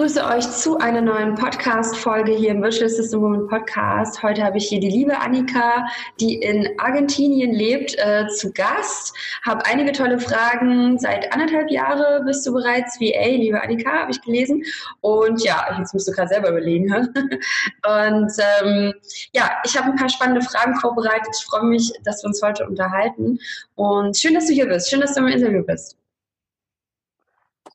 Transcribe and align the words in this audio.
begrüße 0.00 0.24
euch 0.24 0.50
zu 0.50 0.78
einer 0.78 1.02
neuen 1.02 1.34
Podcast-Folge 1.34 2.32
hier 2.32 2.52
im 2.52 2.62
Virtual 2.62 2.88
System 2.88 3.20
Woman 3.20 3.46
Podcast. 3.48 4.22
Heute 4.22 4.42
habe 4.42 4.56
ich 4.56 4.66
hier 4.66 4.80
die 4.80 4.88
liebe 4.88 5.18
Annika, 5.18 5.86
die 6.18 6.36
in 6.36 6.66
Argentinien 6.78 7.52
lebt, 7.52 7.98
äh, 7.98 8.26
zu 8.28 8.50
Gast. 8.50 9.14
Habe 9.42 9.66
einige 9.66 9.92
tolle 9.92 10.18
Fragen. 10.18 10.98
Seit 10.98 11.30
anderthalb 11.34 11.70
Jahren 11.70 12.24
bist 12.24 12.46
du 12.46 12.54
bereits 12.54 12.98
VA, 12.98 13.26
liebe 13.26 13.62
Annika, 13.62 13.90
habe 13.90 14.10
ich 14.10 14.22
gelesen. 14.22 14.62
Und 15.02 15.44
ja, 15.44 15.66
jetzt 15.78 15.92
musst 15.92 16.08
du 16.08 16.12
gerade 16.12 16.28
selber 16.28 16.48
überlegen. 16.48 16.90
Und 16.94 18.32
ähm, 18.62 18.94
ja, 19.34 19.50
ich 19.66 19.76
habe 19.76 19.90
ein 19.90 19.96
paar 19.96 20.08
spannende 20.08 20.40
Fragen 20.40 20.76
vorbereitet. 20.76 21.28
Ich 21.38 21.44
freue 21.44 21.64
mich, 21.64 21.92
dass 22.04 22.22
wir 22.22 22.28
uns 22.28 22.40
heute 22.42 22.66
unterhalten. 22.66 23.38
Und 23.74 24.16
schön, 24.16 24.32
dass 24.32 24.46
du 24.46 24.54
hier 24.54 24.66
bist. 24.66 24.88
Schön, 24.88 25.02
dass 25.02 25.12
du 25.12 25.20
im 25.20 25.26
Interview 25.26 25.62
bist. 25.62 25.99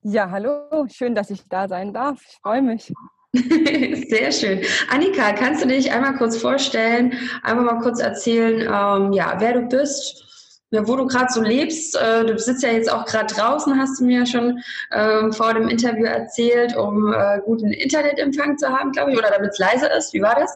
Ja, 0.07 0.29
hallo, 0.29 0.85
schön, 0.87 1.15
dass 1.15 1.31
ich 1.31 1.47
da 1.49 1.67
sein 1.67 1.91
darf. 1.91 2.21
Ich 2.29 2.37
freue 2.43 2.61
mich. 2.61 2.93
Sehr 3.33 4.31
schön. 4.31 4.61
Annika, 4.91 5.33
kannst 5.33 5.63
du 5.63 5.67
dich 5.67 5.91
einmal 5.91 6.15
kurz 6.15 6.37
vorstellen, 6.37 7.17
einmal 7.41 7.65
mal 7.65 7.79
kurz 7.79 7.99
erzählen, 7.99 8.61
ähm, 8.61 9.13
ja, 9.13 9.33
wer 9.39 9.53
du 9.53 9.61
bist, 9.61 10.23
wo 10.69 10.95
du 10.95 11.07
gerade 11.07 11.33
so 11.33 11.41
lebst? 11.41 11.99
Äh, 11.99 12.23
du 12.23 12.37
sitzt 12.37 12.61
ja 12.61 12.69
jetzt 12.69 12.91
auch 12.91 13.05
gerade 13.05 13.33
draußen, 13.33 13.79
hast 13.79 13.99
du 13.99 14.05
mir 14.05 14.27
schon 14.27 14.61
ähm, 14.91 15.33
vor 15.33 15.55
dem 15.55 15.69
Interview 15.69 16.05
erzählt, 16.05 16.77
um 16.77 17.11
äh, 17.11 17.39
guten 17.43 17.71
Internetempfang 17.71 18.59
zu 18.59 18.69
haben, 18.69 18.91
glaube 18.91 19.11
ich, 19.11 19.17
oder 19.17 19.31
damit 19.31 19.53
es 19.53 19.57
leise 19.57 19.87
ist. 19.87 20.13
Wie 20.13 20.21
war 20.21 20.35
das? 20.35 20.55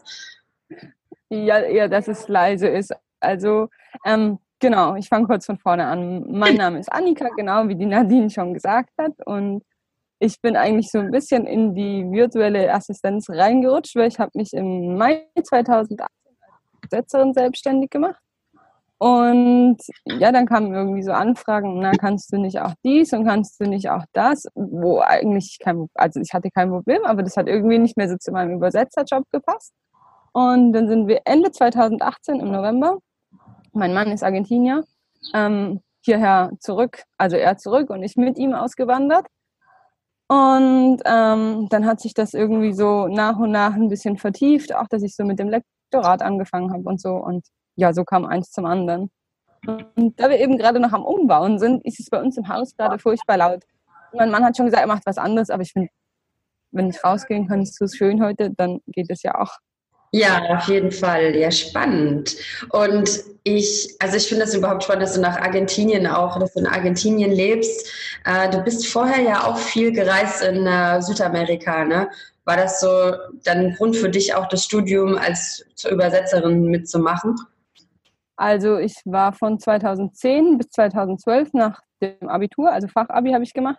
Ja, 1.28 1.58
ja, 1.66 1.88
dass 1.88 2.06
es 2.06 2.28
leise 2.28 2.68
ist. 2.68 2.94
Also 3.18 3.68
ähm, 4.04 4.38
Genau, 4.60 4.94
ich 4.94 5.08
fange 5.08 5.26
kurz 5.26 5.46
von 5.46 5.58
vorne 5.58 5.86
an. 5.86 6.22
Mein 6.30 6.56
Name 6.56 6.78
ist 6.78 6.92
Annika, 6.92 7.28
genau 7.34 7.66
wie 7.68 7.76
die 7.76 7.86
Nadine 7.86 8.28
schon 8.28 8.52
gesagt 8.52 8.90
hat. 8.98 9.12
Und 9.24 9.62
ich 10.18 10.38
bin 10.42 10.54
eigentlich 10.54 10.90
so 10.90 10.98
ein 10.98 11.10
bisschen 11.10 11.46
in 11.46 11.74
die 11.74 12.04
virtuelle 12.10 12.72
Assistenz 12.72 13.30
reingerutscht, 13.30 13.96
weil 13.96 14.08
ich 14.08 14.18
habe 14.18 14.32
mich 14.34 14.52
im 14.52 14.98
Mai 14.98 15.26
2018 15.42 15.98
als 15.98 16.08
Übersetzerin 16.84 17.32
selbstständig 17.32 17.88
gemacht. 17.88 18.20
Und 18.98 19.78
ja, 20.04 20.30
dann 20.30 20.44
kamen 20.44 20.74
irgendwie 20.74 21.02
so 21.02 21.12
Anfragen, 21.12 21.80
na, 21.80 21.92
kannst 21.92 22.30
du 22.30 22.36
nicht 22.36 22.60
auch 22.60 22.74
dies 22.84 23.14
und 23.14 23.24
kannst 23.24 23.58
du 23.58 23.64
nicht 23.64 23.88
auch 23.88 24.04
das, 24.12 24.44
wo 24.54 25.00
eigentlich 25.00 25.58
kein, 25.58 25.88
also 25.94 26.20
ich 26.20 26.34
hatte 26.34 26.50
kein 26.50 26.68
Problem, 26.68 27.02
aber 27.04 27.22
das 27.22 27.38
hat 27.38 27.48
irgendwie 27.48 27.78
nicht 27.78 27.96
mehr 27.96 28.10
so 28.10 28.18
zu 28.18 28.30
meinem 28.30 28.56
Übersetzerjob 28.56 29.24
gepasst. 29.30 29.72
Und 30.32 30.74
dann 30.74 30.86
sind 30.86 31.08
wir 31.08 31.22
Ende 31.24 31.50
2018 31.50 32.40
im 32.40 32.52
November 32.52 32.98
mein 33.72 33.94
Mann 33.94 34.10
ist 34.10 34.22
Argentinier, 34.22 34.84
ähm, 35.34 35.80
hierher 36.02 36.52
zurück, 36.60 37.04
also 37.18 37.36
er 37.36 37.58
zurück 37.58 37.90
und 37.90 38.02
ich 38.02 38.16
mit 38.16 38.38
ihm 38.38 38.54
ausgewandert. 38.54 39.26
Und 40.28 41.00
ähm, 41.04 41.68
dann 41.70 41.86
hat 41.86 42.00
sich 42.00 42.14
das 42.14 42.34
irgendwie 42.34 42.72
so 42.72 43.08
nach 43.08 43.36
und 43.38 43.50
nach 43.50 43.74
ein 43.74 43.88
bisschen 43.88 44.16
vertieft, 44.16 44.74
auch 44.74 44.86
dass 44.88 45.02
ich 45.02 45.16
so 45.16 45.24
mit 45.24 45.40
dem 45.40 45.48
Lektorat 45.48 46.22
angefangen 46.22 46.72
habe 46.72 46.84
und 46.84 47.00
so. 47.00 47.14
Und 47.16 47.44
ja, 47.74 47.92
so 47.92 48.04
kam 48.04 48.24
eins 48.24 48.52
zum 48.52 48.64
anderen. 48.64 49.10
Und 49.66 50.18
da 50.20 50.30
wir 50.30 50.38
eben 50.38 50.56
gerade 50.56 50.80
noch 50.80 50.92
am 50.92 51.04
Umbauen 51.04 51.58
sind, 51.58 51.84
ist 51.84 52.00
es 52.00 52.08
bei 52.10 52.20
uns 52.22 52.36
im 52.36 52.48
Haus 52.48 52.76
gerade 52.76 52.98
furchtbar 52.98 53.36
laut. 53.38 53.64
Mein 54.12 54.30
Mann 54.30 54.44
hat 54.44 54.56
schon 54.56 54.66
gesagt, 54.66 54.82
er 54.82 54.88
macht 54.88 55.04
was 55.06 55.18
anderes, 55.18 55.50
aber 55.50 55.62
ich 55.62 55.72
finde, 55.72 55.88
wenn 56.70 56.90
ich 56.90 57.02
rausgehen 57.02 57.48
kann, 57.48 57.62
ist 57.62 57.80
es 57.80 57.96
schön 57.96 58.22
heute, 58.22 58.50
dann 58.56 58.80
geht 58.86 59.10
es 59.10 59.22
ja 59.22 59.34
auch. 59.40 59.58
Ja, 60.12 60.42
auf 60.48 60.68
jeden 60.68 60.90
Fall. 60.90 61.36
Ja, 61.36 61.50
spannend. 61.50 62.36
Und 62.70 63.20
ich, 63.44 63.94
also 64.00 64.16
ich 64.16 64.26
finde 64.26 64.44
das 64.44 64.54
überhaupt 64.54 64.82
spannend, 64.82 65.04
dass 65.04 65.14
du 65.14 65.20
nach 65.20 65.40
Argentinien 65.40 66.06
auch, 66.06 66.38
dass 66.38 66.54
du 66.54 66.60
in 66.60 66.66
Argentinien 66.66 67.30
lebst. 67.30 67.88
Äh, 68.24 68.50
du 68.50 68.60
bist 68.60 68.88
vorher 68.88 69.22
ja 69.22 69.44
auch 69.46 69.56
viel 69.56 69.92
gereist 69.92 70.42
in 70.42 70.66
äh, 70.66 71.00
Südamerika, 71.00 71.84
ne? 71.84 72.08
War 72.44 72.56
das 72.56 72.80
so 72.80 72.88
dann 73.44 73.58
ein 73.58 73.74
Grund 73.76 73.96
für 73.96 74.08
dich 74.08 74.34
auch 74.34 74.48
das 74.48 74.64
Studium 74.64 75.16
als 75.16 75.64
Übersetzerin 75.88 76.64
mitzumachen? 76.64 77.36
Also 78.36 78.78
ich 78.78 78.94
war 79.04 79.32
von 79.32 79.60
2010 79.60 80.58
bis 80.58 80.70
2012 80.70 81.52
nach 81.52 81.80
dem 82.02 82.28
Abitur, 82.28 82.72
also 82.72 82.88
Fachabi 82.88 83.32
habe 83.32 83.44
ich 83.44 83.52
gemacht, 83.52 83.78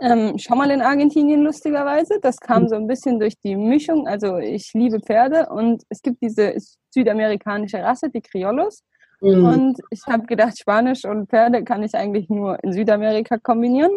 ähm, 0.00 0.38
schon 0.38 0.58
mal 0.58 0.70
in 0.70 0.82
Argentinien 0.82 1.42
lustigerweise. 1.42 2.18
Das 2.20 2.38
kam 2.38 2.62
hm. 2.62 2.68
so 2.68 2.74
ein 2.76 2.86
bisschen 2.86 3.18
durch 3.18 3.34
die 3.38 3.56
Mischung. 3.56 4.06
Also 4.06 4.38
ich 4.38 4.72
liebe 4.74 5.00
Pferde 5.00 5.48
und 5.50 5.82
es 5.88 6.02
gibt 6.02 6.22
diese 6.22 6.54
südamerikanische 6.90 7.82
Rasse, 7.82 8.10
die 8.10 8.20
Criollos. 8.20 8.82
Mhm. 9.20 9.44
Und 9.44 9.80
ich 9.90 10.02
habe 10.06 10.26
gedacht, 10.26 10.58
Spanisch 10.58 11.04
und 11.04 11.28
Pferde 11.30 11.64
kann 11.64 11.82
ich 11.82 11.94
eigentlich 11.94 12.28
nur 12.28 12.62
in 12.62 12.72
Südamerika 12.72 13.38
kombinieren. 13.38 13.92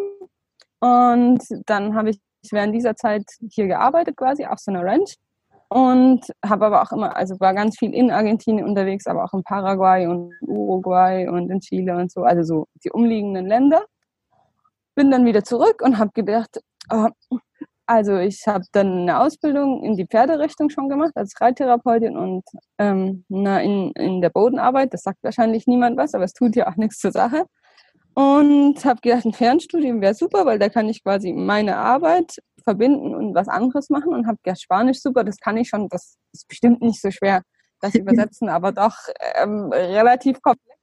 Und 0.80 1.44
dann 1.66 1.96
habe 1.96 2.12
ich 2.12 2.20
während 2.52 2.74
dieser 2.74 2.96
Zeit 2.96 3.26
hier 3.52 3.68
gearbeitet, 3.68 4.16
quasi 4.16 4.46
auf 4.46 4.60
so 4.60 4.72
einer 4.72 4.84
Ranch. 4.84 5.16
Und 5.72 6.22
habe 6.44 6.66
aber 6.66 6.81
auch 6.81 6.92
immer, 6.92 7.16
also 7.16 7.40
war 7.40 7.54
ganz 7.54 7.78
viel 7.78 7.94
in 7.94 8.10
Argentinien 8.10 8.66
unterwegs, 8.66 9.06
aber 9.06 9.24
auch 9.24 9.34
in 9.34 9.44
Paraguay 9.44 10.08
und 10.08 10.34
Uruguay 10.42 11.28
und 11.28 11.52
in 11.52 11.60
Chile 11.60 11.96
und 11.96 12.12
so, 12.12 12.24
also 12.24 12.42
so 12.42 12.68
die 12.84 12.90
umliegenden 12.90 13.46
Länder 13.46 13.86
bin 15.00 15.12
dann 15.12 15.24
wieder 15.24 15.46
zurück 15.46 15.82
und 15.82 15.98
habe 15.98 16.12
gedacht, 16.14 16.60
oh, 16.92 17.08
also 17.86 18.18
ich 18.18 18.46
habe 18.46 18.66
dann 18.74 19.04
eine 19.04 19.22
Ausbildung 19.22 19.82
in 19.82 19.96
die 19.96 20.06
Pferderichtung 20.06 20.70
schon 20.70 20.90
gemacht 20.90 21.14
als 21.16 21.40
Reittherapeutin 21.40 22.18
und 22.18 22.44
ähm, 22.78 23.24
na, 23.30 23.62
in, 23.62 23.94
in 23.94 24.20
der 24.20 24.30
Bodenarbeit. 24.30 24.94
Das 24.94 25.04
sagt 25.04 25.20
wahrscheinlich 25.24 25.68
niemand 25.68 25.96
was, 25.96 26.14
aber 26.14 26.26
es 26.26 26.34
tut 26.34 26.54
ja 26.58 26.68
auch 26.68 26.76
nichts 26.76 26.98
zur 26.98 27.14
Sache. 27.14 27.46
Und 28.14 28.84
habe 28.84 29.00
gedacht, 29.00 29.24
ein 29.24 29.32
Fernstudium 29.32 30.02
wäre 30.02 30.16
super, 30.16 30.46
weil 30.46 30.60
da 30.60 30.68
kann 30.68 30.90
ich 30.90 31.02
quasi 31.02 31.31
meine 31.31 31.78
Arbeit 31.78 32.36
verbinden 32.66 33.16
und 33.16 33.34
was 33.36 33.48
anderes 33.48 33.90
machen 33.90 34.14
und 34.14 34.28
habe 34.28 34.38
gedacht, 34.44 34.62
Spanisch 34.62 35.00
super, 35.00 35.24
das 35.24 35.38
kann 35.38 35.56
ich 35.56 35.70
schon, 35.70 35.88
das 35.88 36.18
ist 36.34 36.46
bestimmt 36.50 36.81
nicht 36.81 37.00
so 37.00 37.10
schwer, 37.10 37.44
das 37.80 37.96
übersetzen, 37.96 38.50
aber 38.50 38.74
doch 38.74 38.98
ähm, 39.42 39.72
relativ 39.72 40.42
komplex 40.42 40.78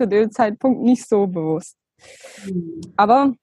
zu 0.00 0.06
dem 0.06 0.30
Zeitpunkt 0.30 0.82
nicht 0.82 1.08
so 1.08 1.26
bewusst. 1.26 1.79
Aber 2.96 3.34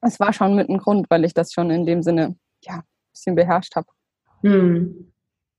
es 0.00 0.18
war 0.20 0.32
schon 0.32 0.54
mit 0.54 0.68
einem 0.68 0.78
Grund, 0.78 1.06
weil 1.10 1.24
ich 1.24 1.34
das 1.34 1.52
schon 1.52 1.70
in 1.70 1.86
dem 1.86 2.02
Sinne 2.02 2.36
ja, 2.62 2.76
ein 2.76 2.82
bisschen 3.12 3.34
beherrscht 3.34 3.76
habe. 3.76 3.86
Hm. 4.42 5.12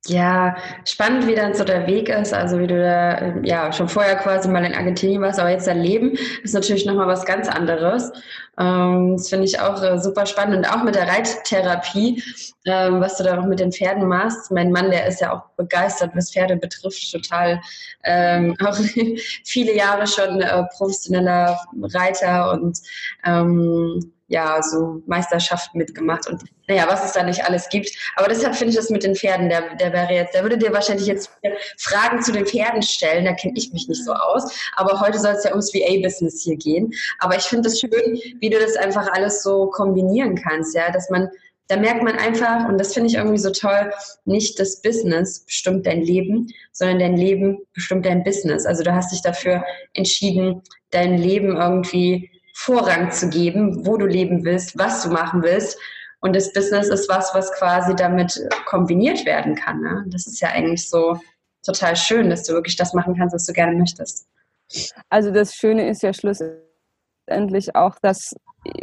Ja, 0.08 0.58
spannend, 0.84 1.28
wie 1.28 1.36
dann 1.36 1.54
so 1.54 1.64
der 1.64 1.88
Weg 1.88 2.10
ist. 2.10 2.34
Also 2.34 2.60
wie 2.60 2.68
du 2.68 2.78
da 2.78 3.38
ja 3.42 3.72
schon 3.72 3.88
vorher 3.88 4.18
quasi 4.18 4.50
mal 4.50 4.66
in 4.66 4.76
Argentinien 4.76 5.22
warst, 5.22 5.40
aber 5.40 5.50
jetzt 5.50 5.68
dein 5.68 5.80
Leben 5.80 6.18
ist 6.44 6.54
natürlich 6.54 6.86
nochmal 6.86 7.08
was 7.08 7.26
ganz 7.26 7.48
anderes. 7.48 8.12
Ähm, 8.60 9.16
das 9.16 9.30
finde 9.30 9.46
ich 9.46 9.62
auch 9.62 9.82
äh, 9.82 9.98
super 10.00 10.26
spannend. 10.26 10.58
Und 10.58 10.66
auch 10.66 10.84
mit 10.84 10.96
der 10.96 11.08
Reittherapie, 11.08 12.22
ähm, 12.66 13.00
was 13.00 13.16
du 13.16 13.24
da 13.24 13.40
auch 13.40 13.46
mit 13.46 13.62
den 13.62 13.72
Pferden 13.72 14.06
machst. 14.06 14.52
Mein 14.52 14.74
Mann, 14.74 14.92
der 14.92 15.08
ist 15.08 15.22
ja 15.22 15.32
auch 15.32 15.44
begeistert, 15.56 16.12
was 16.16 16.34
Pferde 16.34 16.58
betrifft, 16.58 17.10
total 17.10 17.62
ähm, 18.04 18.58
auch 18.66 18.78
viele 19.46 19.74
Jahre 19.74 20.06
schon 20.06 20.42
äh, 20.42 20.64
professioneller 20.76 21.58
Reiter 21.82 22.52
und 22.52 22.78
ähm, 23.24 24.12
ja, 24.34 24.64
so 24.64 25.04
Meisterschaften 25.06 25.78
mitgemacht 25.78 26.28
und 26.28 26.42
naja, 26.68 26.88
was 26.90 27.06
es 27.06 27.12
da 27.12 27.22
nicht 27.22 27.46
alles 27.46 27.70
gibt. 27.70 27.92
Aber 28.16 28.28
deshalb 28.28 28.56
finde 28.56 28.72
ich 28.72 28.76
das 28.76 28.90
mit 28.90 29.04
den 29.04 29.16
Pferden, 29.16 29.48
der, 29.48 29.76
der 29.76 29.94
wäre 29.94 30.12
jetzt, 30.12 30.34
der 30.34 30.42
würde 30.42 30.58
dir 30.58 30.74
wahrscheinlich 30.74 31.06
jetzt 31.06 31.30
Fragen 31.78 32.20
zu 32.24 32.32
den 32.32 32.48
Pferden 32.48 32.82
stellen, 32.82 33.26
da 33.26 33.34
kenne 33.34 33.54
ich 33.56 33.72
mich 33.72 33.88
nicht 33.88 34.04
so 34.04 34.12
aus. 34.12 34.52
Aber 34.76 35.00
heute 35.00 35.20
soll 35.20 35.34
es 35.34 35.44
ja 35.44 35.52
ums 35.52 35.72
VA-Business 35.72 36.42
hier 36.42 36.58
gehen. 36.58 36.92
Aber 37.20 37.38
ich 37.38 37.44
finde 37.44 37.70
es 37.70 37.80
schön, 37.80 38.20
wie 38.40 38.50
du 38.50 38.58
das 38.58 38.76
einfach 38.76 39.08
alles 39.14 39.44
so 39.44 39.68
kombinieren 39.68 40.34
kannst, 40.36 40.74
ja, 40.74 40.92
dass 40.92 41.12
man 41.12 41.30
da 41.68 41.78
merkt 41.78 42.04
man 42.04 42.18
einfach, 42.18 42.68
und 42.68 42.78
das 42.78 42.94
finde 42.94 43.10
ich 43.10 43.16
irgendwie 43.16 43.38
so 43.38 43.50
toll, 43.50 43.92
nicht 44.26 44.60
das 44.60 44.82
Business 44.82 45.46
bestimmt 45.46 45.88
dein 45.88 46.02
Leben, 46.02 46.50
sondern 46.72 47.00
dein 47.00 47.18
Leben 47.18 47.60
bestimmt 47.74 48.06
dein 48.06 48.24
Business. 48.24 48.66
Also 48.66 48.84
du 48.84 48.94
hast 48.94 49.14
dich 49.14 49.22
dafür 49.22 49.64
entschieden, 49.94 50.62
dein 50.92 51.18
Leben 51.18 51.56
irgendwie 51.56 52.30
Vorrang 52.54 53.12
zu 53.12 53.30
geben, 53.30 53.86
wo 53.86 53.98
du 53.98 54.06
leben 54.06 54.46
willst, 54.46 54.78
was 54.78 55.04
du 55.04 55.10
machen 55.10 55.44
willst. 55.44 55.78
Und 56.22 56.36
das 56.36 56.54
Business 56.54 56.88
ist 56.88 57.10
was, 57.10 57.34
was 57.34 57.52
quasi 57.54 57.96
damit 57.96 58.40
kombiniert 58.66 59.26
werden 59.26 59.56
kann. 59.56 59.82
Ne? 59.82 60.06
Das 60.08 60.26
ist 60.26 60.40
ja 60.40 60.50
eigentlich 60.50 60.90
so 60.90 61.20
total 61.66 61.96
schön, 61.96 62.30
dass 62.30 62.44
du 62.44 62.54
wirklich 62.54 62.78
das 62.78 62.94
machen 62.94 63.16
kannst, 63.18 63.36
was 63.36 63.46
du 63.46 63.54
gerne 63.54 63.76
möchtest. 63.76 64.28
Also 65.10 65.32
das 65.32 65.56
Schöne 65.56 65.90
ist 65.90 66.02
ja 66.04 66.14
schlussendlich 66.14 67.76
auch, 67.76 67.98
dass, 68.02 68.34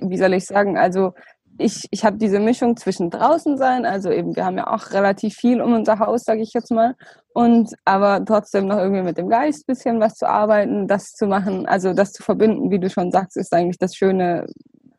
wie 0.02 0.18
soll 0.18 0.34
ich 0.34 0.46
sagen, 0.46 0.76
also 0.76 1.14
ich, 1.60 1.86
ich 1.90 2.04
habe 2.04 2.16
diese 2.16 2.40
Mischung 2.40 2.76
zwischen 2.76 3.10
draußen 3.10 3.56
sein, 3.58 3.84
also 3.84 4.10
eben, 4.10 4.34
wir 4.34 4.44
haben 4.44 4.56
ja 4.56 4.66
auch 4.66 4.90
relativ 4.92 5.34
viel 5.34 5.60
um 5.60 5.74
unser 5.74 5.98
Haus, 5.98 6.24
sage 6.24 6.42
ich 6.42 6.52
jetzt 6.52 6.70
mal, 6.70 6.96
und 7.32 7.74
aber 7.84 8.24
trotzdem 8.24 8.66
noch 8.66 8.78
irgendwie 8.78 9.02
mit 9.02 9.18
dem 9.18 9.28
Geist 9.28 9.60
ein 9.60 9.72
bisschen 9.74 10.00
was 10.00 10.14
zu 10.14 10.28
arbeiten, 10.28 10.88
das 10.88 11.12
zu 11.12 11.26
machen, 11.26 11.66
also 11.66 11.92
das 11.92 12.12
zu 12.12 12.22
verbinden, 12.22 12.70
wie 12.70 12.78
du 12.78 12.90
schon 12.90 13.12
sagst, 13.12 13.36
ist 13.36 13.52
eigentlich 13.52 13.78
das 13.78 13.94
Schöne, 13.94 14.46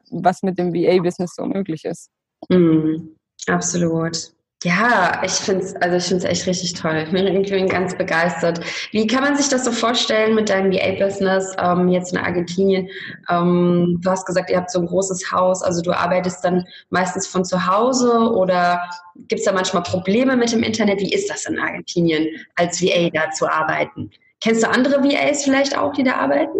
was 0.10 0.44
mit 0.44 0.58
dem 0.60 0.74
VA-Business 0.74 1.34
so 1.36 1.46
möglich 1.46 1.86
ist. 1.86 2.10
Mm, 2.50 3.16
absolut. 3.48 4.31
Ja, 4.63 5.19
ich 5.25 5.31
finde 5.31 5.63
es 5.63 5.75
also 5.78 5.98
ich 5.98 6.04
find's 6.04 6.24
echt 6.24 6.46
richtig 6.46 6.74
toll. 6.74 7.04
Ich 7.06 7.12
bin 7.12 7.25
irgendwie 7.25 7.66
ganz 7.66 7.98
begeistert. 7.98 8.60
Wie 8.92 9.08
kann 9.08 9.24
man 9.24 9.36
sich 9.36 9.50
das 9.50 9.66
so 9.66 9.72
vorstellen 9.72 10.36
mit 10.36 10.50
deinem 10.50 10.72
VA-Business 10.72 11.56
ähm, 11.58 11.88
jetzt 11.88 12.13
in 12.13 12.19
Argentinien? 12.19 12.88
Ähm, 13.28 14.00
du 14.04 14.10
hast 14.12 14.28
gesagt, 14.28 14.52
ihr 14.52 14.58
habt 14.58 14.69
so 14.69 14.80
ein 14.80 14.86
großes 14.86 15.31
Haus, 15.31 15.63
also 15.63 15.81
du 15.81 15.92
arbeitest 15.92 16.46
dann 16.46 16.63
meistens 16.92 17.25
von 17.25 17.44
zu 17.44 17.66
Hause 17.66 18.12
oder 18.36 18.88
gibt 19.28 19.40
es 19.40 19.46
da 19.46 19.52
manchmal 19.52 19.81
Probleme 19.81 20.38
mit 20.38 20.52
dem 20.52 20.62
Internet? 20.62 21.00
Wie 21.00 21.12
ist 21.12 21.28
das 21.31 21.46
in 21.46 21.58
Argentinien 21.58 22.28
als 22.56 22.80
VA 22.84 23.10
da 23.12 23.31
zu 23.31 23.52
arbeiten? 23.52 24.12
Kennst 24.42 24.62
du 24.62 24.69
andere 24.69 25.04
VAs 25.04 25.44
vielleicht 25.44 25.75
auch, 25.75 25.94
die 25.94 26.04
da 26.04 26.18
arbeiten? 26.18 26.60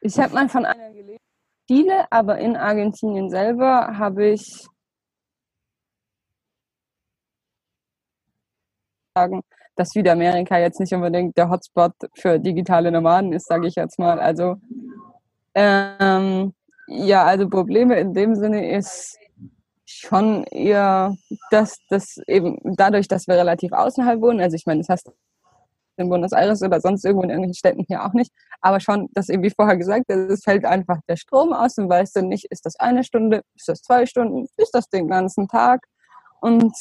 Ich 0.00 0.16
habe 0.18 0.32
mal 0.32 0.48
von 0.48 0.64
einer 0.64 0.92
gelesen, 0.92 1.18
viele, 1.66 2.10
aber 2.10 2.38
in 2.38 2.56
Argentinien 2.56 3.28
selber 3.28 3.98
habe 3.98 4.28
ich 4.30 4.66
sagen, 9.14 9.42
dass 9.76 9.90
Südamerika 9.90 10.58
jetzt 10.58 10.80
nicht 10.80 10.92
unbedingt 10.92 11.36
der 11.36 11.50
Hotspot 11.50 11.92
für 12.14 12.38
digitale 12.38 12.90
Nomaden 12.90 13.32
ist, 13.32 13.46
sage 13.46 13.66
ich 13.66 13.74
jetzt 13.74 13.98
mal. 13.98 14.20
Also 14.20 14.56
ähm, 15.54 16.52
ja, 16.86 17.24
also 17.24 17.48
Probleme 17.48 17.98
in 17.98 18.14
dem 18.14 18.34
Sinne 18.34 18.76
ist 18.76 19.16
schon 19.86 20.44
eher, 20.44 21.16
dass 21.50 21.78
das 21.88 22.18
eben 22.26 22.58
dadurch, 22.76 23.08
dass 23.08 23.26
wir 23.26 23.34
relativ 23.34 23.72
außerhalb 23.72 24.20
wohnen, 24.20 24.40
also 24.40 24.54
ich 24.54 24.66
meine, 24.66 24.80
das 24.80 24.88
heißt 24.88 25.10
in 25.96 26.08
Buenos 26.08 26.32
Aires 26.32 26.62
oder 26.62 26.80
sonst 26.80 27.04
irgendwo 27.04 27.24
in 27.24 27.30
irgendwelchen 27.30 27.58
Städten 27.58 27.84
hier 27.86 28.04
auch 28.04 28.12
nicht, 28.12 28.32
aber 28.60 28.80
schon, 28.80 29.08
dass 29.12 29.28
eben 29.28 29.42
wie 29.42 29.50
vorher 29.50 29.76
gesagt, 29.76 30.08
es 30.08 30.42
fällt 30.42 30.64
einfach 30.64 30.98
der 31.08 31.16
Strom 31.16 31.52
aus 31.52 31.76
und 31.78 31.88
weißt 31.88 32.16
du 32.16 32.22
nicht, 32.22 32.46
ist 32.50 32.64
das 32.64 32.76
eine 32.76 33.04
Stunde, 33.04 33.42
ist 33.54 33.68
das 33.68 33.82
zwei 33.82 34.06
Stunden, 34.06 34.46
ist 34.56 34.74
das 34.74 34.88
den 34.88 35.08
ganzen 35.08 35.48
Tag 35.48 35.84
und 36.40 36.72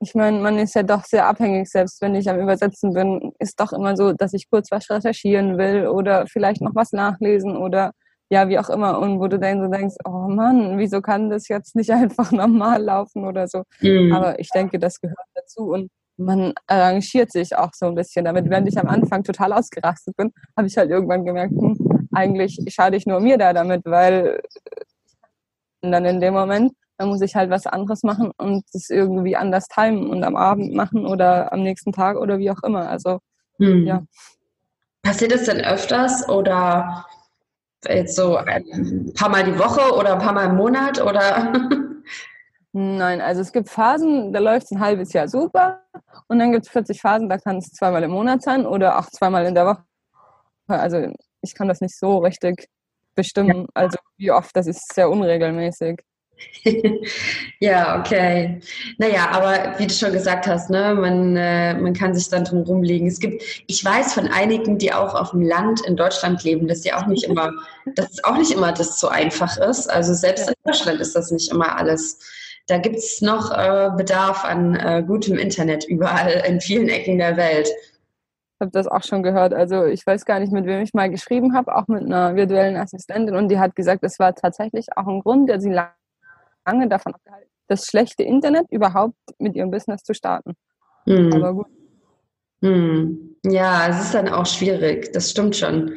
ich 0.00 0.14
meine, 0.14 0.38
man 0.38 0.58
ist 0.58 0.74
ja 0.74 0.82
doch 0.82 1.04
sehr 1.04 1.26
abhängig, 1.26 1.68
selbst 1.68 2.00
wenn 2.00 2.14
ich 2.14 2.28
am 2.28 2.38
Übersetzen 2.38 2.92
bin, 2.92 3.32
ist 3.38 3.58
doch 3.58 3.72
immer 3.72 3.96
so, 3.96 4.12
dass 4.12 4.32
ich 4.32 4.48
kurz 4.48 4.70
was 4.70 4.88
recherchieren 4.90 5.58
will 5.58 5.88
oder 5.88 6.26
vielleicht 6.26 6.60
noch 6.60 6.74
was 6.74 6.92
nachlesen 6.92 7.56
oder 7.56 7.92
ja, 8.30 8.48
wie 8.48 8.58
auch 8.58 8.68
immer. 8.68 8.98
Und 8.98 9.20
wo 9.20 9.26
du 9.26 9.38
dann 9.38 9.62
so 9.62 9.70
denkst, 9.70 9.96
oh 10.04 10.28
Mann, 10.28 10.78
wieso 10.78 11.00
kann 11.00 11.30
das 11.30 11.48
jetzt 11.48 11.74
nicht 11.74 11.90
einfach 11.92 12.30
normal 12.30 12.82
laufen 12.82 13.24
oder 13.24 13.48
so. 13.48 13.62
Mhm. 13.80 14.12
Aber 14.12 14.38
ich 14.38 14.50
denke, 14.50 14.78
das 14.78 15.00
gehört 15.00 15.18
dazu 15.34 15.70
und 15.70 15.90
man 16.16 16.52
arrangiert 16.66 17.32
sich 17.32 17.56
auch 17.56 17.70
so 17.72 17.86
ein 17.86 17.94
bisschen 17.94 18.24
damit. 18.24 18.50
Während 18.50 18.68
ich 18.68 18.78
am 18.78 18.88
Anfang 18.88 19.22
total 19.22 19.52
ausgerastet 19.52 20.16
bin, 20.16 20.32
habe 20.56 20.66
ich 20.66 20.76
halt 20.76 20.90
irgendwann 20.90 21.24
gemerkt, 21.24 21.52
hm, 21.52 22.08
eigentlich 22.12 22.58
schade 22.68 22.96
ich 22.96 23.06
nur 23.06 23.20
mir 23.20 23.38
da 23.38 23.52
damit, 23.52 23.82
weil 23.84 24.40
dann 25.80 26.04
in 26.04 26.20
dem 26.20 26.34
Moment 26.34 26.72
dann 26.98 27.08
muss 27.08 27.22
ich 27.22 27.36
halt 27.36 27.48
was 27.48 27.66
anderes 27.66 28.02
machen 28.02 28.32
und 28.36 28.64
es 28.74 28.90
irgendwie 28.90 29.36
anders 29.36 29.68
timen 29.68 30.10
und 30.10 30.24
am 30.24 30.36
Abend 30.36 30.74
machen 30.74 31.06
oder 31.06 31.52
am 31.52 31.62
nächsten 31.62 31.92
Tag 31.92 32.16
oder 32.18 32.38
wie 32.38 32.50
auch 32.50 32.62
immer. 32.64 32.88
Also, 32.88 33.20
hm. 33.58 33.86
ja. 33.86 34.02
Passiert 35.02 35.32
es 35.32 35.44
denn 35.44 35.64
öfters 35.64 36.28
oder 36.28 37.06
jetzt 37.86 38.16
so 38.16 38.36
ein 38.36 39.12
paar 39.14 39.28
Mal 39.28 39.44
die 39.44 39.58
Woche 39.58 39.94
oder 39.94 40.14
ein 40.14 40.18
paar 40.18 40.32
Mal 40.32 40.46
im 40.46 40.56
Monat 40.56 41.00
oder? 41.00 41.52
Nein, 42.72 43.20
also 43.20 43.40
es 43.40 43.52
gibt 43.52 43.68
Phasen, 43.68 44.32
da 44.32 44.40
läuft 44.40 44.66
es 44.66 44.72
ein 44.72 44.80
halbes 44.80 45.12
Jahr 45.12 45.28
super 45.28 45.82
und 46.26 46.38
dann 46.38 46.52
gibt 46.52 46.66
es 46.66 46.72
40 46.72 47.00
Phasen, 47.00 47.28
da 47.28 47.38
kann 47.38 47.58
es 47.58 47.70
zweimal 47.72 48.02
im 48.02 48.10
Monat 48.10 48.42
sein 48.42 48.66
oder 48.66 48.98
auch 48.98 49.06
zweimal 49.06 49.46
in 49.46 49.54
der 49.54 49.66
Woche. 49.66 49.84
Also 50.66 51.12
ich 51.40 51.54
kann 51.54 51.68
das 51.68 51.80
nicht 51.80 51.96
so 51.96 52.18
richtig 52.18 52.68
bestimmen, 53.14 53.66
also 53.74 53.98
wie 54.16 54.30
oft, 54.30 54.54
das 54.54 54.66
ist 54.66 54.92
sehr 54.92 55.08
unregelmäßig. 55.08 56.02
ja, 57.60 57.98
okay. 57.98 58.60
Naja, 58.98 59.28
aber 59.30 59.78
wie 59.78 59.86
du 59.86 59.92
schon 59.92 60.12
gesagt 60.12 60.46
hast, 60.46 60.70
ne, 60.70 60.94
man, 60.94 61.36
äh, 61.36 61.74
man 61.74 61.94
kann 61.94 62.14
sich 62.14 62.28
dann 62.28 62.44
drum 62.44 62.62
rumlegen. 62.62 63.06
Es 63.06 63.20
gibt, 63.20 63.42
ich 63.66 63.84
weiß 63.84 64.14
von 64.14 64.28
einigen, 64.28 64.78
die 64.78 64.92
auch 64.92 65.14
auf 65.14 65.30
dem 65.30 65.42
Land 65.42 65.80
in 65.86 65.96
Deutschland 65.96 66.42
leben, 66.44 66.68
dass 66.68 66.82
die 66.82 66.92
auch 66.92 67.06
nicht 67.06 67.24
immer, 67.24 67.52
dass 67.94 68.10
es 68.10 68.24
auch 68.24 68.36
nicht 68.36 68.52
immer 68.52 68.72
das 68.72 68.98
so 68.98 69.08
einfach 69.08 69.56
ist. 69.58 69.88
Also 69.88 70.14
selbst 70.14 70.48
in 70.48 70.54
Deutschland 70.64 71.00
ist 71.00 71.14
das 71.14 71.30
nicht 71.30 71.50
immer 71.50 71.76
alles. 71.76 72.18
Da 72.66 72.78
gibt 72.78 72.96
es 72.96 73.22
noch 73.22 73.50
äh, 73.50 73.90
Bedarf 73.96 74.44
an 74.44 74.74
äh, 74.74 75.02
gutem 75.06 75.38
Internet 75.38 75.84
überall 75.84 76.44
in 76.46 76.60
vielen 76.60 76.88
Ecken 76.88 77.18
der 77.18 77.36
Welt. 77.36 77.68
Ich 77.68 78.60
habe 78.60 78.72
das 78.72 78.88
auch 78.88 79.04
schon 79.04 79.22
gehört. 79.22 79.54
Also 79.54 79.84
ich 79.84 80.06
weiß 80.06 80.24
gar 80.24 80.40
nicht, 80.40 80.52
mit 80.52 80.66
wem 80.66 80.82
ich 80.82 80.92
mal 80.92 81.08
geschrieben 81.08 81.54
habe, 81.54 81.74
auch 81.74 81.86
mit 81.86 82.02
einer 82.02 82.34
virtuellen 82.34 82.76
Assistentin. 82.76 83.36
Und 83.36 83.48
die 83.48 83.58
hat 83.58 83.74
gesagt, 83.74 84.04
es 84.04 84.18
war 84.18 84.34
tatsächlich 84.34 84.88
auch 84.96 85.06
ein 85.06 85.20
Grund, 85.20 85.48
der 85.48 85.60
sie 85.60 85.70
lange 85.70 85.92
davon 86.88 87.14
abgehalten, 87.14 87.50
das 87.68 87.86
schlechte 87.86 88.22
Internet 88.22 88.66
überhaupt 88.70 89.16
mit 89.38 89.54
ihrem 89.56 89.70
Business 89.70 90.02
zu 90.02 90.14
starten. 90.14 90.54
Hm. 91.06 91.32
Aber 91.32 91.54
gut. 91.54 91.66
Hm. 92.62 93.36
Ja, 93.44 93.88
es 93.88 94.04
ist 94.04 94.14
dann 94.14 94.28
auch 94.28 94.46
schwierig, 94.46 95.12
das 95.12 95.30
stimmt 95.30 95.56
schon. 95.56 95.92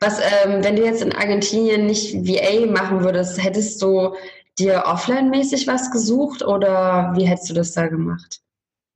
Was, 0.00 0.20
ähm, 0.20 0.62
wenn 0.64 0.76
du 0.76 0.84
jetzt 0.84 1.02
in 1.02 1.14
Argentinien 1.14 1.86
nicht 1.86 2.14
VA 2.14 2.66
machen 2.66 3.02
würdest, 3.02 3.42
hättest 3.42 3.80
du 3.82 4.14
dir 4.58 4.84
offline-mäßig 4.86 5.66
was 5.66 5.90
gesucht 5.90 6.44
oder 6.44 7.12
wie 7.16 7.24
hättest 7.24 7.50
du 7.50 7.54
das 7.54 7.72
da 7.72 7.86
gemacht? 7.86 8.40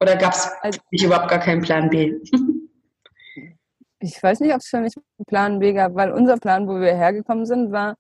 Oder 0.00 0.17
gab 0.17 0.34
es 0.34 0.50
also, 0.61 0.78
überhaupt 0.90 1.31
gar 1.31 1.38
keinen 1.38 1.62
Plan 1.62 1.88
B? 1.88 2.14
ich 4.00 4.23
weiß 4.23 4.40
nicht, 4.40 4.52
ob 4.52 4.61
es 4.61 4.67
für 4.67 4.81
mich 4.81 4.94
einen 4.96 5.26
Plan 5.26 5.58
B 5.58 5.73
gab, 5.73 5.94
weil 5.94 6.12
unser 6.12 6.37
Plan, 6.37 6.69
wo 6.69 6.78
wir 6.81 6.94
hergekommen 6.94 7.46
sind, 7.46 7.73
war, 7.73 7.96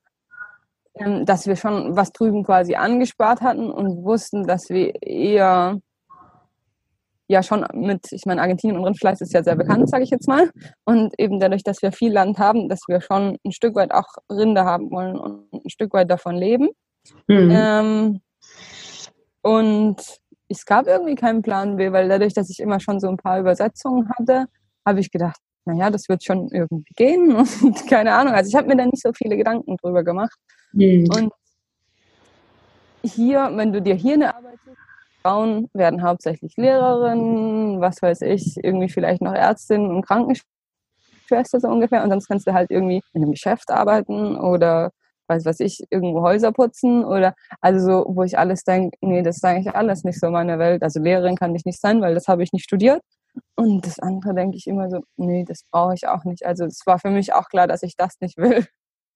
dass 1.24 1.46
wir 1.46 1.56
schon 1.56 1.96
was 1.96 2.12
drüben 2.12 2.44
quasi 2.44 2.74
angespart 2.74 3.40
hatten 3.42 3.70
und 3.70 4.04
wussten, 4.04 4.46
dass 4.46 4.70
wir 4.70 4.94
eher 5.02 5.78
ja 7.28 7.42
schon 7.42 7.66
mit, 7.74 8.12
ich 8.12 8.24
meine, 8.24 8.40
Argentinien 8.40 8.78
und 8.78 8.84
Rindfleisch 8.84 9.20
ist 9.20 9.32
ja 9.32 9.42
sehr 9.42 9.56
bekannt, 9.56 9.90
sage 9.90 10.04
ich 10.04 10.10
jetzt 10.10 10.28
mal. 10.28 10.50
Und 10.84 11.12
eben 11.18 11.40
dadurch, 11.40 11.64
dass 11.64 11.82
wir 11.82 11.92
viel 11.92 12.12
Land 12.12 12.38
haben, 12.38 12.68
dass 12.68 12.80
wir 12.86 13.00
schon 13.00 13.36
ein 13.44 13.52
Stück 13.52 13.74
weit 13.74 13.92
auch 13.92 14.06
Rinde 14.30 14.64
haben 14.64 14.90
wollen 14.90 15.18
und 15.18 15.52
ein 15.52 15.70
Stück 15.70 15.92
weit 15.92 16.10
davon 16.10 16.36
leben. 16.36 16.68
Mhm. 17.26 17.50
Ähm, 17.52 18.20
und 19.42 19.96
es 20.48 20.64
gab 20.64 20.86
irgendwie 20.86 21.16
keinen 21.16 21.42
Plan 21.42 21.76
B, 21.76 21.92
weil 21.92 22.08
dadurch, 22.08 22.34
dass 22.34 22.50
ich 22.50 22.60
immer 22.60 22.80
schon 22.80 23.00
so 23.00 23.08
ein 23.08 23.16
paar 23.16 23.40
Übersetzungen 23.40 24.08
hatte, 24.16 24.46
habe 24.86 25.00
ich 25.00 25.10
gedacht, 25.10 25.38
naja, 25.64 25.90
das 25.90 26.08
wird 26.08 26.24
schon 26.24 26.48
irgendwie 26.52 26.92
gehen 26.94 27.34
und 27.62 27.86
keine 27.88 28.14
Ahnung. 28.14 28.34
Also 28.34 28.48
ich 28.48 28.54
habe 28.54 28.68
mir 28.68 28.76
da 28.76 28.86
nicht 28.86 29.02
so 29.02 29.10
viele 29.12 29.36
Gedanken 29.36 29.76
drüber 29.76 30.04
gemacht. 30.04 30.38
Mhm. 30.76 31.08
Und 31.10 31.32
hier, 33.02 33.50
wenn 33.54 33.72
du 33.72 33.80
dir 33.80 33.94
hier 33.94 34.14
eine 34.14 34.34
Arbeit 34.34 34.58
suchst, 34.64 34.80
Frauen 35.22 35.68
werden 35.72 36.02
hauptsächlich 36.02 36.56
Lehrerinnen, 36.56 37.80
was 37.80 38.00
weiß 38.02 38.22
ich, 38.22 38.56
irgendwie 38.62 38.88
vielleicht 38.88 39.22
noch 39.22 39.32
Ärztinnen 39.32 39.90
und 39.90 40.06
Krankenschwester 40.06 41.60
so 41.60 41.68
ungefähr. 41.68 42.04
Und 42.04 42.10
sonst 42.10 42.28
kannst 42.28 42.46
du 42.46 42.52
halt 42.52 42.70
irgendwie 42.70 43.02
in 43.12 43.22
einem 43.22 43.32
Geschäft 43.32 43.70
arbeiten 43.70 44.36
oder 44.36 44.92
weiß 45.28 45.44
was 45.44 45.58
ich, 45.58 45.82
irgendwo 45.90 46.22
Häuser 46.22 46.52
putzen 46.52 47.04
oder 47.04 47.34
also 47.60 47.84
so, 47.84 48.06
wo 48.14 48.22
ich 48.22 48.38
alles 48.38 48.62
denke, 48.62 48.96
nee, 49.00 49.22
das 49.22 49.38
ist 49.38 49.44
eigentlich 49.44 49.74
alles 49.74 50.04
nicht 50.04 50.20
so 50.20 50.30
meine 50.30 50.60
Welt. 50.60 50.82
Also 50.84 51.00
Lehrerin 51.00 51.34
kann 51.34 51.54
ich 51.56 51.64
nicht 51.64 51.80
sein, 51.80 52.00
weil 52.00 52.14
das 52.14 52.28
habe 52.28 52.44
ich 52.44 52.52
nicht 52.52 52.64
studiert. 52.64 53.02
Und 53.56 53.84
das 53.84 53.98
andere 53.98 54.34
denke 54.34 54.56
ich 54.56 54.66
immer 54.66 54.88
so, 54.88 55.00
nee, 55.16 55.44
das 55.44 55.62
brauche 55.70 55.94
ich 55.94 56.06
auch 56.06 56.24
nicht. 56.24 56.46
Also 56.46 56.64
es 56.66 56.82
war 56.86 56.98
für 56.98 57.10
mich 57.10 57.32
auch 57.32 57.48
klar, 57.48 57.66
dass 57.66 57.82
ich 57.82 57.96
das 57.96 58.20
nicht 58.20 58.36
will. 58.36 58.64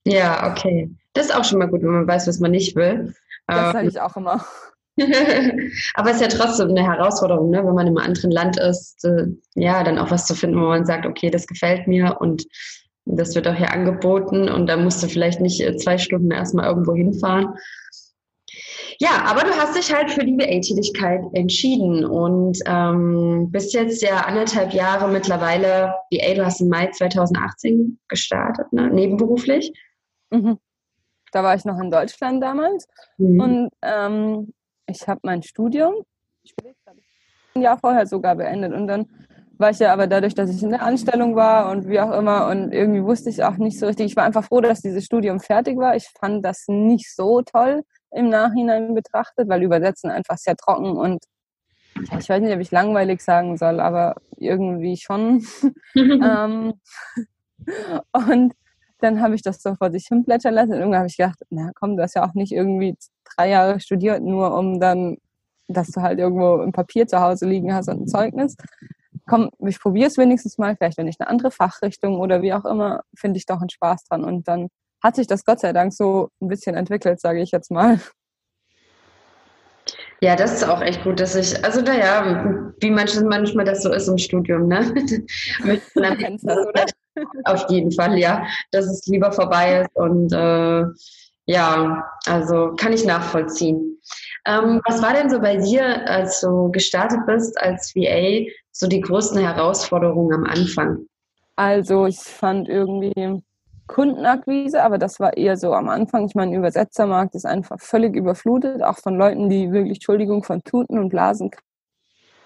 Ja, 0.04 0.50
okay. 0.50 0.90
Das 1.12 1.26
ist 1.26 1.34
auch 1.34 1.44
schon 1.44 1.58
mal 1.58 1.68
gut, 1.68 1.82
wenn 1.82 1.90
man 1.90 2.08
weiß, 2.08 2.26
was 2.26 2.40
man 2.40 2.52
nicht 2.52 2.76
will. 2.76 3.14
Das 3.46 3.72
sage 3.72 3.80
ähm, 3.80 3.88
ich 3.88 4.00
auch 4.00 4.16
immer. 4.16 4.44
Aber 5.94 6.10
es 6.10 6.20
ist 6.20 6.22
ja 6.22 6.28
trotzdem 6.28 6.70
eine 6.70 6.84
Herausforderung, 6.84 7.50
ne? 7.50 7.64
wenn 7.64 7.74
man 7.74 7.86
im 7.86 7.98
anderen 7.98 8.30
Land 8.30 8.58
ist, 8.58 9.04
äh, 9.04 9.26
ja, 9.54 9.82
dann 9.82 9.98
auch 9.98 10.10
was 10.10 10.26
zu 10.26 10.34
finden, 10.34 10.60
wo 10.60 10.66
man 10.66 10.84
sagt, 10.84 11.06
okay, 11.06 11.30
das 11.30 11.46
gefällt 11.46 11.86
mir 11.86 12.16
und 12.20 12.44
das 13.06 13.34
wird 13.34 13.48
auch 13.48 13.54
hier 13.54 13.72
angeboten 13.72 14.48
und 14.48 14.66
da 14.66 14.76
musst 14.76 15.02
du 15.02 15.08
vielleicht 15.08 15.40
nicht 15.40 15.60
äh, 15.60 15.76
zwei 15.76 15.98
Stunden 15.98 16.30
erstmal 16.30 16.66
irgendwo 16.66 16.94
hinfahren. 16.94 17.54
Ja, 18.98 19.24
aber 19.24 19.44
du 19.44 19.50
hast 19.52 19.76
dich 19.76 19.94
halt 19.94 20.10
für 20.10 20.26
die 20.26 20.36
VA-Tätigkeit 20.36 21.22
entschieden 21.32 22.04
und 22.04 22.58
ähm, 22.66 23.48
bist 23.50 23.72
jetzt 23.72 24.02
ja 24.02 24.26
anderthalb 24.26 24.74
Jahre 24.74 25.10
mittlerweile 25.10 25.94
VA. 26.10 26.34
Du 26.34 26.44
hast 26.44 26.60
im 26.60 26.68
Mai 26.68 26.88
2018 26.88 27.98
gestartet, 28.08 28.70
ne? 28.72 28.90
nebenberuflich. 28.90 29.72
Mhm. 30.30 30.58
Da 31.32 31.42
war 31.42 31.54
ich 31.54 31.64
noch 31.64 31.78
in 31.78 31.90
Deutschland 31.90 32.42
damals 32.42 32.88
mhm. 33.18 33.40
und 33.40 33.70
ähm, 33.82 34.52
ich 34.86 35.06
habe 35.06 35.20
mein 35.22 35.42
Studium 35.42 35.94
ein 37.54 37.62
Jahr 37.62 37.78
vorher 37.78 38.06
sogar 38.06 38.34
beendet 38.36 38.72
und 38.72 38.86
dann 38.86 39.06
war 39.58 39.70
ich 39.70 39.78
ja 39.78 39.92
aber 39.92 40.06
dadurch, 40.06 40.34
dass 40.34 40.50
ich 40.50 40.62
in 40.62 40.70
der 40.70 40.82
Anstellung 40.82 41.36
war 41.36 41.70
und 41.70 41.86
wie 41.86 42.00
auch 42.00 42.12
immer 42.12 42.48
und 42.48 42.72
irgendwie 42.72 43.04
wusste 43.04 43.28
ich 43.28 43.44
auch 43.44 43.58
nicht 43.58 43.78
so 43.78 43.86
richtig. 43.86 44.06
Ich 44.06 44.16
war 44.16 44.24
einfach 44.24 44.44
froh, 44.44 44.62
dass 44.62 44.80
dieses 44.80 45.04
Studium 45.04 45.38
fertig 45.38 45.76
war. 45.76 45.94
Ich 45.94 46.08
fand 46.18 46.42
das 46.44 46.64
nicht 46.66 47.14
so 47.14 47.42
toll 47.42 47.82
im 48.10 48.30
Nachhinein 48.30 48.94
betrachtet, 48.94 49.48
weil 49.50 49.62
Übersetzen 49.62 50.10
einfach 50.10 50.38
sehr 50.38 50.56
trocken 50.56 50.96
und 50.96 51.22
ich 52.18 52.28
weiß 52.28 52.40
nicht, 52.40 52.54
ob 52.54 52.60
ich 52.60 52.70
langweilig 52.70 53.20
sagen 53.20 53.58
soll, 53.58 53.80
aber 53.80 54.16
irgendwie 54.38 54.96
schon. 54.96 55.44
ähm, 55.94 56.74
und 58.12 58.54
dann 59.02 59.20
habe 59.20 59.34
ich 59.34 59.42
das 59.42 59.62
so 59.62 59.74
vor 59.74 59.90
sich 59.90 60.06
hin 60.06 60.24
plätschern 60.24 60.54
lassen 60.54 60.72
und 60.72 60.78
irgendwann 60.78 61.00
habe 61.00 61.08
ich 61.08 61.16
gedacht, 61.16 61.40
na 61.50 61.70
komm, 61.74 61.96
du 61.96 62.02
hast 62.02 62.14
ja 62.14 62.28
auch 62.28 62.34
nicht 62.34 62.52
irgendwie 62.52 62.96
drei 63.36 63.50
Jahre 63.50 63.80
studiert, 63.80 64.22
nur 64.22 64.56
um 64.56 64.80
dann 64.80 65.16
dass 65.72 65.88
du 65.88 66.02
halt 66.02 66.18
irgendwo 66.18 66.60
ein 66.60 66.72
Papier 66.72 67.06
zu 67.06 67.20
Hause 67.20 67.46
liegen 67.46 67.74
hast 67.74 67.88
und 67.88 68.02
ein 68.02 68.08
Zeugnis. 68.08 68.56
Komm, 69.26 69.50
ich 69.66 69.78
probiere 69.78 70.08
es 70.08 70.18
wenigstens 70.18 70.58
mal, 70.58 70.76
vielleicht 70.76 70.98
wenn 70.98 71.08
ich 71.08 71.20
eine 71.20 71.28
andere 71.28 71.50
Fachrichtung 71.50 72.18
oder 72.18 72.42
wie 72.42 72.52
auch 72.52 72.64
immer, 72.64 73.02
finde 73.16 73.38
ich 73.38 73.46
doch 73.46 73.60
einen 73.60 73.70
Spaß 73.70 74.04
dran. 74.04 74.24
Und 74.24 74.48
dann 74.48 74.68
hat 75.02 75.16
sich 75.16 75.26
das 75.26 75.44
Gott 75.44 75.60
sei 75.60 75.72
Dank 75.72 75.92
so 75.92 76.28
ein 76.40 76.48
bisschen 76.48 76.76
entwickelt, 76.76 77.20
sage 77.20 77.40
ich 77.40 77.52
jetzt 77.52 77.70
mal. 77.70 78.00
Ja, 80.20 80.36
das 80.36 80.52
ist 80.52 80.68
auch 80.68 80.82
echt 80.82 81.02
gut, 81.02 81.18
dass 81.18 81.34
ich, 81.34 81.64
also 81.64 81.80
naja, 81.80 82.72
wie 82.80 82.90
manchmal 82.90 83.64
das 83.64 83.82
so 83.82 83.92
ist 83.92 84.08
im 84.08 84.18
Studium, 84.18 84.68
ne? 84.68 84.92
Auf 87.44 87.68
jeden 87.68 87.92
Fall, 87.92 88.18
ja, 88.18 88.44
dass 88.70 88.86
es 88.86 89.06
lieber 89.06 89.32
vorbei 89.32 89.82
ist 89.82 89.90
und 89.94 90.32
äh, 90.32 90.84
ja, 91.46 92.04
also 92.26 92.74
kann 92.76 92.92
ich 92.92 93.04
nachvollziehen. 93.04 93.98
Ähm, 94.46 94.80
was 94.86 95.02
war 95.02 95.12
denn 95.12 95.30
so 95.30 95.40
bei 95.40 95.56
dir, 95.56 96.08
als 96.08 96.40
du 96.40 96.70
gestartet 96.70 97.20
bist 97.26 97.60
als 97.60 97.94
VA, 97.94 98.48
so 98.72 98.86
die 98.86 99.00
größten 99.00 99.40
Herausforderungen 99.40 100.32
am 100.32 100.44
Anfang? 100.44 101.06
Also 101.56 102.06
ich 102.06 102.18
fand 102.18 102.68
irgendwie 102.68 103.42
Kundenakquise, 103.86 104.82
aber 104.82 104.98
das 104.98 105.18
war 105.18 105.36
eher 105.36 105.56
so 105.56 105.74
am 105.74 105.88
Anfang. 105.88 106.26
Ich 106.26 106.34
meine, 106.34 106.56
Übersetzermarkt 106.56 107.34
ist 107.34 107.44
einfach 107.44 107.80
völlig 107.80 108.14
überflutet, 108.14 108.82
auch 108.82 108.98
von 108.98 109.18
Leuten, 109.18 109.48
die 109.48 109.72
wirklich, 109.72 109.96
Entschuldigung, 109.96 110.44
von 110.44 110.62
Tuten 110.62 110.98
und 110.98 111.08
Blasen 111.08 111.50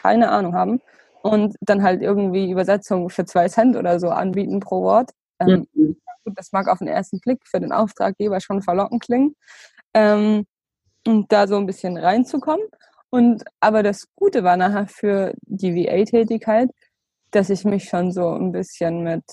keine 0.05 0.31
Ahnung 0.31 0.55
haben 0.55 0.81
und 1.25 1.57
dann 1.63 1.83
halt 1.83 2.03
irgendwie 2.03 2.51
Übersetzungen 2.51 3.09
für 3.09 3.25
zwei 3.25 3.49
Cent 3.49 3.77
oder 3.77 3.99
so 3.99 4.11
anbieten 4.11 4.61
pro 4.61 4.83
Wort. 4.83 5.11
Ähm, 5.41 5.67
mhm. 5.73 5.97
Das 6.27 6.53
mag 6.53 6.69
auf 6.69 6.81
den 6.81 6.89
ersten 6.89 7.19
Blick 7.21 7.41
für 7.47 7.61
den 7.61 7.73
Auftraggeber 7.73 8.41
schon 8.41 8.61
verlockend 8.61 9.03
klingen. 9.03 9.35
Ähm, 9.95 10.45
und 11.07 11.33
da 11.33 11.47
so 11.47 11.57
ein 11.57 11.65
bisschen 11.65 11.97
reinzukommen. 11.97 12.67
Und 13.09 13.43
aber 13.61 13.83
das 13.83 14.07
Gute 14.15 14.45
war 14.45 14.59
nachher 14.59 14.87
für 14.87 15.33
die 15.47 15.75
VA-Tätigkeit, 15.75 16.69
dass 17.31 17.49
ich 17.49 17.65
mich 17.65 17.85
schon 17.85 18.13
so 18.13 18.29
ein 18.35 18.53
bisschen 18.53 19.03
mit 19.03 19.25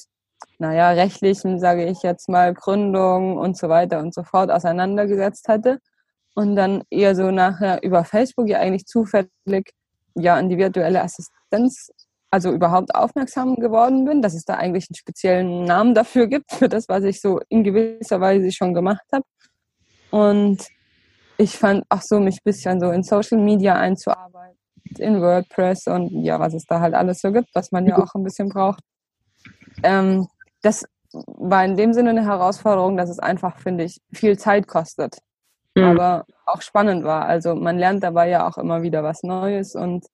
naja, 0.59 0.91
rechtlichen, 0.91 1.59
sage 1.59 1.85
ich 1.85 2.03
jetzt 2.03 2.29
mal, 2.29 2.53
Gründung 2.53 3.37
und 3.37 3.57
so 3.57 3.67
weiter 3.67 3.99
und 3.99 4.13
so 4.13 4.23
fort 4.23 4.49
auseinandergesetzt 4.49 5.49
hatte. 5.49 5.79
Und 6.35 6.55
dann 6.55 6.83
eher 6.89 7.15
so 7.15 7.31
nachher 7.31 7.83
über 7.83 8.05
Facebook 8.05 8.47
ja 8.47 8.59
eigentlich 8.59 8.85
zufällig 8.85 9.73
ja 10.15 10.35
an 10.35 10.49
die 10.49 10.57
virtuelle 10.57 11.01
Assistenz, 11.01 11.91
also 12.31 12.51
überhaupt 12.51 12.95
aufmerksam 12.95 13.55
geworden 13.55 14.05
bin, 14.05 14.21
dass 14.21 14.33
es 14.33 14.45
da 14.45 14.55
eigentlich 14.55 14.87
einen 14.89 14.95
speziellen 14.95 15.63
Namen 15.65 15.93
dafür 15.93 16.27
gibt, 16.27 16.51
für 16.51 16.69
das, 16.69 16.87
was 16.87 17.03
ich 17.03 17.21
so 17.21 17.39
in 17.49 17.63
gewisser 17.63 18.21
Weise 18.21 18.51
schon 18.51 18.73
gemacht 18.73 19.05
habe. 19.11 19.25
Und 20.11 20.67
ich 21.37 21.57
fand 21.57 21.85
auch 21.89 22.01
so, 22.01 22.19
mich 22.19 22.35
ein 22.35 22.45
bisschen 22.45 22.79
so 22.79 22.91
in 22.91 23.03
Social 23.03 23.39
Media 23.39 23.75
einzuarbeiten, 23.75 24.57
in 24.97 25.21
WordPress 25.21 25.87
und 25.87 26.23
ja, 26.23 26.39
was 26.39 26.53
es 26.53 26.65
da 26.65 26.79
halt 26.79 26.93
alles 26.93 27.19
so 27.19 27.31
gibt, 27.31 27.49
was 27.53 27.71
man 27.71 27.85
ja 27.85 27.97
auch 27.97 28.13
ein 28.15 28.23
bisschen 28.23 28.49
braucht. 28.49 28.83
Ähm, 29.83 30.27
das 30.61 30.85
war 31.11 31.65
in 31.65 31.75
dem 31.75 31.93
Sinne 31.93 32.11
eine 32.11 32.25
Herausforderung, 32.25 32.95
dass 32.95 33.09
es 33.09 33.19
einfach, 33.19 33.57
finde 33.57 33.83
ich, 33.85 33.99
viel 34.13 34.37
Zeit 34.37 34.67
kostet. 34.67 35.17
Mhm. 35.75 35.83
Aber 35.83 36.25
auch 36.45 36.61
spannend 36.61 37.03
war. 37.03 37.25
Also 37.25 37.55
man 37.55 37.77
lernt 37.77 38.03
dabei 38.03 38.29
ja 38.29 38.47
auch 38.47 38.57
immer 38.57 38.81
wieder 38.81 39.03
was 39.03 39.23
Neues 39.23 39.75
und 39.75 40.05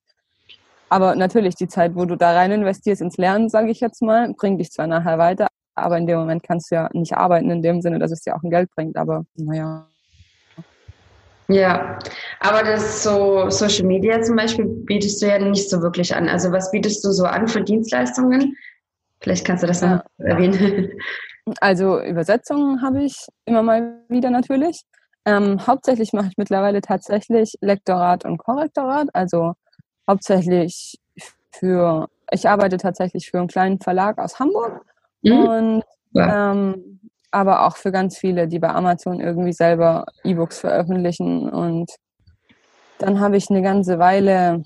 aber 0.89 1.15
natürlich 1.15 1.55
die 1.55 1.67
Zeit, 1.67 1.95
wo 1.95 2.05
du 2.05 2.15
da 2.15 2.31
rein 2.33 2.51
investierst 2.51 3.01
ins 3.01 3.17
Lernen, 3.17 3.49
sage 3.49 3.71
ich 3.71 3.81
jetzt 3.81 4.01
mal, 4.01 4.33
bringt 4.33 4.61
dich 4.61 4.71
zwar 4.71 4.87
nachher 4.87 5.17
weiter, 5.17 5.47
aber 5.75 5.97
in 5.97 6.07
dem 6.07 6.19
Moment 6.19 6.43
kannst 6.43 6.71
du 6.71 6.75
ja 6.75 6.89
nicht 6.93 7.17
arbeiten 7.17 7.49
in 7.49 7.61
dem 7.61 7.81
Sinne, 7.81 7.99
dass 7.99 8.11
es 8.11 8.21
dir 8.21 8.35
auch 8.35 8.43
ein 8.43 8.49
Geld 8.49 8.69
bringt. 8.73 8.95
Aber 8.95 9.25
naja. 9.35 9.87
Ja, 11.49 11.97
aber 12.39 12.63
das 12.63 13.03
so 13.03 13.49
Social 13.49 13.85
Media 13.85 14.21
zum 14.21 14.35
Beispiel 14.35 14.65
bietest 14.65 15.21
du 15.21 15.27
ja 15.27 15.39
nicht 15.39 15.69
so 15.69 15.81
wirklich 15.81 16.13
an. 16.15 16.27
Also 16.27 16.51
was 16.51 16.71
bietest 16.71 17.03
du 17.05 17.11
so 17.11 17.25
an 17.25 17.47
für 17.47 17.61
Dienstleistungen? 17.61 18.55
Vielleicht 19.21 19.45
kannst 19.45 19.63
du 19.63 19.67
das 19.67 19.81
noch 19.81 20.01
erwähnen. 20.17 20.91
Also 21.61 22.01
Übersetzungen 22.01 22.81
habe 22.81 23.03
ich 23.03 23.25
immer 23.45 23.63
mal 23.63 24.01
wieder 24.09 24.29
natürlich. 24.29 24.83
Ähm, 25.27 25.67
hauptsächlich 25.67 26.13
mache 26.13 26.27
ich 26.27 26.38
mittlerweile 26.38 26.79
tatsächlich 26.79 27.57
Lektorat 27.60 28.24
und 28.24 28.38
Korrektorat. 28.38 29.10
Also 29.12 29.55
hauptsächlich 30.10 31.01
für, 31.51 32.07
ich 32.31 32.48
arbeite 32.48 32.77
tatsächlich 32.77 33.29
für 33.29 33.39
einen 33.39 33.50
kleinen 33.50 33.81
Verlag 33.81 34.19
aus 34.19 34.39
Hamburg 34.39 34.86
mhm. 35.24 35.39
und 35.39 35.84
ja. 36.13 36.51
ähm, 36.51 37.01
aber 37.29 37.67
auch 37.67 37.75
für 37.75 37.91
ganz 37.91 38.17
viele, 38.17 38.48
die 38.48 38.60
bei 38.60 38.69
Amazon 38.69 39.19
irgendwie 39.19 39.51
selber 39.51 40.05
E-Books 40.24 40.60
veröffentlichen. 40.60 41.50
Und 41.50 41.91
dann 43.00 43.19
habe 43.19 43.36
ich 43.36 43.50
eine 43.50 43.62
ganze 43.62 44.00
Weile 44.00 44.63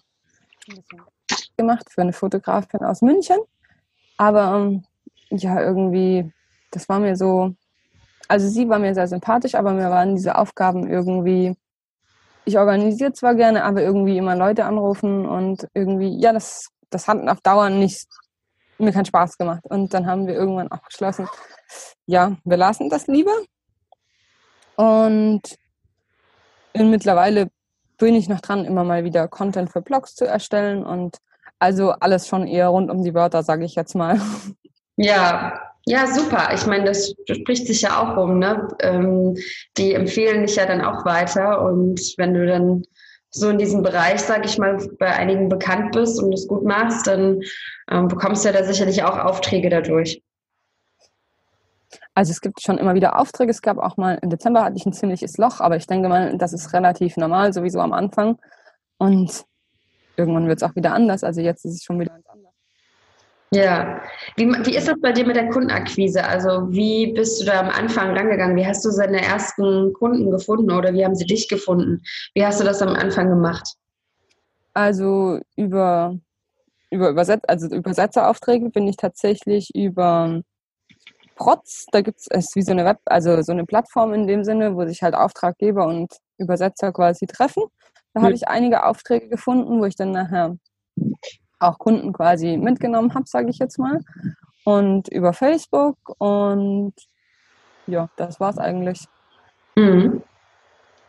gemacht 1.58 1.90
für 1.90 2.02
eine 2.02 2.14
Fotografin 2.14 2.82
aus 2.82 3.02
München. 3.02 3.40
Aber 4.16 4.56
ähm, 4.56 4.84
ja, 5.32 5.60
irgendwie, 5.60 6.32
das 6.70 6.88
war 6.88 7.00
mir 7.00 7.16
so, 7.16 7.56
also 8.28 8.48
sie 8.48 8.70
war 8.70 8.80
mir 8.80 8.94
sehr 8.94 9.08
sympathisch, 9.08 9.56
aber 9.56 9.74
mir 9.74 9.90
waren 9.90 10.16
diese 10.16 10.38
Aufgaben 10.38 10.90
irgendwie, 10.90 11.56
ich 12.46 12.58
organisiere 12.58 13.14
zwar 13.14 13.36
gerne, 13.36 13.64
aber 13.64 13.82
irgendwie 13.82 14.18
immer 14.18 14.36
Leute 14.36 14.66
anrufen 14.66 15.26
und 15.26 15.68
irgendwie, 15.74 16.20
ja, 16.20 16.34
das, 16.34 16.70
das 16.90 17.08
hat 17.08 17.28
auf 17.28 17.42
Dauer 17.42 17.70
nicht, 17.70 18.08
mir 18.78 18.92
keinen 18.92 19.06
Spaß 19.06 19.38
gemacht. 19.38 19.62
Und 19.64 19.94
dann 19.94 20.08
haben 20.08 20.28
wir 20.28 20.34
irgendwann 20.34 20.72
auch 20.72 20.84
beschlossen, 20.84 21.28
ja, 22.06 22.36
wir 22.44 22.58
lassen 22.58 22.90
das 22.90 23.08
lieber. 23.08 23.34
Und 24.76 25.42
mittlerweile 26.74 27.50
bin 27.98 28.16
ich 28.16 28.28
noch 28.28 28.42
dran, 28.42 28.66
immer 28.66 28.84
mal 28.84 29.04
wieder 29.04 29.28
Content 29.28 29.72
für 29.72 29.82
Blogs 29.82 30.16
zu 30.16 30.26
erstellen 30.26 30.84
und 30.84 31.18
also 31.60 31.92
alles 31.92 32.28
schon 32.28 32.48
eher 32.48 32.70
rund 32.70 32.90
um 32.90 33.04
die 33.04 33.14
Wörter, 33.14 33.44
sage 33.44 33.66
ich 33.66 33.76
jetzt 33.76 33.94
mal. 33.94 34.20
Ja, 34.96 35.71
ja, 35.86 36.06
super. 36.08 36.50
Ich 36.54 36.66
meine, 36.68 36.86
das 36.86 37.14
spricht 37.30 37.68
sich 37.68 37.82
ja 37.82 38.02
auch 38.02 38.16
rum. 38.16 38.40
Ne? 38.40 38.68
Ähm, 38.82 39.36
die 39.78 39.94
empfehlen 39.94 40.46
dich 40.46 40.56
ja 40.56 40.66
dann 40.66 40.82
auch 40.82 41.06
weiter. 41.06 41.64
Und 41.64 42.00
wenn 42.18 42.34
du 42.34 42.46
dann 42.46 42.84
so 43.32 43.50
in 43.50 43.58
diesem 43.58 43.82
Bereich, 43.82 44.22
sage 44.22 44.46
ich 44.46 44.58
mal, 44.58 44.78
bei 45.00 45.08
einigen 45.08 45.50
bekannt 45.50 45.94
bist 45.94 46.22
und 46.22 46.34
es 46.34 46.48
gut 46.48 46.64
machst, 46.64 47.08
dann 47.08 47.42
ähm, 47.90 48.08
bekommst 48.08 48.44
du 48.44 48.50
ja 48.50 48.58
da 48.58 48.64
sicherlich 48.64 49.04
auch 49.04 49.18
Aufträge 49.18 49.70
dadurch. 49.70 50.22
Also 52.14 52.32
es 52.32 52.42
gibt 52.42 52.62
schon 52.62 52.78
immer 52.78 52.94
wieder 52.94 53.18
Aufträge. 53.18 53.52
Es 53.52 53.62
gab 53.62 53.78
auch 53.78 53.98
mal 53.98 54.20
im 54.22 54.30
Dezember 54.30 54.64
hatte 54.64 54.78
ich 54.78 54.86
ein 54.86 54.94
ziemliches 54.94 55.38
Loch, 55.38 55.62
aber 55.62 55.78
ich 55.78 55.88
denke 55.88 56.10
mal, 56.10 56.38
das 56.38 56.54
ist 56.54 56.74
relativ 56.74 57.18
normal, 57.18 57.54
sowieso 57.54 57.80
am 57.80 57.94
Anfang. 57.94 58.38
Und 58.98 59.46
irgendwann 60.18 60.48
wird 60.48 60.62
es 60.62 60.70
auch 60.70 60.76
wieder 60.76 60.94
anders. 60.94 61.24
Also 61.24 61.42
jetzt 61.42 61.66
ist 61.66 61.76
es 61.76 61.84
schon 61.84 62.00
wieder. 62.00 62.12
Ja, 63.54 64.02
wie, 64.38 64.46
wie 64.48 64.76
ist 64.78 64.88
das 64.88 64.96
bei 65.02 65.12
dir 65.12 65.26
mit 65.28 65.36
der 65.36 65.50
Kundenakquise? 65.50 66.24
Also 66.24 66.72
wie 66.72 67.12
bist 67.12 67.42
du 67.42 67.46
da 67.46 67.60
am 67.60 67.70
Anfang 67.70 68.16
rangegangen? 68.16 68.56
Wie 68.56 68.66
hast 68.66 68.86
du 68.86 68.92
seine 68.92 69.22
ersten 69.22 69.92
Kunden 69.94 70.32
gefunden 70.32 70.72
oder 70.72 70.94
wie 70.94 71.04
haben 71.04 71.16
sie 71.16 71.26
dich 71.26 71.50
gefunden? 71.50 72.02
Wie 72.34 72.46
hast 72.46 72.62
du 72.62 72.64
das 72.64 72.82
am 72.82 72.96
Anfang 72.96 73.28
gemacht? 73.28 73.76
Also 74.74 75.42
über, 75.58 76.18
über 76.92 77.10
Überset 77.10 77.42
also 77.50 77.68
Übersetzeraufträge 77.68 78.70
bin 78.70 78.88
ich 78.88 78.96
tatsächlich 78.96 79.70
über 79.76 80.42
Protz, 81.36 81.88
da 81.92 82.00
gibt 82.00 82.22
es 82.30 82.56
wie 82.56 82.62
so 82.62 82.72
eine 82.72 82.86
Web, 82.86 83.00
also 83.06 83.42
so 83.42 83.52
eine 83.52 83.66
Plattform 83.66 84.14
in 84.14 84.28
dem 84.28 84.46
Sinne, 84.46 84.76
wo 84.76 84.86
sich 84.86 85.02
halt 85.02 85.16
Auftraggeber 85.16 85.88
und 85.88 86.14
Übersetzer 86.38 86.94
quasi 86.94 87.26
treffen. 87.26 87.64
Da 88.14 88.22
habe 88.22 88.34
ich 88.34 88.48
einige 88.48 88.86
Aufträge 88.86 89.28
gefunden, 89.28 89.82
wo 89.82 89.86
ich 89.86 89.96
dann 89.96 90.12
nachher 90.12 90.56
auch 91.62 91.78
Kunden 91.78 92.14
quasi 92.14 92.58
mitgenommen 92.58 93.14
habe, 93.14 93.26
sage 93.28 93.50
ich 93.50 93.60
jetzt 93.60 93.78
mal. 93.78 94.00
Und 94.64 95.08
über 95.08 95.34
Facebook 95.34 95.98
und 96.20 96.94
ja, 97.88 98.10
das 98.16 98.40
war 98.40 98.52
es 98.52 98.58
eigentlich. 98.58 99.06
Mhm. 99.76 100.22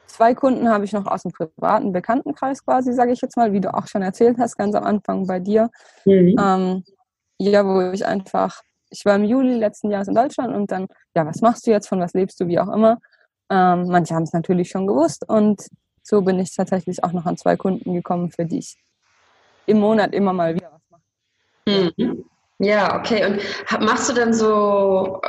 Zwei 0.06 0.34
Kunden 0.34 0.68
habe 0.68 0.84
ich 0.84 0.92
noch 0.92 1.06
aus 1.06 1.22
dem 1.22 1.32
privaten 1.32 1.92
Bekanntenkreis 1.92 2.64
quasi, 2.64 2.92
sage 2.92 3.12
ich 3.12 3.20
jetzt 3.20 3.36
mal, 3.36 3.52
wie 3.52 3.60
du 3.60 3.72
auch 3.72 3.86
schon 3.86 4.02
erzählt 4.02 4.36
hast, 4.38 4.56
ganz 4.56 4.74
am 4.74 4.84
Anfang 4.84 5.26
bei 5.26 5.40
dir. 5.40 5.70
Mhm. 6.04 6.36
Ähm, 6.38 6.84
ja, 7.38 7.64
wo 7.66 7.92
ich 7.92 8.04
einfach, 8.06 8.60
ich 8.90 9.04
war 9.04 9.16
im 9.16 9.24
Juli 9.24 9.54
letzten 9.54 9.90
Jahres 9.90 10.08
in 10.08 10.14
Deutschland 10.14 10.54
und 10.54 10.70
dann, 10.70 10.86
ja, 11.14 11.26
was 11.26 11.40
machst 11.40 11.66
du 11.66 11.70
jetzt, 11.70 11.88
von 11.88 12.00
was 12.00 12.12
lebst 12.12 12.40
du, 12.40 12.46
wie 12.46 12.58
auch 12.58 12.68
immer. 12.68 12.98
Ähm, 13.50 13.86
manche 13.88 14.14
haben 14.14 14.22
es 14.24 14.32
natürlich 14.32 14.70
schon 14.70 14.86
gewusst 14.86 15.28
und 15.28 15.66
so 16.02 16.20
bin 16.22 16.38
ich 16.38 16.54
tatsächlich 16.54 17.02
auch 17.04 17.12
noch 17.12 17.26
an 17.26 17.36
zwei 17.36 17.56
Kunden 17.56 17.94
gekommen, 17.94 18.30
für 18.30 18.44
die 18.44 18.58
ich 18.58 18.76
im 19.66 19.80
Monat 19.80 20.14
immer 20.14 20.32
mal 20.32 20.54
wieder 20.54 20.70
was 20.72 20.82
mache. 20.90 21.92
Mhm. 21.98 22.24
Ja, 22.58 22.98
okay. 22.98 23.26
Und 23.26 23.84
machst 23.84 24.08
du 24.08 24.14
dann 24.14 24.32
so, 24.32 25.20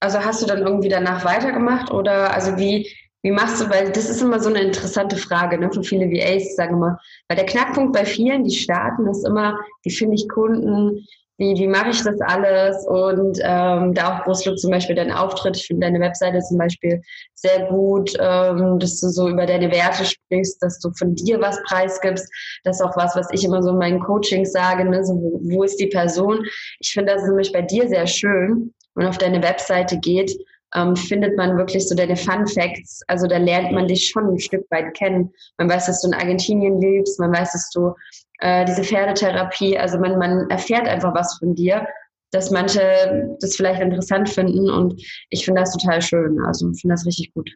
also 0.00 0.18
hast 0.18 0.42
du 0.42 0.46
dann 0.46 0.62
irgendwie 0.62 0.88
danach 0.88 1.24
weitergemacht 1.24 1.92
oder 1.92 2.34
also 2.34 2.56
wie, 2.58 2.90
wie 3.22 3.30
machst 3.30 3.60
du, 3.60 3.70
weil 3.70 3.92
das 3.92 4.10
ist 4.10 4.20
immer 4.20 4.40
so 4.40 4.48
eine 4.48 4.62
interessante 4.62 5.16
Frage 5.16 5.58
ne, 5.58 5.70
für 5.72 5.84
viele 5.84 6.06
VAs, 6.06 6.56
sagen 6.56 6.74
wir 6.74 6.90
mal. 6.90 6.98
Weil 7.28 7.36
der 7.36 7.46
Knackpunkt 7.46 7.92
bei 7.92 8.04
vielen, 8.04 8.44
die 8.44 8.56
starten, 8.56 9.06
ist 9.06 9.24
immer, 9.24 9.58
wie 9.84 9.92
finde 9.92 10.16
ich 10.16 10.28
Kunden, 10.28 11.06
wie, 11.42 11.58
wie 11.58 11.66
mache 11.66 11.90
ich 11.90 12.02
das 12.02 12.20
alles? 12.20 12.86
Und 12.86 13.38
ähm, 13.42 13.94
da 13.94 14.20
auch 14.20 14.24
Brustlook 14.24 14.58
zum 14.58 14.70
Beispiel 14.70 14.94
dein 14.94 15.10
Auftritt, 15.10 15.56
ich 15.56 15.66
finde 15.66 15.86
deine 15.86 15.98
Webseite 15.98 16.38
zum 16.38 16.56
Beispiel 16.56 17.02
sehr 17.34 17.66
gut, 17.66 18.12
ähm, 18.20 18.78
dass 18.78 19.00
du 19.00 19.08
so 19.08 19.28
über 19.28 19.44
deine 19.44 19.70
Werte 19.72 20.04
sprichst, 20.04 20.62
dass 20.62 20.78
du 20.78 20.90
von 20.96 21.16
dir 21.16 21.40
was 21.40 21.60
preisgibst. 21.64 22.28
Das 22.62 22.76
ist 22.76 22.86
auch 22.86 22.96
was, 22.96 23.16
was 23.16 23.26
ich 23.32 23.44
immer 23.44 23.60
so 23.60 23.70
in 23.70 23.78
meinen 23.78 24.00
Coachings 24.00 24.52
sage, 24.52 24.84
ne? 24.84 25.04
so, 25.04 25.14
wo, 25.14 25.40
wo 25.42 25.62
ist 25.64 25.80
die 25.80 25.88
Person? 25.88 26.46
Ich 26.78 26.92
finde 26.92 27.12
das 27.12 27.24
nämlich 27.24 27.52
bei 27.52 27.62
dir 27.62 27.88
sehr 27.88 28.06
schön, 28.06 28.72
wenn 28.94 29.04
man 29.04 29.08
auf 29.08 29.18
deine 29.18 29.42
Webseite 29.42 29.98
geht, 29.98 30.32
ähm, 30.74 30.96
findet 30.96 31.36
man 31.36 31.56
wirklich 31.56 31.86
so 31.88 31.94
deine 31.94 32.16
Fun 32.16 32.46
Facts. 32.46 33.02
Also 33.06 33.26
da 33.26 33.38
lernt 33.38 33.72
man 33.72 33.88
dich 33.88 34.08
schon 34.08 34.28
ein 34.28 34.38
Stück 34.38 34.64
weit 34.70 34.94
kennen. 34.94 35.32
Man 35.58 35.68
weiß, 35.68 35.86
dass 35.86 36.00
du 36.00 36.08
in 36.08 36.14
Argentinien 36.14 36.80
lebst, 36.80 37.20
man 37.20 37.32
weiß, 37.32 37.52
dass 37.52 37.70
du 37.70 37.94
äh, 38.40 38.64
diese 38.64 38.82
Pferdetherapie, 38.82 39.78
also 39.78 39.98
man, 39.98 40.18
man 40.18 40.50
erfährt 40.50 40.88
einfach 40.88 41.14
was 41.14 41.38
von 41.38 41.54
dir, 41.54 41.86
dass 42.32 42.50
manche 42.50 43.36
das 43.40 43.56
vielleicht 43.56 43.80
interessant 43.80 44.28
finden 44.28 44.70
und 44.70 45.00
ich 45.28 45.44
finde 45.44 45.60
das 45.60 45.76
total 45.76 46.00
schön. 46.00 46.40
Also 46.44 46.70
ich 46.70 46.80
finde 46.80 46.94
das 46.94 47.06
richtig 47.06 47.32
gut. 47.34 47.50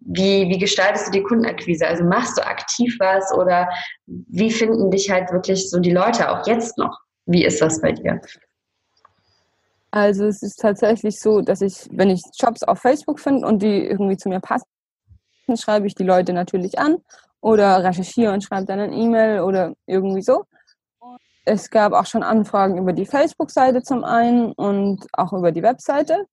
Wie, 0.00 0.48
wie 0.48 0.58
gestaltest 0.58 1.08
du 1.08 1.12
die 1.12 1.22
Kundenakquise? 1.22 1.86
Also 1.86 2.04
machst 2.04 2.36
du 2.36 2.46
aktiv 2.46 2.94
was 2.98 3.32
oder 3.34 3.68
wie 4.06 4.50
finden 4.50 4.90
dich 4.90 5.10
halt 5.10 5.32
wirklich 5.32 5.70
so 5.70 5.78
die 5.78 5.92
Leute 5.92 6.30
auch 6.30 6.46
jetzt 6.46 6.76
noch? 6.78 6.98
Wie 7.26 7.44
ist 7.44 7.60
das 7.60 7.80
bei 7.80 7.92
dir? 7.92 8.20
Also 9.90 10.26
es 10.26 10.42
ist 10.42 10.56
tatsächlich 10.60 11.20
so, 11.20 11.40
dass 11.40 11.60
ich, 11.60 11.88
wenn 11.90 12.10
ich 12.10 12.22
Jobs 12.38 12.62
auf 12.62 12.78
Facebook 12.78 13.18
finde 13.18 13.46
und 13.46 13.60
die 13.60 13.84
irgendwie 13.84 14.16
zu 14.16 14.28
mir 14.28 14.40
passen, 14.40 14.66
schreibe 15.56 15.86
ich 15.86 15.94
die 15.94 16.04
Leute 16.04 16.32
natürlich 16.32 16.78
an 16.78 16.98
oder 17.40 17.82
recherchiere 17.82 18.32
und 18.32 18.44
schreibe 18.44 18.66
dann 18.66 18.78
eine 18.78 18.94
E-Mail 18.94 19.40
oder 19.40 19.74
irgendwie 19.86 20.22
so. 20.22 20.44
Es 21.44 21.70
gab 21.70 21.92
auch 21.92 22.06
schon 22.06 22.22
Anfragen 22.22 22.78
über 22.78 22.92
die 22.92 23.06
Facebook-Seite 23.06 23.82
zum 23.82 24.04
einen 24.04 24.52
und 24.52 25.06
auch 25.12 25.32
über 25.32 25.50
die 25.50 25.62
Webseite. 25.62 26.26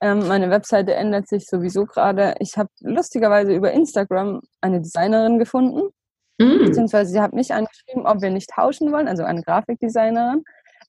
Ähm, 0.00 0.26
meine 0.28 0.48
Webseite 0.48 0.94
ändert 0.94 1.28
sich 1.28 1.46
sowieso 1.46 1.84
gerade. 1.84 2.34
Ich 2.38 2.56
habe 2.56 2.70
lustigerweise 2.80 3.52
über 3.52 3.72
Instagram 3.72 4.40
eine 4.60 4.80
Designerin 4.80 5.38
gefunden, 5.38 5.90
mm. 6.38 6.64
beziehungsweise 6.64 7.10
sie 7.10 7.20
hat 7.20 7.32
mich 7.32 7.52
angeschrieben, 7.52 8.06
ob 8.06 8.22
wir 8.22 8.30
nicht 8.30 8.48
tauschen 8.50 8.92
wollen, 8.92 9.08
also 9.08 9.24
eine 9.24 9.42
Grafikdesignerin 9.42 10.44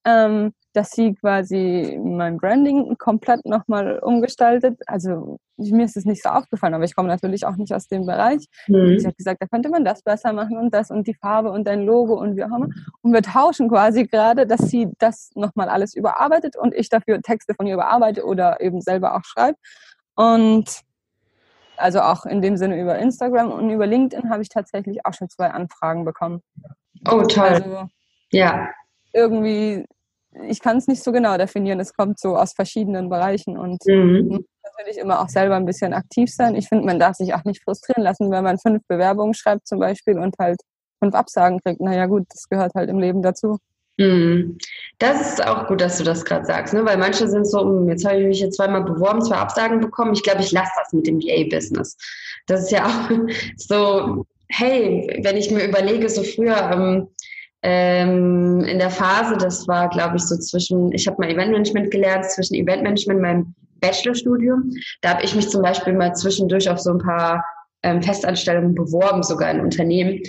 ähm, 0.06 0.54
dass 0.76 0.92
sie 0.92 1.14
quasi 1.16 2.00
mein 2.04 2.38
Branding 2.38 2.98
komplett 2.98 3.46
nochmal 3.46 4.00
umgestaltet. 4.00 4.80
Also 4.88 5.40
mir 5.58 5.86
ist 5.86 5.96
es 5.96 6.06
nicht 6.06 6.22
so 6.22 6.30
aufgefallen, 6.30 6.74
aber 6.74 6.84
ich 6.84 6.96
komme 6.96 7.08
natürlich 7.08 7.46
auch 7.46 7.56
nicht 7.56 7.74
aus 7.74 7.88
dem 7.88 8.06
Bereich. 8.06 8.46
Mhm. 8.68 9.00
Sie 9.00 9.08
hat 9.08 9.18
gesagt, 9.18 9.42
da 9.42 9.48
könnte 9.48 9.70
man 9.70 9.86
das 9.86 10.02
besser 10.02 10.34
machen 10.34 10.58
und 10.58 10.74
das 10.74 10.92
und 10.92 11.08
die 11.08 11.14
Farbe 11.14 11.52
und 11.52 11.66
dein 11.66 11.86
Logo 11.86 12.16
und 12.16 12.36
wie 12.36 12.44
auch 12.44 12.56
immer. 12.56 12.70
Und 13.02 13.14
wir 13.14 13.22
tauschen 13.22 13.70
quasi 13.70 14.06
gerade, 14.06 14.46
dass 14.46 14.62
sie 14.70 14.90
das 15.00 15.32
nochmal 15.36 15.70
alles 15.70 15.96
überarbeitet 15.96 16.58
und 16.58 16.74
ich 16.74 16.90
dafür 16.90 17.22
Texte 17.22 17.54
von 17.54 17.68
ihr 17.68 17.76
überarbeite 17.76 18.26
oder 18.26 18.60
eben 18.60 18.82
selber 18.82 19.16
auch 19.16 19.24
schreibe. 19.24 19.58
Und 20.16 20.82
also 21.78 22.02
auch 22.02 22.26
in 22.26 22.42
dem 22.42 22.58
Sinne 22.58 22.80
über 22.80 22.98
Instagram 22.98 23.52
und 23.52 23.70
über 23.70 23.88
LinkedIn 23.88 24.30
habe 24.30 24.42
ich 24.42 24.50
tatsächlich 24.50 25.06
auch 25.06 25.14
schon 25.14 25.30
zwei 25.30 25.52
Anfragen 25.52 26.06
bekommen. 26.06 26.42
Oh, 27.10 27.22
toll. 27.24 27.48
Also, 27.48 27.90
ja. 28.32 28.70
Irgendwie 29.14 29.86
ich 30.48 30.60
kann 30.60 30.78
es 30.78 30.88
nicht 30.88 31.04
so 31.04 31.12
genau 31.12 31.38
definieren. 31.38 31.80
Es 31.80 31.94
kommt 31.94 32.20
so 32.20 32.36
aus 32.36 32.54
verschiedenen 32.54 33.10
Bereichen 33.10 33.58
und 33.58 33.84
mhm. 33.86 34.46
natürlich 34.78 34.98
immer 35.02 35.22
auch 35.22 35.30
selber 35.30 35.56
ein 35.56 35.66
bisschen 35.66 35.94
aktiv 35.94 36.34
sein. 36.34 36.56
Ich 36.56 36.68
finde, 36.68 36.86
man 36.86 37.00
darf 37.00 37.16
sich 37.16 37.34
auch 37.34 37.44
nicht 37.46 37.64
frustrieren 37.64 38.04
lassen, 38.04 38.32
wenn 38.32 38.44
man 38.44 38.58
fünf 38.58 38.82
Bewerbungen 38.88 39.34
schreibt 39.34 39.68
zum 39.68 39.80
Beispiel 39.80 40.20
und 40.20 40.36
halt 40.40 40.60
fünf 41.02 41.16
Absagen 41.16 41.60
kriegt. 41.62 41.82
Naja 41.82 42.06
gut, 42.06 42.26
das 42.30 42.48
gehört 42.50 42.74
halt 42.76 42.90
im 42.90 43.00
Leben 43.00 43.22
dazu. 43.22 43.58
Mhm. 43.98 44.58
Das 45.00 45.22
ist 45.22 45.48
auch 45.48 45.68
gut, 45.68 45.80
dass 45.80 45.98
du 45.98 46.04
das 46.04 46.26
gerade 46.26 46.46
sagst, 46.46 46.74
ne? 46.74 46.84
weil 46.84 46.98
manche 46.98 47.30
sind 47.30 47.46
so, 47.46 47.62
hm, 47.62 47.88
jetzt 47.88 48.06
habe 48.06 48.20
ich 48.20 48.28
mich 48.28 48.40
jetzt 48.42 48.58
zweimal 48.58 48.84
beworben, 48.84 49.22
zwei 49.22 49.38
Absagen 49.38 49.80
bekommen. 49.80 50.14
Ich 50.14 50.24
glaube, 50.24 50.42
ich 50.42 50.52
lasse 50.52 50.72
das 50.78 50.92
mit 50.92 51.08
dem 51.08 51.20
VA-Business. 51.20 51.98
Das 52.48 52.64
ist 52.64 52.72
ja 52.72 52.86
auch 52.86 53.10
so, 53.58 54.26
hey, 54.50 55.22
wenn 55.24 55.38
ich 55.38 55.50
mir 55.50 55.66
überlege, 55.66 56.10
so 56.10 56.24
früher, 56.24 56.72
ähm, 56.74 57.08
ähm, 57.68 58.60
in 58.62 58.78
der 58.78 58.92
Phase, 58.92 59.38
das 59.38 59.68
war, 59.68 59.90
glaube 59.90 60.18
ich, 60.18 60.22
so 60.22 60.38
zwischen, 60.38 60.92
ich 60.92 61.08
habe 61.08 61.18
mal 61.20 61.32
Eventmanagement 61.32 61.90
gelernt, 61.90 62.26
zwischen 62.26 62.54
Eventmanagement 62.54 63.20
meinem 63.20 63.56
Bachelorstudium. 63.82 64.72
Da 65.02 65.16
habe 65.16 65.24
ich 65.24 65.34
mich 65.36 65.50
zum 65.50 65.64
Beispiel 65.64 65.94
mal 65.94 66.14
zwischendurch 66.14 66.70
auf 66.70 66.80
so 66.80 66.92
ein 66.92 67.00
paar 67.00 67.44
ähm, 67.82 68.04
Festanstellungen 68.04 68.76
beworben, 68.76 69.24
sogar 69.24 69.50
in 69.50 69.62
Unternehmen. 69.62 70.22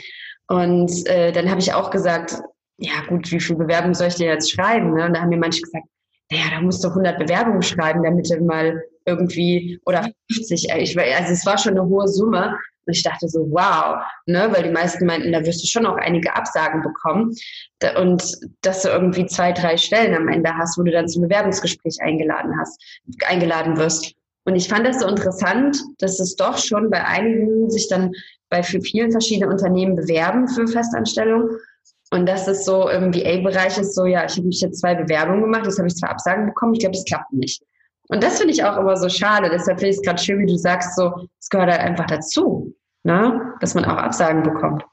Und 0.49 1.07
äh, 1.09 1.31
dann 1.31 1.51
habe 1.51 1.61
ich 1.61 1.75
auch 1.75 1.91
gesagt, 1.91 2.41
ja 2.79 3.05
gut, 3.07 3.31
wie 3.31 3.41
viele 3.41 3.59
Bewerbungen 3.59 3.93
soll 3.93 4.09
ich 4.09 4.15
dir 4.15 4.29
jetzt 4.29 4.51
schreiben? 4.51 4.95
Ne? 4.95 5.05
Und 5.05 5.15
da 5.15 5.21
haben 5.21 5.29
mir 5.29 5.37
manche 5.37 5.61
gesagt, 5.61 5.85
naja, 6.31 6.45
da 6.53 6.63
musst 6.63 6.83
du 6.83 6.89
100 6.89 7.19
Bewerbungen 7.19 7.61
schreiben, 7.61 8.03
damit 8.03 8.31
du 8.31 8.43
mal 8.43 8.83
irgendwie, 9.05 9.79
oder 9.85 10.09
50, 10.33 10.71
ich, 10.75 10.99
also 10.99 11.33
es 11.35 11.45
war 11.45 11.59
schon 11.59 11.73
eine 11.73 11.85
hohe 11.85 12.09
Summe. 12.09 12.57
Und 12.87 12.97
ich 12.97 13.03
dachte 13.03 13.29
so, 13.29 13.41
wow, 13.51 14.03
ne, 14.27 14.49
weil 14.53 14.63
die 14.63 14.71
meisten 14.71 15.07
meinten, 15.07 15.33
da 15.33 15.45
wirst 15.45 15.63
du 15.63 15.67
schon 15.67 15.87
auch 15.87 15.97
einige 15.97 16.35
Absagen 16.35 16.83
bekommen. 16.83 17.35
Und 17.99 18.39
dass 18.63 18.83
du 18.83 18.89
irgendwie 18.89 19.27
zwei, 19.27 19.53
drei 19.53 19.77
Stellen 19.77 20.15
am 20.15 20.29
Ende 20.29 20.57
hast, 20.57 20.79
wo 20.79 20.83
du 20.83 20.93
dann 20.93 21.09
zum 21.09 21.23
Bewerbungsgespräch 21.23 21.99
eingeladen 22.01 22.53
hast, 22.59 22.81
eingeladen 23.27 23.77
wirst. 23.77 24.15
Und 24.45 24.55
ich 24.55 24.69
fand 24.69 24.87
das 24.87 25.01
so 25.01 25.09
interessant, 25.09 25.77
dass 25.99 26.21
es 26.21 26.37
doch 26.37 26.57
schon 26.59 26.91
bei 26.91 27.05
einigen 27.05 27.69
sich 27.69 27.89
dann 27.89 28.13
bei 28.49 28.63
vielen 28.63 29.11
verschiedenen 29.11 29.51
Unternehmen 29.51 29.97
bewerben 29.97 30.47
für 30.47 30.69
Festanstellung. 30.69 31.51
Und 32.13 32.27
dass 32.27 32.47
es 32.47 32.65
so 32.65 32.89
im 32.89 33.13
VA-Bereich 33.13 33.79
ist, 33.79 33.97
so, 33.97 34.07
ja, 34.07 34.25
ich 34.25 34.37
habe 34.37 34.47
mich 34.47 34.61
jetzt 34.61 34.81
zwei 34.81 34.95
Bewerbungen 34.95 35.43
gemacht, 35.43 35.65
jetzt 35.65 35.79
habe 35.79 35.89
ich 35.89 35.97
zwei 35.97 36.09
Absagen 36.09 36.47
bekommen, 36.47 36.75
ich 36.75 36.81
glaube, 36.81 36.95
das 36.95 37.05
klappt 37.05 37.33
nicht. 37.33 37.63
Und 38.09 38.23
das 38.23 38.39
finde 38.39 38.53
ich 38.53 38.65
auch 38.65 38.77
immer 38.77 38.97
so 38.97 39.09
schade. 39.09 39.51
Deshalb 39.51 39.79
finde 39.79 39.91
ich 39.91 39.97
es 39.97 40.03
gerade 40.03 40.23
schön, 40.23 40.39
wie 40.41 40.47
du 40.47 40.57
sagst, 40.57 40.97
so, 40.97 41.27
es 41.41 41.49
gehört 41.49 41.71
halt 41.71 41.81
einfach 41.81 42.07
dazu, 42.07 42.75
ne? 43.03 43.55
dass 43.61 43.75
man 43.75 43.85
auch 43.85 43.97
Absagen 43.97 44.43
bekommt. 44.43 44.85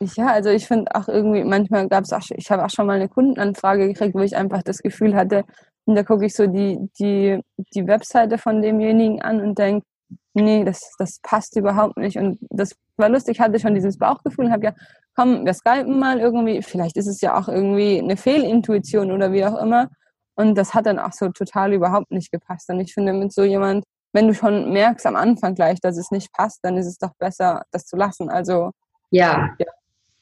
Ja, 0.00 0.26
also 0.26 0.50
ich 0.50 0.66
finde 0.66 0.94
auch 0.94 1.08
irgendwie, 1.08 1.44
manchmal 1.44 1.88
gab 1.88 2.04
es 2.04 2.12
auch, 2.12 2.20
ich 2.30 2.50
habe 2.50 2.64
auch 2.64 2.70
schon 2.70 2.86
mal 2.86 2.94
eine 2.96 3.08
Kundenanfrage 3.08 3.86
gekriegt, 3.88 4.14
wo 4.14 4.20
ich 4.20 4.36
einfach 4.36 4.62
das 4.62 4.78
Gefühl 4.78 5.14
hatte, 5.14 5.44
und 5.86 5.96
da 5.96 6.02
gucke 6.02 6.26
ich 6.26 6.34
so 6.34 6.46
die, 6.46 6.78
die, 6.98 7.40
die 7.74 7.86
Webseite 7.86 8.38
von 8.38 8.62
demjenigen 8.62 9.22
an 9.22 9.40
und 9.40 9.58
denke, 9.58 9.86
nee, 10.32 10.64
das, 10.64 10.94
das 10.98 11.20
passt 11.22 11.56
überhaupt 11.56 11.96
nicht. 11.96 12.16
Und 12.18 12.38
das 12.50 12.74
war 12.96 13.08
lustig, 13.08 13.36
ich 13.36 13.40
hatte 13.40 13.58
schon 13.60 13.74
dieses 13.74 13.98
Bauchgefühl 13.98 14.46
und 14.46 14.52
habe 14.52 14.64
ja, 14.64 14.74
komm, 15.14 15.44
wir 15.44 15.54
skypen 15.54 15.98
mal 15.98 16.20
irgendwie, 16.20 16.62
vielleicht 16.62 16.96
ist 16.96 17.06
es 17.06 17.20
ja 17.20 17.38
auch 17.38 17.48
irgendwie 17.48 18.00
eine 18.00 18.16
Fehlintuition 18.16 19.12
oder 19.12 19.32
wie 19.32 19.44
auch 19.44 19.60
immer. 19.60 19.88
Und 20.36 20.56
das 20.56 20.74
hat 20.74 20.86
dann 20.86 20.98
auch 20.98 21.12
so 21.12 21.28
total 21.30 21.72
überhaupt 21.72 22.10
nicht 22.10 22.30
gepasst. 22.30 22.68
Und 22.70 22.80
ich 22.80 22.94
finde, 22.94 23.12
mit 23.12 23.32
so 23.32 23.44
jemand, 23.44 23.84
wenn 24.12 24.28
du 24.28 24.34
schon 24.34 24.72
merkst 24.72 25.06
am 25.06 25.16
Anfang 25.16 25.54
gleich, 25.54 25.80
dass 25.80 25.96
es 25.96 26.10
nicht 26.10 26.32
passt, 26.32 26.60
dann 26.62 26.76
ist 26.76 26.86
es 26.86 26.98
doch 26.98 27.14
besser, 27.18 27.62
das 27.72 27.84
zu 27.86 27.96
lassen. 27.96 28.30
Also 28.30 28.70
ja, 29.10 29.50
ja. 29.58 29.66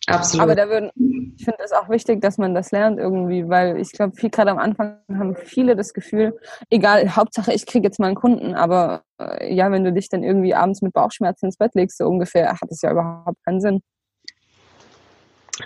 absolut. 0.06 0.42
Aber 0.42 0.54
da 0.54 0.68
würden, 0.68 0.90
ich 1.36 1.44
finde 1.44 1.62
es 1.64 1.72
auch 1.72 1.88
wichtig, 1.88 2.20
dass 2.20 2.38
man 2.38 2.54
das 2.54 2.72
lernt 2.72 2.98
irgendwie, 2.98 3.48
weil 3.48 3.78
ich 3.78 3.92
glaube, 3.92 4.14
viel 4.16 4.30
gerade 4.30 4.50
am 4.50 4.58
Anfang 4.58 4.98
haben 5.12 5.36
viele 5.36 5.76
das 5.76 5.92
Gefühl, 5.92 6.38
egal, 6.70 7.16
Hauptsache 7.16 7.52
ich 7.52 7.66
kriege 7.66 7.86
jetzt 7.86 8.00
mal 8.00 8.06
einen 8.06 8.16
Kunden, 8.16 8.54
aber 8.54 9.02
äh, 9.18 9.54
ja, 9.54 9.70
wenn 9.70 9.84
du 9.84 9.92
dich 9.92 10.08
dann 10.08 10.22
irgendwie 10.22 10.54
abends 10.54 10.82
mit 10.82 10.92
Bauchschmerzen 10.92 11.46
ins 11.46 11.58
Bett 11.58 11.74
legst, 11.74 11.98
so 11.98 12.06
ungefähr, 12.06 12.52
hat 12.52 12.70
es 12.70 12.82
ja 12.82 12.90
überhaupt 12.90 13.42
keinen 13.44 13.60
Sinn. 13.60 13.82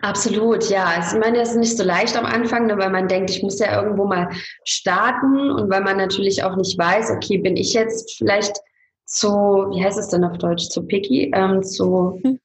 Absolut, 0.02 0.68
ja. 0.68 0.94
Ich 1.00 1.18
meine, 1.18 1.40
es 1.40 1.50
ist 1.50 1.56
nicht 1.56 1.76
so 1.76 1.84
leicht 1.84 2.16
am 2.16 2.26
Anfang, 2.26 2.66
ne, 2.66 2.76
weil 2.78 2.90
man 2.90 3.08
denkt, 3.08 3.30
ich 3.30 3.42
muss 3.42 3.58
ja 3.58 3.82
irgendwo 3.82 4.04
mal 4.04 4.28
starten 4.64 5.50
und 5.50 5.70
weil 5.70 5.82
man 5.82 5.96
natürlich 5.96 6.42
auch 6.44 6.56
nicht 6.56 6.78
weiß, 6.78 7.10
okay, 7.10 7.38
bin 7.38 7.56
ich 7.56 7.72
jetzt 7.72 8.16
vielleicht 8.16 8.56
zu, 9.04 9.28
wie 9.28 9.82
heißt 9.82 9.98
es 9.98 10.08
denn 10.08 10.24
auf 10.24 10.38
Deutsch, 10.38 10.68
zu 10.68 10.86
picky, 10.86 11.30
ähm, 11.34 11.62
zu. 11.62 12.20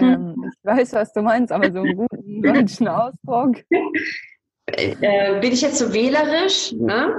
Ähm, 0.00 0.34
ich 0.44 0.64
weiß, 0.64 0.92
was 0.94 1.12
du 1.12 1.22
meinst, 1.22 1.52
aber 1.52 1.72
so 1.72 1.78
einen 1.78 1.96
guten 1.96 2.42
deutschen 2.42 2.88
Ausdruck. 2.88 3.56
Äh, 4.70 5.40
bin 5.40 5.52
ich 5.52 5.62
jetzt 5.62 5.78
zu 5.78 5.94
wählerisch, 5.94 6.72
ne? 6.72 7.14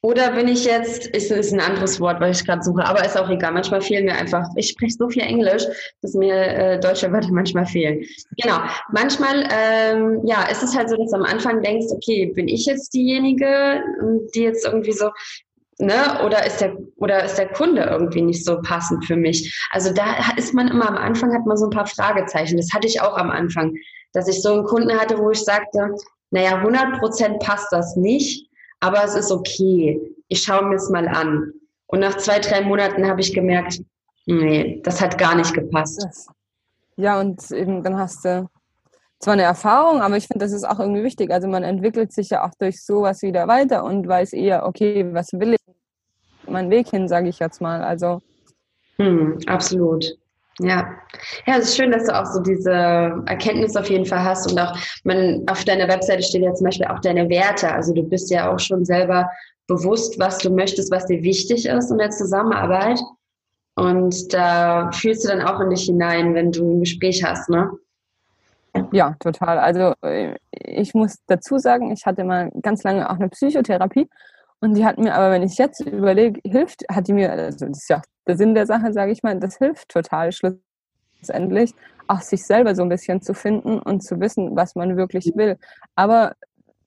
Oder 0.00 0.30
bin 0.30 0.46
ich 0.46 0.64
jetzt, 0.64 1.08
ist, 1.08 1.32
ist 1.32 1.52
ein 1.52 1.60
anderes 1.60 1.98
Wort, 1.98 2.20
weil 2.20 2.30
ich 2.30 2.46
gerade 2.46 2.62
suche, 2.62 2.84
aber 2.84 3.04
ist 3.04 3.18
auch 3.18 3.28
egal. 3.28 3.52
Manchmal 3.52 3.80
fehlen 3.80 4.04
mir 4.04 4.14
einfach, 4.14 4.46
ich 4.54 4.68
spreche 4.68 4.94
so 4.96 5.08
viel 5.08 5.22
Englisch, 5.22 5.64
dass 6.02 6.14
mir 6.14 6.34
äh, 6.34 6.78
deutsche 6.78 7.10
Wörter 7.10 7.28
manchmal 7.32 7.66
fehlen. 7.66 8.04
Genau. 8.40 8.58
Manchmal, 8.92 9.48
ähm, 9.50 10.20
ja, 10.24 10.44
ist 10.44 10.62
es 10.62 10.76
halt 10.76 10.88
so, 10.88 10.96
dass 10.96 11.10
du 11.10 11.16
am 11.16 11.24
Anfang 11.24 11.62
denkst, 11.62 11.86
okay, 11.90 12.26
bin 12.26 12.46
ich 12.46 12.66
jetzt 12.66 12.94
diejenige, 12.94 13.82
die 14.34 14.42
jetzt 14.42 14.64
irgendwie 14.64 14.92
so, 14.92 15.10
ne, 15.78 16.20
oder 16.24 16.46
ist 16.46 16.60
der, 16.60 16.76
oder 16.98 17.24
ist 17.24 17.36
der 17.36 17.48
Kunde 17.48 17.82
irgendwie 17.82 18.22
nicht 18.22 18.44
so 18.44 18.60
passend 18.62 19.04
für 19.04 19.16
mich? 19.16 19.66
Also 19.72 19.92
da 19.92 20.14
ist 20.36 20.54
man 20.54 20.68
immer 20.68 20.88
am 20.88 20.96
Anfang 20.96 21.34
hat 21.34 21.44
man 21.44 21.56
so 21.56 21.66
ein 21.66 21.70
paar 21.70 21.86
Fragezeichen. 21.86 22.56
Das 22.56 22.72
hatte 22.72 22.86
ich 22.86 23.00
auch 23.00 23.16
am 23.16 23.30
Anfang, 23.30 23.74
dass 24.12 24.28
ich 24.28 24.42
so 24.42 24.52
einen 24.52 24.64
Kunden 24.64 24.96
hatte, 24.96 25.18
wo 25.18 25.32
ich 25.32 25.40
sagte, 25.40 25.90
naja, 26.30 26.56
100 26.58 27.00
Prozent 27.00 27.40
passt 27.40 27.72
das 27.72 27.96
nicht 27.96 28.47
aber 28.80 29.04
es 29.04 29.14
ist 29.14 29.30
okay. 29.30 30.00
Ich 30.28 30.42
schaue 30.42 30.64
mir 30.66 30.76
es 30.76 30.90
mal 30.90 31.08
an. 31.08 31.52
Und 31.86 32.00
nach 32.00 32.16
zwei, 32.16 32.38
drei 32.38 32.60
Monaten 32.60 33.06
habe 33.06 33.20
ich 33.20 33.32
gemerkt, 33.32 33.80
nee, 34.26 34.80
das 34.84 35.00
hat 35.00 35.18
gar 35.18 35.34
nicht 35.34 35.54
gepasst. 35.54 36.30
Ja, 36.96 37.20
und 37.20 37.50
eben 37.50 37.82
dann 37.82 37.98
hast 37.98 38.24
du 38.24 38.48
zwar 39.20 39.34
eine 39.34 39.42
Erfahrung, 39.42 40.00
aber 40.00 40.16
ich 40.16 40.26
finde, 40.26 40.44
das 40.44 40.52
ist 40.52 40.64
auch 40.64 40.78
irgendwie 40.78 41.02
wichtig. 41.02 41.30
Also 41.30 41.48
man 41.48 41.62
entwickelt 41.62 42.12
sich 42.12 42.30
ja 42.30 42.44
auch 42.44 42.52
durch 42.58 42.84
sowas 42.84 43.22
wieder 43.22 43.48
weiter 43.48 43.84
und 43.84 44.06
weiß 44.06 44.32
eher, 44.32 44.66
okay, 44.66 45.06
was 45.12 45.32
will 45.32 45.54
ich, 45.54 45.60
mein 46.46 46.70
Weg 46.70 46.88
hin, 46.88 47.08
sage 47.08 47.28
ich 47.28 47.38
jetzt 47.38 47.60
mal. 47.60 47.82
Also 47.82 48.20
hm, 48.96 49.38
absolut. 49.46 50.18
Ja. 50.60 50.92
Ja, 51.46 51.56
es 51.56 51.66
ist 51.66 51.76
schön, 51.76 51.92
dass 51.92 52.04
du 52.04 52.18
auch 52.18 52.26
so 52.26 52.40
diese 52.40 52.72
Erkenntnis 53.26 53.76
auf 53.76 53.88
jeden 53.88 54.06
Fall 54.06 54.22
hast 54.22 54.50
und 54.50 54.58
auch, 54.58 54.76
man, 55.04 55.44
auf 55.48 55.64
deiner 55.64 55.88
Webseite 55.88 56.22
stehen 56.22 56.42
ja 56.42 56.52
zum 56.54 56.64
Beispiel 56.64 56.86
auch 56.86 57.00
deine 57.00 57.28
Werte. 57.28 57.70
Also 57.72 57.94
du 57.94 58.02
bist 58.02 58.30
ja 58.30 58.52
auch 58.52 58.58
schon 58.58 58.84
selber 58.84 59.30
bewusst, 59.68 60.18
was 60.18 60.38
du 60.38 60.50
möchtest, 60.50 60.90
was 60.90 61.06
dir 61.06 61.22
wichtig 61.22 61.66
ist 61.66 61.90
in 61.90 61.98
der 61.98 62.10
Zusammenarbeit. 62.10 63.00
Und 63.76 64.34
da 64.34 64.90
fühlst 64.92 65.24
du 65.24 65.28
dann 65.28 65.42
auch 65.42 65.60
in 65.60 65.70
dich 65.70 65.84
hinein, 65.84 66.34
wenn 66.34 66.50
du 66.50 66.74
ein 66.74 66.80
Gespräch 66.80 67.22
hast, 67.22 67.48
ne? 67.48 67.70
Ja, 68.92 69.14
total. 69.20 69.58
Also 69.58 69.94
äh, 70.02 70.34
ich 70.50 70.94
muss 70.94 71.16
dazu 71.26 71.58
sagen, 71.58 71.92
ich 71.92 72.04
hatte 72.04 72.24
mal 72.24 72.50
ganz 72.62 72.82
lange 72.82 73.08
auch 73.08 73.16
eine 73.16 73.28
Psychotherapie 73.28 74.08
und 74.60 74.74
die 74.74 74.84
hat 74.84 74.98
mir 74.98 75.14
aber, 75.14 75.30
wenn 75.30 75.42
ich 75.42 75.56
jetzt 75.58 75.80
überlege, 75.80 76.40
hilft, 76.44 76.84
hat 76.90 77.06
die 77.06 77.12
mir, 77.12 77.30
also 77.30 77.66
das 77.66 77.78
ist 77.78 77.88
ja 77.88 78.02
der 78.28 78.36
Sinn 78.36 78.54
der 78.54 78.66
Sache, 78.66 78.92
sage 78.92 79.12
ich 79.12 79.22
mal, 79.22 79.38
das 79.40 79.58
hilft 79.58 79.88
total 79.88 80.30
schlussendlich, 80.32 81.74
auch 82.06 82.20
sich 82.20 82.44
selber 82.44 82.74
so 82.74 82.82
ein 82.82 82.88
bisschen 82.88 83.22
zu 83.22 83.34
finden 83.34 83.78
und 83.78 84.02
zu 84.02 84.20
wissen, 84.20 84.54
was 84.54 84.74
man 84.74 84.96
wirklich 84.96 85.32
will. 85.34 85.58
Aber 85.96 86.34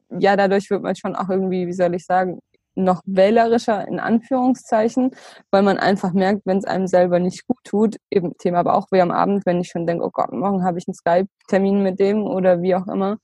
ja, 0.10 0.36
dadurch 0.36 0.70
wird 0.70 0.84
man 0.84 0.96
schon 0.96 1.16
auch 1.16 1.30
irgendwie, 1.30 1.68
wie 1.68 1.74
soll 1.74 1.96
ich 1.96 2.06
sagen, 2.06 2.40
noch 2.76 3.02
wählerischer 3.06 3.88
in 3.88 4.00
Anführungszeichen, 4.00 5.12
weil 5.52 5.62
man 5.64 5.78
einfach 5.78 6.14
merkt, 6.14 6.46
wenn 6.46 6.58
es 6.58 6.66
einem 6.66 6.88
selber 6.88 7.20
nicht 7.20 7.46
gut 7.48 7.60
tut, 7.64 7.98
eben 8.10 8.38
Thema 8.38 8.60
aber 8.60 8.76
auch 8.76 8.88
wie 8.92 9.02
am 9.02 9.12
Abend, 9.12 9.46
wenn 9.46 9.60
ich 9.60 9.70
schon 9.70 9.86
denke, 9.86 10.06
oh 10.06 10.12
Gott, 10.12 10.32
morgen 10.32 10.64
habe 10.64 10.78
ich 10.78 10.88
einen 10.88 10.96
Skype-Termin 10.96 11.84
mit 11.84 12.00
dem 12.00 12.24
oder 12.24 12.62
wie 12.62 12.76
auch 12.76 12.88
immer. 12.88 13.18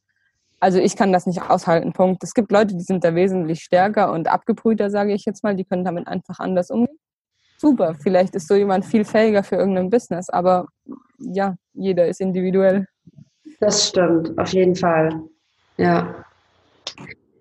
Also 0.59 0.79
ich 0.79 0.95
kann 0.95 1.13
das 1.13 1.27
nicht 1.27 1.41
aushalten, 1.41 1.93
Punkt. 1.93 2.23
Es 2.23 2.33
gibt 2.33 2.51
Leute, 2.51 2.75
die 2.75 2.83
sind 2.83 3.03
da 3.03 3.13
wesentlich 3.15 3.61
stärker 3.61 4.11
und 4.11 4.27
abgebrühter, 4.27 4.89
sage 4.89 5.13
ich 5.13 5.23
jetzt 5.25 5.43
mal, 5.43 5.55
die 5.55 5.65
können 5.65 5.85
damit 5.85 6.07
einfach 6.07 6.39
anders 6.39 6.71
umgehen. 6.71 6.97
Super, 7.57 7.95
vielleicht 7.95 8.35
ist 8.35 8.47
so 8.47 8.55
jemand 8.55 8.85
viel 8.85 9.03
fähiger 9.03 9.43
für 9.43 9.55
irgendein 9.55 9.89
Business, 9.89 10.29
aber 10.29 10.67
ja, 11.17 11.55
jeder 11.73 12.07
ist 12.07 12.21
individuell. 12.21 12.87
Das 13.59 13.87
stimmt, 13.87 14.37
auf 14.37 14.53
jeden 14.53 14.75
Fall. 14.75 15.09
Ja. 15.77 16.23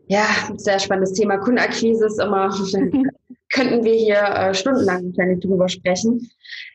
Ja, 0.08 0.26
sehr 0.56 0.78
spannendes 0.78 1.12
Thema. 1.12 1.36
Kundenakquise 1.36 2.06
ist 2.06 2.20
immer, 2.20 2.48
könnten 3.52 3.84
wir 3.84 3.94
hier 3.94 4.22
äh, 4.22 4.54
stundenlang 4.54 5.06
wahrscheinlich 5.06 5.40
drüber 5.40 5.68
sprechen. 5.68 6.30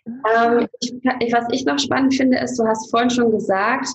Ähm, 0.06 0.68
ich, 0.80 1.34
was 1.34 1.46
ich 1.52 1.66
noch 1.66 1.80
spannend 1.80 2.16
finde, 2.16 2.40
ist, 2.40 2.60
du 2.60 2.66
hast 2.66 2.92
vorhin 2.92 3.10
schon 3.10 3.32
gesagt, 3.32 3.88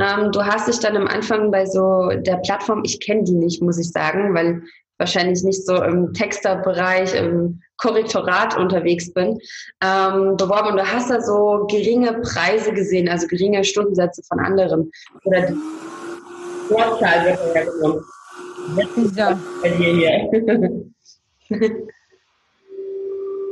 ähm, 0.00 0.32
du 0.32 0.44
hast 0.44 0.68
dich 0.68 0.78
dann 0.78 0.96
am 0.96 1.06
Anfang 1.06 1.50
bei 1.50 1.66
so 1.66 2.08
der 2.08 2.36
Plattform, 2.38 2.82
ich 2.84 3.00
kenne 3.00 3.24
die 3.24 3.34
nicht, 3.34 3.62
muss 3.62 3.78
ich 3.78 3.90
sagen, 3.90 4.34
weil 4.34 4.62
wahrscheinlich 4.98 5.42
nicht 5.42 5.64
so 5.64 5.82
im 5.82 6.12
Texterbereich, 6.12 7.14
im 7.14 7.62
Korrektorat 7.78 8.58
unterwegs 8.58 9.10
bin, 9.12 9.38
ähm, 9.82 10.36
beworben 10.36 10.70
und 10.70 10.76
du 10.76 10.92
hast 10.92 11.10
da 11.10 11.20
so 11.20 11.66
geringe 11.70 12.20
Preise 12.20 12.72
gesehen, 12.72 13.08
also 13.08 13.26
geringe 13.28 13.64
Stundensätze 13.64 14.22
von 14.24 14.40
anderen. 14.40 14.90
Oder 15.24 15.46
die 15.46 15.54
Wortzahl 16.70 17.24
wird 17.24 17.38
ja 17.54 17.64
genommen. 17.64 18.04
Ja. 19.14 19.38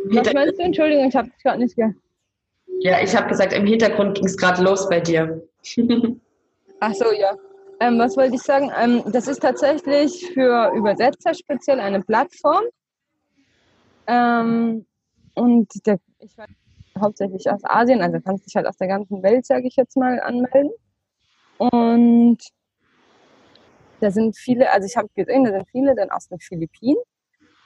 Was 0.08 0.32
meinst 0.32 0.58
du? 0.58 0.62
Entschuldigung, 0.62 1.08
ich 1.08 1.16
habe 1.16 1.28
es 1.34 1.42
gerade 1.42 1.62
nicht 1.62 1.76
gehört. 1.76 1.94
Ja, 2.80 3.00
ich 3.02 3.16
habe 3.16 3.28
gesagt, 3.28 3.52
im 3.52 3.66
Hintergrund 3.66 4.16
ging 4.16 4.26
es 4.26 4.36
gerade 4.36 4.62
los 4.62 4.88
bei 4.88 5.00
dir. 5.00 5.42
Ach 6.80 6.94
so, 6.94 7.12
ja. 7.12 7.36
Ähm, 7.80 7.98
was 7.98 8.16
wollte 8.16 8.36
ich 8.36 8.42
sagen? 8.42 8.70
Ähm, 8.76 9.02
das 9.12 9.28
ist 9.28 9.40
tatsächlich 9.40 10.30
für 10.32 10.72
Übersetzer 10.74 11.34
speziell 11.34 11.80
eine 11.80 12.00
Plattform. 12.00 12.64
Ähm, 14.06 14.86
und 15.34 15.68
der, 15.86 15.98
ich 16.20 16.36
war 16.38 16.46
hauptsächlich 16.98 17.50
aus 17.50 17.60
Asien, 17.64 18.00
also 18.00 18.18
kannst 18.20 18.46
dich 18.46 18.56
halt 18.56 18.66
aus 18.66 18.76
der 18.78 18.88
ganzen 18.88 19.22
Welt, 19.22 19.44
sage 19.44 19.66
ich 19.66 19.76
jetzt 19.76 19.96
mal, 19.96 20.20
anmelden. 20.20 20.72
Und 21.58 22.38
da 24.00 24.10
sind 24.10 24.36
viele, 24.36 24.70
also 24.72 24.86
ich 24.86 24.96
habe 24.96 25.08
gesehen, 25.14 25.44
da 25.44 25.52
sind 25.52 25.68
viele 25.70 25.94
dann 25.94 26.10
aus 26.10 26.28
den 26.28 26.38
Philippinen. 26.38 27.02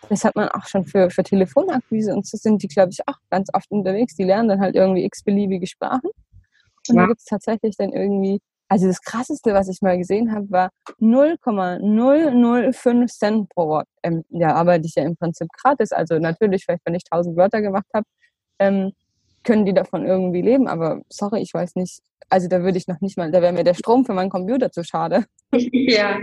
Das 0.09 0.25
hat 0.25 0.35
man 0.35 0.49
auch 0.49 0.66
schon 0.66 0.85
für, 0.85 1.11
für 1.11 1.23
Telefonakquise 1.23 2.12
und 2.12 2.27
so 2.27 2.37
sind 2.37 2.62
die, 2.62 2.68
glaube 2.68 2.90
ich, 2.92 3.01
auch 3.07 3.18
ganz 3.29 3.49
oft 3.53 3.70
unterwegs. 3.70 4.14
Die 4.16 4.25
lernen 4.25 4.49
dann 4.49 4.61
halt 4.61 4.75
irgendwie 4.75 5.05
x-beliebige 5.05 5.66
Sprachen. 5.66 6.11
Und 6.88 6.96
ja. 6.96 7.03
da 7.03 7.07
gibt 7.07 7.20
es 7.20 7.27
tatsächlich 7.27 7.77
dann 7.77 7.92
irgendwie, 7.92 8.40
also 8.70 8.87
das 8.87 9.02
krasseste, 9.02 9.52
was 9.52 9.68
ich 9.68 9.83
mal 9.83 9.98
gesehen 9.98 10.33
habe, 10.33 10.48
war 10.48 10.70
0,005 10.98 13.11
Cent 13.11 13.48
pro 13.48 13.66
Wort. 13.66 13.88
Ähm, 14.04 14.22
ja, 14.28 14.54
arbeite 14.54 14.87
ich 14.87 14.94
ja 14.94 15.02
im 15.02 15.16
Prinzip 15.16 15.48
gratis. 15.61 15.90
Also 15.90 16.20
natürlich, 16.20 16.64
vielleicht 16.64 16.87
wenn 16.87 16.94
ich 16.94 17.02
1000 17.11 17.37
Wörter 17.37 17.62
gemacht 17.62 17.87
habe, 17.92 18.06
ähm, 18.61 18.92
können 19.42 19.66
die 19.66 19.74
davon 19.74 20.06
irgendwie 20.06 20.40
leben. 20.40 20.68
Aber 20.68 21.00
sorry, 21.09 21.40
ich 21.40 21.52
weiß 21.52 21.74
nicht. 21.74 21.98
Also 22.28 22.46
da 22.46 22.62
würde 22.62 22.78
ich 22.78 22.87
noch 22.87 23.00
nicht 23.00 23.18
mal, 23.18 23.33
da 23.33 23.42
wäre 23.42 23.52
mir 23.52 23.64
der 23.64 23.74
Strom 23.74 24.04
für 24.04 24.14
meinen 24.14 24.30
Computer 24.30 24.70
zu 24.70 24.85
schade. 24.85 25.24
Ja, 25.72 26.16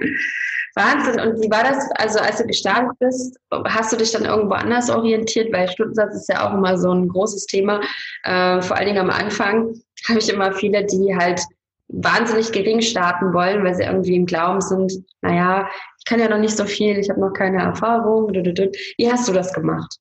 Wahnsinn. 0.76 1.20
Und 1.20 1.42
wie 1.42 1.52
war 1.52 1.64
das, 1.64 1.90
also 1.98 2.20
als 2.20 2.38
du 2.38 2.46
gestartet 2.46 2.98
bist, 3.00 3.38
hast 3.66 3.92
du 3.92 3.98
dich 3.98 4.14
dann 4.14 4.24
irgendwo 4.24 4.54
anders 4.54 4.90
orientiert? 4.90 5.52
Weil 5.52 5.68
Stundensatz 5.68 6.16
ist 6.16 6.30
ja 6.30 6.48
auch 6.48 6.54
immer 6.54 6.78
so 6.78 6.94
ein 6.94 7.10
großes 7.10 7.46
Thema. 7.48 7.82
Äh, 8.24 8.62
vor 8.62 8.78
allen 8.78 8.86
Dingen 8.86 9.00
am 9.00 9.10
Anfang 9.10 9.74
habe 10.08 10.20
ich 10.20 10.30
immer 10.30 10.54
viele, 10.54 10.86
die 10.86 11.14
halt 11.14 11.42
wahnsinnig 11.90 12.52
gering 12.52 12.82
starten 12.82 13.34
wollen, 13.34 13.64
weil 13.64 13.76
sie 13.76 13.84
irgendwie 13.84 14.16
im 14.16 14.26
Glauben 14.26 14.62
sind, 14.62 14.94
naja, 15.22 15.70
ich 15.98 16.06
kann 16.06 16.20
ja 16.20 16.30
noch 16.30 16.38
nicht 16.38 16.56
so 16.56 16.66
viel, 16.66 16.98
ich 16.98 17.10
habe 17.10 17.20
noch 17.20 17.34
keine 17.34 17.62
Erfahrung. 17.62 18.30
Wie 18.30 19.12
hast 19.12 19.28
du 19.28 19.34
das 19.34 19.54
gemacht? 19.54 19.98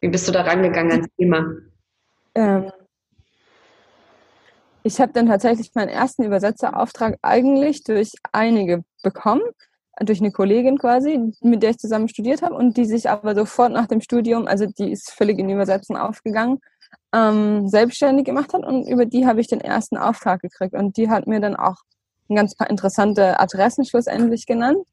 Wie 0.00 0.08
bist 0.08 0.28
du 0.28 0.32
da 0.32 0.42
rangegangen 0.42 0.92
ans 0.92 1.08
Thema? 1.16 1.44
Ähm, 2.34 2.70
ich 4.84 5.00
habe 5.00 5.12
dann 5.12 5.26
tatsächlich 5.26 5.74
meinen 5.74 5.88
ersten 5.88 6.22
Übersetzerauftrag 6.22 7.18
eigentlich 7.22 7.82
durch 7.82 8.12
einige 8.32 8.84
bekommen, 9.02 9.42
durch 10.00 10.20
eine 10.20 10.30
Kollegin 10.30 10.78
quasi, 10.78 11.32
mit 11.42 11.62
der 11.62 11.70
ich 11.70 11.78
zusammen 11.78 12.08
studiert 12.08 12.42
habe 12.42 12.54
und 12.54 12.76
die 12.76 12.84
sich 12.84 13.10
aber 13.10 13.34
sofort 13.34 13.72
nach 13.72 13.86
dem 13.86 14.00
Studium, 14.00 14.46
also 14.46 14.66
die 14.66 14.92
ist 14.92 15.10
völlig 15.10 15.38
in 15.38 15.50
Übersetzen 15.50 15.96
aufgegangen, 15.96 16.60
ähm, 17.14 17.68
selbstständig 17.68 18.24
gemacht 18.24 18.52
hat 18.52 18.64
und 18.64 18.86
über 18.86 19.06
die 19.06 19.26
habe 19.26 19.40
ich 19.40 19.46
den 19.46 19.60
ersten 19.60 19.96
Auftrag 19.96 20.42
gekriegt 20.42 20.74
und 20.74 20.96
die 20.96 21.08
hat 21.08 21.26
mir 21.26 21.40
dann 21.40 21.56
auch 21.56 21.76
ein 22.28 22.36
ganz 22.36 22.54
paar 22.54 22.68
interessante 22.68 23.40
Adressen 23.40 23.84
schlussendlich 23.84 24.46
genannt 24.46 24.86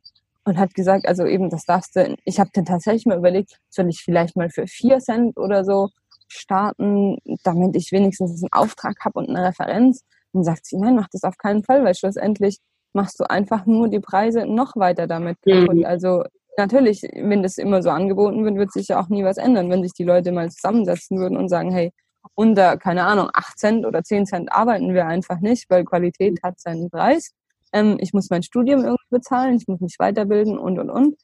und 0.46 0.58
hat 0.58 0.74
gesagt, 0.74 1.08
also 1.08 1.26
eben 1.26 1.50
das 1.50 1.66
darfst 1.66 1.96
du, 1.96 2.16
ich 2.24 2.40
habe 2.40 2.50
dann 2.54 2.66
tatsächlich 2.66 3.06
mal 3.06 3.18
überlegt, 3.18 3.60
soll 3.70 3.90
ich 3.90 4.02
vielleicht 4.04 4.36
mal 4.38 4.50
für 4.50 4.68
vier 4.68 5.00
Cent 5.00 5.38
oder 5.38 5.66
so 5.66 5.90
starten, 6.28 7.18
damit 7.44 7.76
ich 7.76 7.92
wenigstens 7.92 8.42
einen 8.42 8.52
Auftrag 8.52 8.96
habe 9.04 9.20
und 9.20 9.30
eine 9.30 9.48
Referenz. 9.48 10.02
Dann 10.34 10.44
sagt 10.44 10.66
sie, 10.66 10.78
nein, 10.78 10.96
mach 10.96 11.08
das 11.12 11.24
auf 11.24 11.38
keinen 11.38 11.64
Fall, 11.64 11.84
weil 11.84 11.96
schlussendlich 11.96 12.60
machst 12.94 13.20
du 13.20 13.30
einfach 13.30 13.66
nur 13.66 13.90
die 13.90 14.00
Preise 14.00 14.46
noch 14.46 14.76
weiter 14.76 15.08
damit 15.08 15.38
kaputt. 15.42 15.78
Mhm. 15.78 15.86
Also 15.86 16.24
natürlich, 16.58 17.02
wenn 17.14 17.44
das 17.44 17.58
immer 17.58 17.84
so 17.84 17.90
angeboten 17.90 18.44
wird, 18.46 18.56
wird 18.56 18.72
sich 18.72 18.88
ja 18.88 19.00
auch 19.02 19.10
nie 19.10 19.24
was 19.24 19.38
ändern, 19.38 19.70
wenn 19.70 19.84
sich 19.84 19.94
die 19.94 20.04
Leute 20.04 20.32
mal 20.32 20.50
zusammensetzen 20.50 21.20
würden 21.20 21.38
und 21.38 21.50
sagen, 21.50 21.72
hey, 21.72 21.92
unter, 22.34 22.78
keine 22.78 23.06
Ahnung, 23.06 23.30
8 23.34 23.60
Cent 23.60 23.86
oder 23.86 24.04
10 24.04 24.26
Cent 24.26 24.52
arbeiten 24.52 24.94
wir 24.94 25.06
einfach 25.06 25.40
nicht, 25.40 25.70
weil 25.70 25.86
Qualität 25.86 26.42
hat 26.44 26.60
seinen 26.60 26.90
Preis. 26.90 27.34
Ähm, 27.74 27.98
ich 28.00 28.14
muss 28.14 28.30
mein 28.30 28.44
Studium 28.44 28.82
irgendwie 28.84 29.10
bezahlen, 29.10 29.58
ich 29.58 29.68
muss 29.68 29.80
mich 29.80 29.96
weiterbilden 30.00 30.58
und, 30.58 30.80
und, 30.80 30.90
und. 30.90 31.16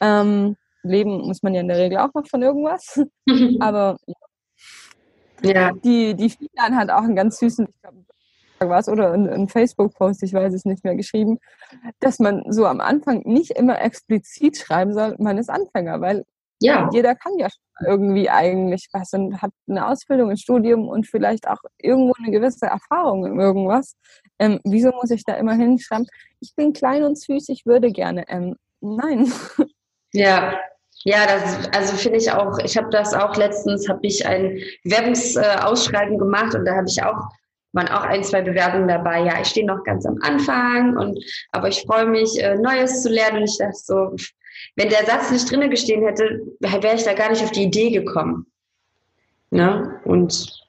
Ähm, 0.00 0.56
leben 0.82 1.22
muss 1.22 1.42
man 1.42 1.54
ja 1.54 1.60
in 1.60 1.68
der 1.68 1.78
Regel 1.78 1.98
auch 1.98 2.12
noch 2.14 2.26
von 2.26 2.42
irgendwas. 2.42 3.00
Aber 3.60 3.96
ja. 5.42 5.72
Die, 5.72 6.14
die 6.14 6.30
Filan 6.30 6.76
hat 6.76 6.90
auch 6.90 7.02
einen 7.02 7.16
ganz 7.16 7.38
süßen, 7.38 7.66
ich 7.68 7.80
glaube, 7.80 8.04
was 8.60 8.88
oder 8.88 9.12
ein, 9.12 9.48
Facebook-Post, 9.48 10.22
ich 10.22 10.32
weiß 10.32 10.54
es 10.54 10.64
nicht 10.64 10.84
mehr, 10.84 10.96
geschrieben, 10.96 11.38
dass 12.00 12.18
man 12.18 12.44
so 12.50 12.66
am 12.66 12.80
Anfang 12.80 13.22
nicht 13.24 13.50
immer 13.50 13.80
explizit 13.80 14.56
schreiben 14.56 14.94
soll, 14.94 15.16
man 15.18 15.38
ist 15.38 15.50
Anfänger, 15.50 16.00
weil 16.00 16.24
ja. 16.60 16.88
jeder 16.92 17.14
kann 17.14 17.36
ja 17.38 17.48
irgendwie 17.86 18.30
eigentlich 18.30 18.88
was 18.92 19.12
und 19.12 19.42
hat 19.42 19.50
eine 19.68 19.88
Ausbildung, 19.88 20.30
ein 20.30 20.36
Studium 20.36 20.88
und 20.88 21.06
vielleicht 21.06 21.48
auch 21.48 21.58
irgendwo 21.78 22.14
eine 22.18 22.30
gewisse 22.30 22.66
Erfahrung 22.66 23.26
in 23.26 23.40
irgendwas. 23.40 23.96
Ähm, 24.38 24.60
wieso 24.64 24.90
muss 24.90 25.10
ich 25.10 25.24
da 25.24 25.34
immer 25.34 25.54
hinschreiben, 25.54 26.06
ich 26.40 26.54
bin 26.54 26.72
klein 26.72 27.04
und 27.04 27.18
süß, 27.18 27.48
ich 27.48 27.66
würde 27.66 27.90
gerne? 27.92 28.24
Ähm, 28.28 28.56
nein. 28.80 29.32
Ja, 30.16 30.54
ja, 31.02 31.26
das 31.26 31.68
also 31.76 31.96
finde 31.96 32.18
ich 32.18 32.30
auch. 32.30 32.56
Ich 32.60 32.76
habe 32.76 32.88
das 32.90 33.14
auch 33.14 33.34
letztens 33.34 33.88
habe 33.88 33.98
ich 34.02 34.24
ein 34.24 34.60
Bewerbungsausschreiben 34.84 36.18
gemacht 36.18 36.54
und 36.54 36.64
da 36.64 36.76
habe 36.76 36.86
ich 36.88 37.02
auch 37.02 37.18
waren 37.72 37.88
auch 37.88 38.04
ein 38.04 38.22
zwei 38.22 38.40
Bewerbungen 38.40 38.88
dabei. 38.88 39.24
Ja, 39.24 39.40
ich 39.40 39.48
stehe 39.48 39.66
noch 39.66 39.82
ganz 39.84 40.06
am 40.06 40.16
Anfang 40.22 40.96
und 40.96 41.18
aber 41.50 41.68
ich 41.68 41.82
freue 41.82 42.06
mich 42.06 42.40
äh, 42.40 42.54
Neues 42.54 43.02
zu 43.02 43.10
lernen 43.10 43.38
und 43.38 43.50
ich 43.50 43.58
dachte 43.58 43.74
so, 43.74 44.14
wenn 44.76 44.88
der 44.88 45.04
Satz 45.04 45.30
nicht 45.30 45.50
drinnen 45.50 45.70
gestehen 45.70 46.04
hätte, 46.04 46.42
wäre 46.60 46.94
ich 46.94 47.04
da 47.04 47.14
gar 47.14 47.30
nicht 47.30 47.42
auf 47.42 47.52
die 47.52 47.64
Idee 47.64 47.90
gekommen. 47.90 48.46
Ne? 49.50 50.00
Und 50.04 50.64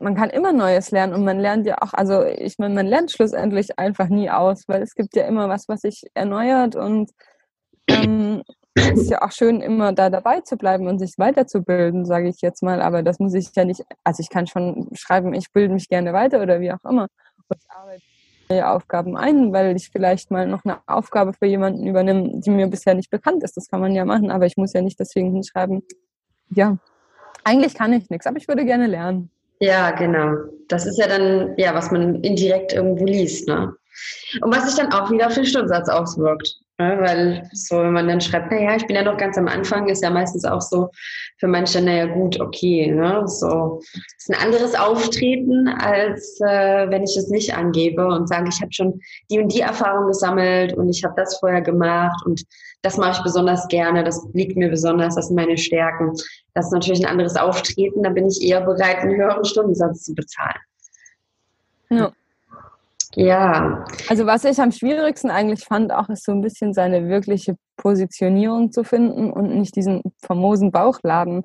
man 0.00 0.14
kann 0.14 0.30
immer 0.30 0.52
Neues 0.52 0.90
lernen 0.90 1.14
und 1.14 1.24
man 1.24 1.38
lernt 1.38 1.66
ja 1.66 1.80
auch, 1.80 1.92
also 1.92 2.24
ich 2.24 2.58
meine, 2.58 2.74
man 2.74 2.86
lernt 2.86 3.10
schlussendlich 3.10 3.78
einfach 3.78 4.08
nie 4.08 4.30
aus, 4.30 4.64
weil 4.66 4.82
es 4.82 4.94
gibt 4.94 5.14
ja 5.16 5.26
immer 5.26 5.48
was, 5.48 5.68
was 5.68 5.82
sich 5.82 6.04
erneuert 6.14 6.76
und 6.76 7.10
ähm, 7.88 8.42
es 8.74 9.02
ist 9.02 9.10
ja 9.10 9.22
auch 9.22 9.32
schön, 9.32 9.60
immer 9.60 9.92
da 9.92 10.10
dabei 10.10 10.40
zu 10.40 10.56
bleiben 10.56 10.86
und 10.86 10.98
sich 10.98 11.14
weiterzubilden, 11.16 12.04
sage 12.04 12.28
ich 12.28 12.42
jetzt 12.42 12.62
mal. 12.62 12.82
Aber 12.82 13.02
das 13.02 13.18
muss 13.18 13.32
ich 13.32 13.48
ja 13.54 13.64
nicht, 13.64 13.82
also 14.04 14.20
ich 14.20 14.28
kann 14.28 14.46
schon 14.46 14.88
schreiben, 14.92 15.32
ich 15.32 15.50
bilde 15.52 15.72
mich 15.72 15.88
gerne 15.88 16.12
weiter 16.12 16.42
oder 16.42 16.60
wie 16.60 16.72
auch 16.72 16.84
immer. 16.84 17.08
Und 17.48 17.60
arbeite 17.68 18.02
neue 18.48 18.68
Aufgaben 18.68 19.16
ein, 19.16 19.52
weil 19.52 19.76
ich 19.76 19.90
vielleicht 19.90 20.30
mal 20.30 20.46
noch 20.46 20.64
eine 20.64 20.78
Aufgabe 20.86 21.32
für 21.32 21.46
jemanden 21.46 21.86
übernehme, 21.86 22.40
die 22.40 22.50
mir 22.50 22.66
bisher 22.66 22.94
nicht 22.94 23.10
bekannt 23.10 23.42
ist. 23.42 23.56
Das 23.56 23.68
kann 23.68 23.80
man 23.80 23.92
ja 23.92 24.04
machen, 24.04 24.30
aber 24.30 24.46
ich 24.46 24.56
muss 24.56 24.72
ja 24.72 24.82
nicht 24.82 24.98
deswegen 24.98 25.32
hinschreiben, 25.32 25.82
ja, 26.50 26.78
eigentlich 27.44 27.74
kann 27.74 27.92
ich 27.92 28.10
nichts, 28.10 28.26
aber 28.26 28.38
ich 28.38 28.48
würde 28.48 28.64
gerne 28.64 28.86
lernen. 28.86 29.30
Ja, 29.60 29.92
genau. 29.92 30.34
Das 30.68 30.84
ist 30.84 30.98
ja 30.98 31.06
dann, 31.06 31.54
ja, 31.56 31.74
was 31.74 31.90
man 31.90 32.16
indirekt 32.22 32.72
irgendwo 32.72 33.04
liest, 33.04 33.48
ne? 33.48 33.72
Und 34.42 34.54
was 34.54 34.66
sich 34.66 34.74
dann 34.74 34.92
auch 34.92 35.10
wieder 35.10 35.28
auf 35.28 35.34
den 35.34 35.46
Stundensatz 35.46 35.88
auswirkt. 35.88 36.56
Ne? 36.78 36.98
Weil 37.00 37.48
so, 37.52 37.78
wenn 37.78 37.92
man 37.92 38.06
dann 38.06 38.20
schreibt, 38.20 38.50
naja, 38.50 38.76
ich 38.76 38.86
bin 38.86 38.96
ja 38.96 39.02
noch 39.02 39.16
ganz 39.16 39.38
am 39.38 39.48
Anfang, 39.48 39.88
ist 39.88 40.02
ja 40.02 40.10
meistens 40.10 40.44
auch 40.44 40.60
so 40.60 40.90
für 41.38 41.46
manche, 41.46 41.80
naja, 41.80 42.06
gut, 42.06 42.38
okay. 42.38 42.90
Ne? 42.90 43.22
So 43.26 43.80
ist 44.18 44.28
ein 44.28 44.40
anderes 44.42 44.74
Auftreten, 44.74 45.68
als 45.68 46.38
äh, 46.40 46.90
wenn 46.90 47.02
ich 47.02 47.16
es 47.16 47.28
nicht 47.28 47.54
angebe 47.54 48.06
und 48.06 48.28
sage, 48.28 48.48
ich 48.50 48.60
habe 48.60 48.72
schon 48.72 49.00
die 49.30 49.38
und 49.38 49.52
die 49.54 49.60
Erfahrung 49.60 50.08
gesammelt 50.08 50.74
und 50.74 50.90
ich 50.90 51.02
habe 51.02 51.14
das 51.16 51.38
vorher 51.38 51.62
gemacht 51.62 52.24
und 52.26 52.44
das 52.82 52.98
mache 52.98 53.12
ich 53.12 53.22
besonders 53.22 53.66
gerne, 53.68 54.04
das 54.04 54.26
liegt 54.34 54.56
mir 54.56 54.68
besonders, 54.68 55.14
das 55.14 55.28
sind 55.28 55.36
meine 55.36 55.56
Stärken. 55.56 56.12
Das 56.52 56.66
ist 56.66 56.72
natürlich 56.72 57.04
ein 57.04 57.10
anderes 57.10 57.36
Auftreten, 57.36 58.02
da 58.02 58.10
bin 58.10 58.26
ich 58.26 58.42
eher 58.42 58.60
bereit, 58.60 58.98
einen 58.98 59.16
höheren 59.16 59.44
Stundensatz 59.44 60.04
zu 60.04 60.14
bezahlen. 60.14 60.60
Ja. 61.88 62.12
Ja. 63.16 63.84
Also 64.08 64.26
was 64.26 64.44
ich 64.44 64.60
am 64.60 64.72
schwierigsten 64.72 65.30
eigentlich 65.30 65.64
fand, 65.64 65.90
auch 65.90 66.10
ist 66.10 66.24
so 66.24 66.32
ein 66.32 66.42
bisschen 66.42 66.74
seine 66.74 67.08
wirkliche 67.08 67.56
Positionierung 67.78 68.72
zu 68.72 68.84
finden 68.84 69.32
und 69.32 69.56
nicht 69.56 69.74
diesen 69.74 70.02
famosen 70.22 70.70
Bauchladen. 70.70 71.44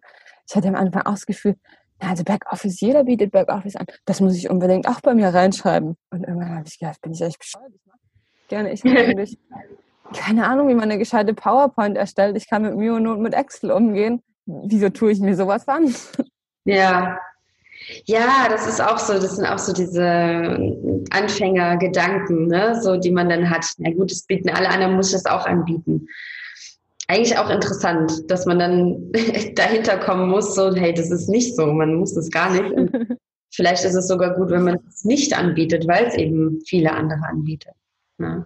Ich 0.50 0.56
hatte 0.56 0.68
am 0.68 0.76
Anfang 0.76 1.04
auch 1.04 1.14
das 1.14 1.26
Gefühl, 1.26 1.56
also 2.00 2.26
Backoffice, 2.26 2.82
jeder 2.82 3.06
bietet 3.06 3.32
Backoffice 3.32 3.78
an. 3.78 3.86
Das 4.06 4.20
muss 4.20 4.36
ich 4.36 4.50
unbedingt 4.50 4.86
auch 4.86 5.00
bei 5.00 5.14
mir 5.14 5.34
reinschreiben. 5.34 5.96
Und 6.10 6.24
irgendwann 6.28 6.56
habe 6.56 6.68
ich 6.68 6.78
gedacht, 6.78 7.00
bin 7.02 7.14
ich 7.14 7.22
echt 7.22 7.40
bescheuert. 7.40 7.72
Ich 7.74 8.48
gerne. 8.50 8.74
Ich 8.74 8.84
eigentlich 8.86 9.38
keine 10.14 10.48
Ahnung, 10.48 10.68
wie 10.68 10.74
man 10.74 10.86
eine 10.86 10.98
gescheite 10.98 11.34
PowerPoint 11.34 11.98
erstellt. 11.98 12.36
Ich 12.36 12.50
kann 12.50 12.64
mit 12.64 12.76
Mio 12.76 12.96
und 12.96 13.22
mit 13.22 13.34
Excel 13.34 13.72
umgehen. 13.72 14.22
Wieso 14.46 14.90
tue 14.90 15.14
ich 15.14 15.22
mir 15.22 15.38
sowas 15.38 15.68
an? 15.70 15.96
Ja, 16.66 17.18
ja, 18.06 18.48
das 18.50 18.68
ist 18.68 18.82
auch 18.82 18.98
so, 18.98 19.14
das 19.14 19.36
sind 19.36 19.46
auch 19.46 19.60
so 19.60 19.74
diese 19.74 20.58
Anfängergedanken, 21.12 22.48
ne, 22.48 22.80
so 22.82 22.98
die 22.98 23.12
man 23.12 23.30
dann 23.30 23.50
hat. 23.50 23.66
Na 23.78 23.92
gut, 23.92 24.12
das 24.12 24.24
bieten 24.24 24.50
alle 24.50 24.70
anderen, 24.70 24.96
muss 24.96 25.08
ich 25.08 25.22
das 25.22 25.26
auch 25.26 25.46
anbieten. 25.46 26.08
Eigentlich 27.08 27.38
auch 27.38 27.50
interessant, 27.50 28.30
dass 28.30 28.46
man 28.46 28.60
dann 28.60 29.12
dahinter 29.56 29.98
kommen 29.98 30.30
muss, 30.30 30.56
so, 30.56 30.74
hey, 30.74 30.94
das 30.94 31.12
ist 31.12 31.30
nicht 31.30 31.56
so, 31.56 31.68
man 31.68 31.96
muss 31.96 32.14
das 32.14 32.30
gar 32.30 32.52
nicht. 32.52 32.72
Und 32.72 32.92
vielleicht 33.54 33.84
ist 33.84 33.96
es 33.96 34.08
sogar 34.08 34.36
gut, 34.36 34.50
wenn 34.50 34.64
man 34.64 34.80
es 34.88 35.04
nicht 35.04 35.38
anbietet, 35.38 35.88
weil 35.88 36.06
es 36.06 36.16
eben 36.16 36.62
viele 36.66 36.92
andere 36.94 37.22
anbietet. 37.28 37.74
Ne? 38.18 38.46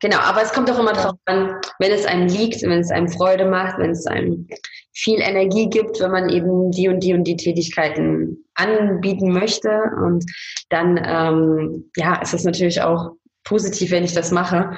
Genau, 0.00 0.18
aber 0.18 0.42
es 0.42 0.52
kommt 0.52 0.70
auch 0.70 0.78
immer 0.78 0.92
darauf 0.92 1.16
an, 1.24 1.56
wenn 1.80 1.90
es 1.90 2.06
einem 2.06 2.28
liegt, 2.28 2.62
wenn 2.62 2.78
es 2.78 2.90
einem 2.90 3.08
Freude 3.08 3.46
macht, 3.46 3.78
wenn 3.78 3.90
es 3.90 4.06
einem 4.06 4.46
viel 4.92 5.20
Energie 5.20 5.68
gibt, 5.68 6.00
wenn 6.00 6.12
man 6.12 6.28
eben 6.28 6.70
die 6.70 6.88
und 6.88 7.00
die 7.00 7.14
und 7.14 7.24
die 7.24 7.36
Tätigkeiten 7.36 8.44
anbieten 8.54 9.32
möchte. 9.32 9.70
Und 10.04 10.24
dann, 10.68 11.00
ähm, 11.04 11.90
ja, 11.96 12.20
ist 12.22 12.32
es 12.32 12.44
natürlich 12.44 12.80
auch 12.80 13.12
positiv, 13.42 13.90
wenn 13.90 14.04
ich 14.04 14.14
das 14.14 14.30
mache, 14.30 14.72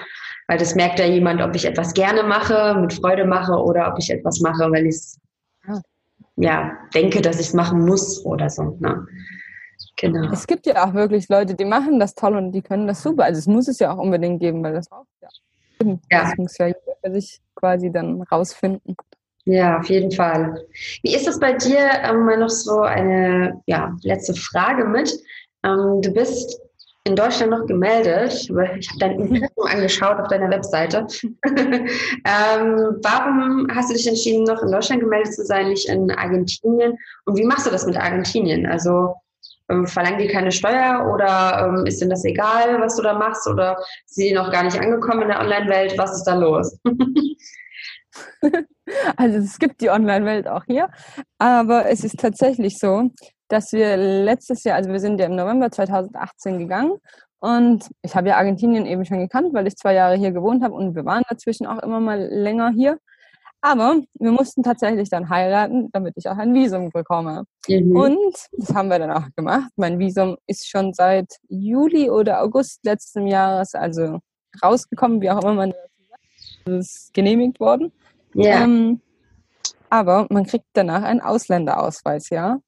weil 0.48 0.58
das 0.58 0.74
merkt 0.74 0.98
ja 0.98 1.06
jemand, 1.06 1.42
ob 1.42 1.54
ich 1.54 1.66
etwas 1.66 1.92
gerne 1.92 2.22
mache, 2.22 2.78
mit 2.80 2.94
Freude 2.94 3.26
mache 3.26 3.52
oder 3.52 3.92
ob 3.92 3.98
ich 3.98 4.10
etwas 4.10 4.40
mache, 4.40 4.70
weil 4.70 4.86
ich 4.86 4.94
es 4.94 5.18
ja 6.36 6.72
denke, 6.94 7.20
dass 7.20 7.40
ich 7.40 7.48
es 7.48 7.54
machen 7.54 7.84
muss 7.84 8.24
oder 8.24 8.48
so. 8.48 8.76
Ne? 8.80 9.06
Genau. 10.00 10.32
Es 10.32 10.46
gibt 10.46 10.66
ja 10.66 10.82
auch 10.84 10.94
wirklich 10.94 11.28
Leute, 11.28 11.54
die 11.54 11.66
machen 11.66 12.00
das 12.00 12.14
toll 12.14 12.34
und 12.34 12.52
die 12.52 12.62
können 12.62 12.86
das 12.86 13.02
super. 13.02 13.24
Also 13.24 13.38
es 13.38 13.46
muss 13.46 13.68
es 13.68 13.78
ja 13.80 13.92
auch 13.92 13.98
unbedingt 13.98 14.40
geben, 14.40 14.62
weil 14.62 14.72
das 14.72 14.88
braucht 14.88 15.08
ja. 15.20 15.28
ja. 16.10 16.22
Das 16.22 16.36
muss 16.38 16.56
ja 16.56 16.68
jeder 16.68 16.96
für 17.04 17.12
sich 17.12 17.40
quasi 17.54 17.92
dann 17.92 18.22
rausfinden. 18.22 18.96
Ja, 19.44 19.78
auf 19.78 19.90
jeden 19.90 20.10
Fall. 20.10 20.64
Wie 21.02 21.14
ist 21.14 21.28
es 21.28 21.38
bei 21.38 21.52
dir? 21.52 21.90
Ähm, 22.02 22.24
mal 22.24 22.38
noch 22.38 22.48
so 22.48 22.80
eine 22.80 23.60
ja, 23.66 23.94
letzte 24.02 24.34
Frage 24.34 24.86
mit. 24.86 25.12
Ähm, 25.64 26.00
du 26.00 26.10
bist 26.12 26.58
in 27.04 27.16
Deutschland 27.16 27.50
noch 27.50 27.66
gemeldet. 27.66 28.32
Ich 28.32 28.50
habe 28.50 28.98
dein 28.98 29.20
Impressum 29.20 29.66
angeschaut 29.66 30.18
auf 30.18 30.28
deiner 30.28 30.50
Webseite. 30.50 31.06
ähm, 31.44 31.86
warum 33.02 33.66
hast 33.74 33.90
du 33.90 33.94
dich 33.94 34.06
entschieden, 34.06 34.44
noch 34.44 34.62
in 34.62 34.70
Deutschland 34.70 35.02
gemeldet 35.02 35.34
zu 35.34 35.44
sein, 35.44 35.68
nicht 35.68 35.88
in 35.88 36.10
Argentinien? 36.10 36.96
Und 37.26 37.36
wie 37.36 37.44
machst 37.44 37.66
du 37.66 37.70
das 37.70 37.84
mit 37.86 37.96
Argentinien? 37.96 38.66
Also 38.66 39.14
ähm, 39.70 39.86
verlangen 39.86 40.18
die 40.18 40.28
keine 40.28 40.52
Steuer 40.52 41.10
oder 41.12 41.66
ähm, 41.66 41.86
ist 41.86 42.00
denen 42.00 42.10
das 42.10 42.24
egal, 42.24 42.80
was 42.80 42.96
du 42.96 43.02
da 43.02 43.14
machst 43.18 43.46
oder 43.48 43.76
sind 44.06 44.28
die 44.28 44.34
noch 44.34 44.50
gar 44.50 44.64
nicht 44.64 44.78
angekommen 44.78 45.22
in 45.22 45.28
der 45.28 45.40
Online-Welt? 45.40 45.96
Was 45.96 46.16
ist 46.16 46.24
da 46.24 46.34
los? 46.34 46.78
also 49.16 49.38
es 49.38 49.58
gibt 49.58 49.80
die 49.80 49.90
Online-Welt 49.90 50.48
auch 50.48 50.64
hier, 50.66 50.88
aber 51.38 51.86
es 51.86 52.04
ist 52.04 52.18
tatsächlich 52.18 52.78
so, 52.78 53.10
dass 53.48 53.72
wir 53.72 53.96
letztes 53.96 54.64
Jahr, 54.64 54.76
also 54.76 54.90
wir 54.90 55.00
sind 55.00 55.20
ja 55.20 55.26
im 55.26 55.36
November 55.36 55.70
2018 55.70 56.58
gegangen 56.58 56.98
und 57.40 57.88
ich 58.02 58.14
habe 58.14 58.28
ja 58.28 58.36
Argentinien 58.36 58.86
eben 58.86 59.04
schon 59.04 59.18
gekannt, 59.18 59.54
weil 59.54 59.66
ich 59.66 59.76
zwei 59.76 59.94
Jahre 59.94 60.16
hier 60.16 60.30
gewohnt 60.30 60.62
habe 60.62 60.74
und 60.74 60.94
wir 60.94 61.04
waren 61.04 61.22
dazwischen 61.28 61.66
auch 61.66 61.82
immer 61.82 62.00
mal 62.00 62.20
länger 62.20 62.70
hier. 62.70 62.98
Aber 63.62 64.00
wir 64.14 64.32
mussten 64.32 64.62
tatsächlich 64.62 65.10
dann 65.10 65.28
heiraten, 65.28 65.90
damit 65.92 66.14
ich 66.16 66.28
auch 66.28 66.38
ein 66.38 66.54
Visum 66.54 66.90
bekomme. 66.90 67.44
Mhm. 67.68 67.94
Und 67.94 68.48
das 68.52 68.74
haben 68.74 68.88
wir 68.88 68.98
dann 68.98 69.10
auch 69.10 69.26
gemacht. 69.36 69.70
Mein 69.76 69.98
Visum 69.98 70.36
ist 70.46 70.68
schon 70.68 70.94
seit 70.94 71.36
Juli 71.48 72.08
oder 72.10 72.42
August 72.42 72.80
letzten 72.84 73.26
Jahres, 73.26 73.74
also 73.74 74.20
rausgekommen, 74.62 75.20
wie 75.20 75.30
auch 75.30 75.42
immer 75.42 75.54
man 75.54 75.74
das 76.64 76.86
ist 76.86 77.14
genehmigt 77.14 77.60
worden. 77.60 77.92
Yeah. 78.34 78.64
Ähm, 78.64 79.00
aber 79.88 80.26
man 80.30 80.46
kriegt 80.46 80.66
danach 80.72 81.02
einen 81.02 81.20
Ausländerausweis, 81.20 82.30
ja. 82.30 82.58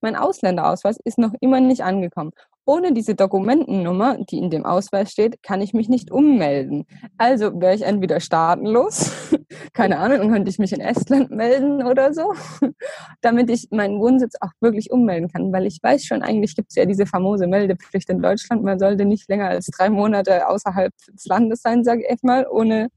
Mein 0.00 0.16
Ausländerausweis 0.16 0.98
ist 1.04 1.18
noch 1.18 1.32
immer 1.40 1.60
nicht 1.60 1.82
angekommen. 1.82 2.32
Ohne 2.64 2.92
diese 2.92 3.16
Dokumentennummer, 3.16 4.18
die 4.18 4.38
in 4.38 4.48
dem 4.48 4.64
Ausweis 4.64 5.10
steht, 5.10 5.42
kann 5.42 5.60
ich 5.60 5.74
mich 5.74 5.88
nicht 5.88 6.12
ummelden. 6.12 6.84
Also 7.18 7.60
wäre 7.60 7.74
ich 7.74 7.82
entweder 7.82 8.20
staatenlos, 8.20 9.10
keine 9.72 9.98
Ahnung, 9.98 10.18
dann 10.18 10.32
könnte 10.32 10.50
ich 10.50 10.60
mich 10.60 10.72
in 10.72 10.80
Estland 10.80 11.30
melden 11.32 11.82
oder 11.82 12.14
so, 12.14 12.34
damit 13.20 13.50
ich 13.50 13.68
meinen 13.72 13.98
Wohnsitz 13.98 14.34
auch 14.40 14.50
wirklich 14.60 14.92
ummelden 14.92 15.28
kann, 15.28 15.52
weil 15.52 15.66
ich 15.66 15.80
weiß 15.82 16.04
schon, 16.04 16.22
eigentlich 16.22 16.54
gibt 16.54 16.70
es 16.70 16.76
ja 16.76 16.84
diese 16.84 17.04
famose 17.04 17.48
Meldepflicht 17.48 18.08
in 18.10 18.22
Deutschland, 18.22 18.62
man 18.62 18.78
sollte 18.78 19.04
nicht 19.04 19.28
länger 19.28 19.48
als 19.48 19.66
drei 19.66 19.90
Monate 19.90 20.48
außerhalb 20.48 20.92
des 21.12 21.26
Landes 21.26 21.62
sein, 21.62 21.82
sage 21.82 22.04
ich 22.08 22.22
mal, 22.22 22.46
ohne, 22.48 22.90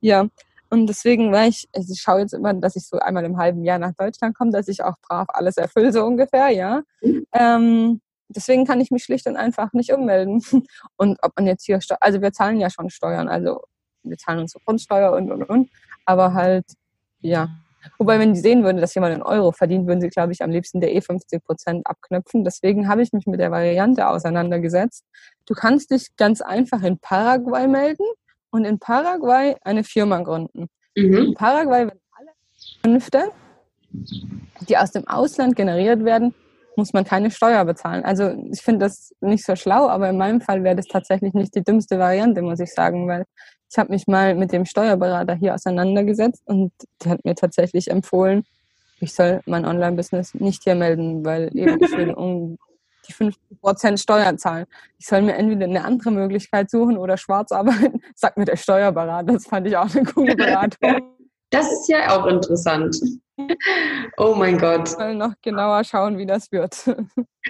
ja, 0.00 0.28
und 0.70 0.86
deswegen 0.86 1.32
war 1.32 1.46
ich, 1.46 1.68
also 1.74 1.92
ich 1.92 2.00
schaue 2.00 2.20
jetzt 2.20 2.34
immer, 2.34 2.54
dass 2.54 2.76
ich 2.76 2.86
so 2.86 2.98
einmal 2.98 3.24
im 3.24 3.38
halben 3.38 3.64
Jahr 3.64 3.78
nach 3.78 3.94
Deutschland 3.94 4.36
komme, 4.36 4.50
dass 4.52 4.68
ich 4.68 4.84
auch 4.84 4.94
brav 5.02 5.26
alles 5.30 5.56
erfülle, 5.56 5.92
so 5.92 6.04
ungefähr, 6.04 6.50
ja. 6.50 6.82
Mhm. 7.02 7.26
Ähm, 7.32 8.00
deswegen 8.28 8.64
kann 8.64 8.80
ich 8.80 8.90
mich 8.90 9.04
schlicht 9.04 9.26
und 9.26 9.36
einfach 9.36 9.72
nicht 9.72 9.92
ummelden. 9.92 10.42
Und 10.96 11.18
ob 11.22 11.32
man 11.36 11.46
jetzt 11.46 11.64
hier, 11.64 11.78
also 12.00 12.20
wir 12.20 12.32
zahlen 12.32 12.60
ja 12.60 12.70
schon 12.70 12.90
Steuern, 12.90 13.28
also 13.28 13.62
wir 14.02 14.16
zahlen 14.16 14.40
unsere 14.40 14.62
Grundsteuer 14.64 15.12
und, 15.12 15.30
und, 15.30 15.42
und. 15.44 15.70
Aber 16.04 16.34
halt, 16.34 16.64
ja. 17.20 17.48
Wobei, 17.98 18.18
wenn 18.18 18.34
die 18.34 18.40
sehen 18.40 18.64
würden, 18.64 18.80
dass 18.80 18.94
jemand 18.94 19.14
einen 19.14 19.22
Euro 19.22 19.52
verdient, 19.52 19.86
würden 19.86 20.00
sie, 20.00 20.08
glaube 20.08 20.32
ich, 20.32 20.42
am 20.42 20.50
liebsten 20.50 20.80
der 20.80 20.90
E50 20.90 21.40
Prozent 21.44 21.86
abknöpfen. 21.86 22.44
Deswegen 22.44 22.88
habe 22.88 23.02
ich 23.02 23.12
mich 23.12 23.26
mit 23.26 23.40
der 23.40 23.50
Variante 23.50 24.08
auseinandergesetzt. 24.08 25.04
Du 25.46 25.54
kannst 25.54 25.90
dich 25.90 26.16
ganz 26.16 26.40
einfach 26.40 26.82
in 26.82 26.98
Paraguay 26.98 27.66
melden 27.66 28.04
und 28.50 28.64
in 28.64 28.78
Paraguay 28.78 29.56
eine 29.62 29.84
Firma 29.84 30.20
gründen. 30.20 30.68
Mhm. 30.96 31.16
In 31.18 31.34
Paraguay 31.34 31.86
werden 31.86 32.00
alle 32.12 32.30
Künfte, 32.82 33.32
die 34.68 34.76
aus 34.76 34.90
dem 34.90 35.06
Ausland 35.06 35.56
generiert 35.56 36.04
werden, 36.04 36.34
muss 36.78 36.92
man 36.92 37.04
keine 37.04 37.30
Steuer 37.30 37.64
bezahlen. 37.64 38.04
Also 38.04 38.30
ich 38.50 38.62
finde 38.62 38.86
das 38.86 39.12
nicht 39.20 39.44
so 39.44 39.56
schlau, 39.56 39.88
aber 39.88 40.08
in 40.08 40.16
meinem 40.16 40.40
Fall 40.40 40.62
wäre 40.62 40.76
das 40.76 40.86
tatsächlich 40.86 41.34
nicht 41.34 41.54
die 41.54 41.64
dümmste 41.64 41.98
Variante, 41.98 42.40
muss 42.40 42.60
ich 42.60 42.72
sagen, 42.72 43.08
weil 43.08 43.24
ich 43.70 43.76
habe 43.76 43.92
mich 43.92 44.06
mal 44.06 44.34
mit 44.34 44.52
dem 44.52 44.64
Steuerberater 44.64 45.34
hier 45.34 45.54
auseinandergesetzt 45.54 46.42
und 46.46 46.72
der 47.04 47.12
hat 47.12 47.24
mir 47.24 47.34
tatsächlich 47.34 47.90
empfohlen, 47.90 48.44
ich 49.00 49.12
soll 49.12 49.40
mein 49.44 49.64
Online-Business 49.64 50.34
nicht 50.34 50.62
hier 50.62 50.74
melden, 50.74 51.24
weil 51.24 51.50
eben 51.54 51.82
ich 51.82 51.92
will 51.92 52.12
um 52.12 52.58
die 53.06 53.12
50% 53.12 53.98
Steuern 53.98 54.38
zahlen. 54.38 54.66
Ich 54.98 55.06
soll 55.06 55.22
mir 55.22 55.34
entweder 55.34 55.64
eine 55.64 55.84
andere 55.84 56.10
Möglichkeit 56.10 56.70
suchen 56.70 56.96
oder 56.96 57.16
schwarz 57.16 57.52
arbeiten, 57.52 58.00
sagt 58.14 58.38
mir 58.38 58.44
der 58.44 58.56
Steuerberater. 58.56 59.32
Das 59.32 59.46
fand 59.46 59.66
ich 59.66 59.76
auch 59.76 59.94
eine 59.94 60.04
coole 60.04 60.36
Beratung. 60.36 61.14
Das 61.50 61.72
ist 61.72 61.88
ja 61.88 62.16
auch 62.16 62.26
interessant. 62.26 62.96
Oh 64.16 64.34
mein 64.34 64.58
Gott. 64.58 64.98
Mal 64.98 65.14
noch 65.14 65.34
genauer 65.42 65.84
schauen, 65.84 66.18
wie 66.18 66.26
das 66.26 66.50
wird. 66.50 66.76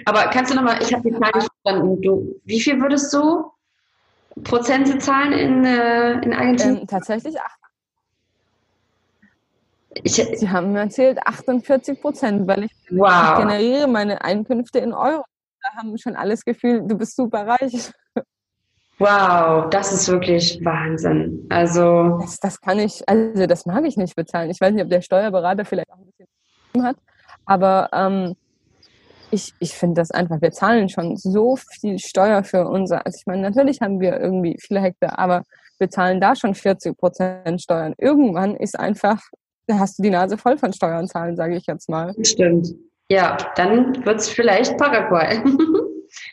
Aber 0.05 0.27
kannst 0.27 0.51
du 0.51 0.55
nochmal, 0.55 0.81
ich 0.81 0.93
habe 0.93 1.09
die 1.09 1.15
Frage 1.15 1.41
verstanden, 1.41 2.01
du, 2.01 2.39
wie 2.45 2.59
viel 2.61 2.79
würdest 2.79 3.11
du 3.11 3.51
Prozente 4.43 4.99
zahlen 4.99 5.33
in, 5.33 5.65
äh, 5.65 6.11
in 6.21 6.33
Argentinien? 6.33 6.81
Ähm, 6.81 6.87
tatsächlich 6.87 7.39
acht. 7.39 7.59
Ich, 10.03 10.13
Sie 10.13 10.49
haben 10.49 10.71
mir 10.71 10.81
erzählt 10.81 11.17
48 11.25 11.99
Prozent, 11.99 12.47
weil 12.47 12.65
ich, 12.65 12.71
wow. 12.91 13.31
ich 13.33 13.39
generiere 13.39 13.87
meine 13.87 14.21
Einkünfte 14.23 14.79
in 14.79 14.93
Euro. 14.93 15.23
Da 15.61 15.69
haben 15.77 15.97
schon 15.97 16.15
alles 16.15 16.45
Gefühl, 16.45 16.83
du 16.87 16.97
bist 16.97 17.15
super 17.15 17.47
reich. 17.47 17.91
Wow, 18.99 19.69
das 19.69 19.93
ist 19.93 20.09
wirklich 20.09 20.59
Wahnsinn. 20.63 21.45
Also 21.49 22.17
das, 22.19 22.39
das, 22.39 22.59
kann 22.59 22.79
ich, 22.79 23.07
also 23.07 23.47
das 23.47 23.65
mag 23.65 23.85
ich 23.85 23.95
nicht 23.95 24.15
bezahlen. 24.15 24.49
Ich 24.49 24.59
weiß 24.59 24.73
nicht, 24.73 24.83
ob 24.83 24.89
der 24.89 25.01
Steuerberater 25.01 25.63
vielleicht 25.63 25.89
auch 25.89 25.97
ein 25.97 26.05
bisschen 26.05 26.83
hat, 26.83 26.97
aber 27.45 27.89
ähm, 27.93 28.35
ich, 29.31 29.53
ich 29.59 29.73
finde 29.73 30.01
das 30.01 30.11
einfach, 30.11 30.41
wir 30.41 30.51
zahlen 30.51 30.89
schon 30.89 31.15
so 31.15 31.55
viel 31.55 31.97
Steuer 31.97 32.43
für 32.43 32.67
unser, 32.67 33.05
also 33.05 33.17
ich 33.17 33.25
meine, 33.25 33.41
natürlich 33.41 33.79
haben 33.79 34.01
wir 34.01 34.19
irgendwie 34.19 34.57
viele 34.59 34.81
Hektar, 34.81 35.17
aber 35.17 35.43
wir 35.77 35.89
zahlen 35.89 36.19
da 36.19 36.35
schon 36.35 36.53
40 36.53 36.97
Prozent 36.97 37.61
Steuern. 37.61 37.93
Irgendwann 37.97 38.55
ist 38.55 38.77
einfach, 38.77 39.21
da 39.67 39.79
hast 39.79 39.97
du 39.97 40.03
die 40.03 40.09
Nase 40.09 40.37
voll 40.37 40.57
von 40.57 40.73
Steuern 40.73 41.07
zahlen, 41.07 41.37
sage 41.37 41.55
ich 41.55 41.65
jetzt 41.67 41.89
mal. 41.89 42.13
Stimmt. 42.23 42.75
Ja, 43.09 43.37
dann 43.55 44.05
wird 44.05 44.19
es 44.19 44.29
vielleicht 44.29 44.77
Paraguay. 44.77 45.41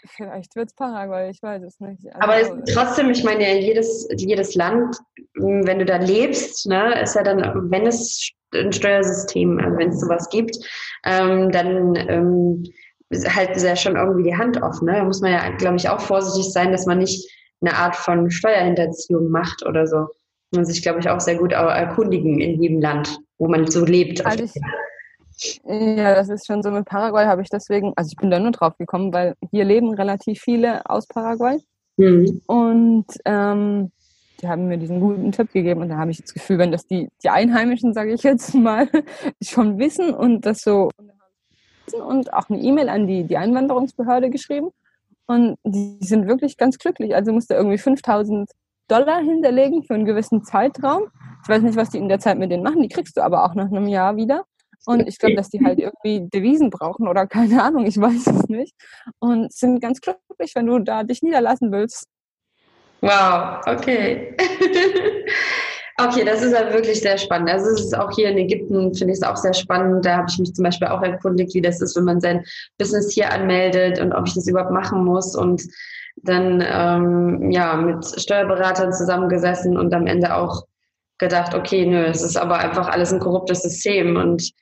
Vielleicht 0.06 0.56
wird 0.56 0.68
es 0.68 0.74
Paraguay, 0.74 1.30
ich 1.30 1.42
weiß 1.42 1.62
es 1.62 1.80
nicht. 1.80 2.06
Also, 2.14 2.18
Aber 2.20 2.64
trotzdem, 2.72 3.10
ich 3.10 3.24
meine, 3.24 3.60
jedes, 3.60 4.08
jedes 4.16 4.54
Land, 4.54 4.96
wenn 5.34 5.78
du 5.78 5.84
da 5.84 5.96
lebst, 5.96 6.66
ne, 6.66 7.00
ist 7.02 7.14
ja 7.14 7.22
dann, 7.22 7.70
wenn 7.70 7.86
es 7.86 8.30
ein 8.54 8.72
Steuersystem, 8.72 9.58
also 9.58 9.78
wenn 9.78 9.88
es 9.88 10.00
sowas 10.00 10.28
gibt, 10.30 10.56
ähm, 11.04 11.50
dann 11.50 11.96
ähm, 11.96 12.64
halten 13.12 13.58
sie 13.58 13.66
ja 13.66 13.76
schon 13.76 13.96
irgendwie 13.96 14.30
die 14.30 14.36
Hand 14.36 14.62
offen. 14.62 14.86
Ne? 14.86 14.94
Da 14.94 15.04
muss 15.04 15.20
man 15.20 15.32
ja, 15.32 15.50
glaube 15.56 15.76
ich, 15.76 15.88
auch 15.88 16.00
vorsichtig 16.00 16.52
sein, 16.52 16.72
dass 16.72 16.86
man 16.86 16.98
nicht 16.98 17.28
eine 17.60 17.74
Art 17.74 17.96
von 17.96 18.30
Steuerhinterziehung 18.30 19.30
macht 19.30 19.64
oder 19.64 19.86
so. 19.86 20.06
Man 20.52 20.64
sich, 20.64 20.82
glaube 20.82 21.00
ich, 21.00 21.08
auch 21.08 21.20
sehr 21.20 21.36
gut 21.36 21.52
erkundigen 21.52 22.40
in 22.40 22.62
jedem 22.62 22.80
Land, 22.80 23.18
wo 23.38 23.48
man 23.48 23.66
so 23.66 23.84
lebt. 23.84 24.24
Also 24.24 24.44
ich, 24.44 24.52
ja, 25.64 26.14
das 26.14 26.28
ist 26.28 26.46
schon 26.46 26.62
so 26.62 26.70
mit 26.70 26.86
Paraguay 26.86 27.26
habe 27.26 27.42
ich 27.42 27.50
deswegen, 27.50 27.92
also 27.96 28.08
ich 28.10 28.16
bin 28.16 28.30
da 28.30 28.38
nur 28.38 28.52
drauf 28.52 28.76
gekommen, 28.78 29.12
weil 29.12 29.34
hier 29.50 29.64
leben 29.64 29.92
relativ 29.94 30.40
viele 30.40 30.88
aus 30.88 31.06
Paraguay. 31.06 31.58
Mhm. 31.96 32.40
Und 32.46 33.06
ähm, 33.24 33.90
die 34.40 34.48
haben 34.48 34.68
mir 34.68 34.78
diesen 34.78 35.00
guten 35.00 35.32
Tipp 35.32 35.52
gegeben 35.52 35.82
und 35.82 35.88
da 35.88 35.96
habe 35.96 36.10
ich 36.10 36.20
das 36.20 36.34
Gefühl, 36.34 36.58
wenn 36.58 36.72
das 36.72 36.86
die, 36.86 37.08
die 37.22 37.30
Einheimischen, 37.30 37.94
sage 37.94 38.12
ich 38.12 38.22
jetzt 38.22 38.54
mal, 38.54 38.88
schon 39.42 39.78
wissen 39.78 40.14
und 40.14 40.44
das 40.46 40.60
so 40.60 40.90
und 41.92 42.32
auch 42.32 42.50
eine 42.50 42.60
E-Mail 42.60 42.88
an 42.88 43.06
die, 43.06 43.24
die 43.24 43.36
Einwanderungsbehörde 43.36 44.30
geschrieben 44.30 44.70
und 45.26 45.56
die 45.64 45.98
sind 46.00 46.26
wirklich 46.26 46.56
ganz 46.56 46.78
glücklich. 46.78 47.14
Also 47.14 47.32
musste 47.32 47.54
irgendwie 47.54 47.78
5000 47.78 48.50
Dollar 48.88 49.20
hinterlegen 49.20 49.82
für 49.82 49.94
einen 49.94 50.04
gewissen 50.04 50.44
Zeitraum. 50.44 51.04
Ich 51.42 51.48
weiß 51.48 51.62
nicht, 51.62 51.76
was 51.76 51.90
die 51.90 51.98
in 51.98 52.08
der 52.08 52.20
Zeit 52.20 52.38
mit 52.38 52.50
denen 52.50 52.62
machen, 52.62 52.82
die 52.82 52.88
kriegst 52.88 53.16
du 53.16 53.22
aber 53.22 53.44
auch 53.44 53.54
nach 53.54 53.66
einem 53.66 53.86
Jahr 53.86 54.16
wieder. 54.16 54.44
Und 54.86 55.08
ich 55.08 55.18
glaube, 55.18 55.34
dass 55.34 55.50
die 55.50 55.64
halt 55.64 55.80
irgendwie 55.80 56.28
Devisen 56.28 56.70
brauchen 56.70 57.08
oder 57.08 57.26
keine 57.26 57.62
Ahnung, 57.62 57.86
ich 57.86 58.00
weiß 58.00 58.26
es 58.26 58.48
nicht. 58.48 58.74
Und 59.18 59.52
sind 59.52 59.80
ganz 59.80 60.00
glücklich, 60.00 60.52
wenn 60.54 60.66
du 60.66 60.78
da 60.78 61.02
dich 61.02 61.22
niederlassen 61.22 61.72
willst. 61.72 62.06
Wow, 63.00 63.60
okay. 63.66 64.36
okay, 65.98 66.24
das 66.24 66.42
ist 66.42 66.56
halt 66.56 66.72
wirklich 66.72 67.00
sehr 67.00 67.18
spannend. 67.18 67.50
Also 67.50 67.70
es 67.70 67.86
ist 67.86 67.98
auch 67.98 68.10
hier 68.12 68.30
in 68.30 68.38
Ägypten, 68.38 68.94
finde 68.94 69.12
ich 69.12 69.18
es 69.18 69.22
auch 69.22 69.36
sehr 69.36 69.54
spannend. 69.54 70.06
Da 70.06 70.18
habe 70.18 70.26
ich 70.30 70.38
mich 70.38 70.54
zum 70.54 70.64
Beispiel 70.64 70.88
auch 70.88 71.02
erkundigt, 71.02 71.54
wie 71.54 71.60
das 71.60 71.80
ist, 71.80 71.96
wenn 71.96 72.04
man 72.04 72.20
sein 72.20 72.44
Business 72.78 73.12
hier 73.12 73.32
anmeldet 73.32 73.98
und 74.00 74.12
ob 74.12 74.26
ich 74.26 74.34
das 74.34 74.46
überhaupt 74.46 74.72
machen 74.72 75.04
muss. 75.04 75.34
Und 75.34 75.62
dann 76.22 76.64
ähm, 76.66 77.50
ja 77.50 77.76
mit 77.76 78.04
Steuerberatern 78.04 78.92
zusammengesessen 78.92 79.76
und 79.76 79.92
am 79.92 80.06
Ende 80.06 80.34
auch 80.34 80.64
gedacht, 81.18 81.54
okay, 81.54 81.86
nö, 81.86 82.04
es 82.04 82.22
ist 82.22 82.36
aber 82.36 82.58
einfach 82.58 82.88
alles 82.88 83.12
ein 83.12 83.20
korruptes 83.20 83.62
System 83.62 84.16
und 84.16 84.52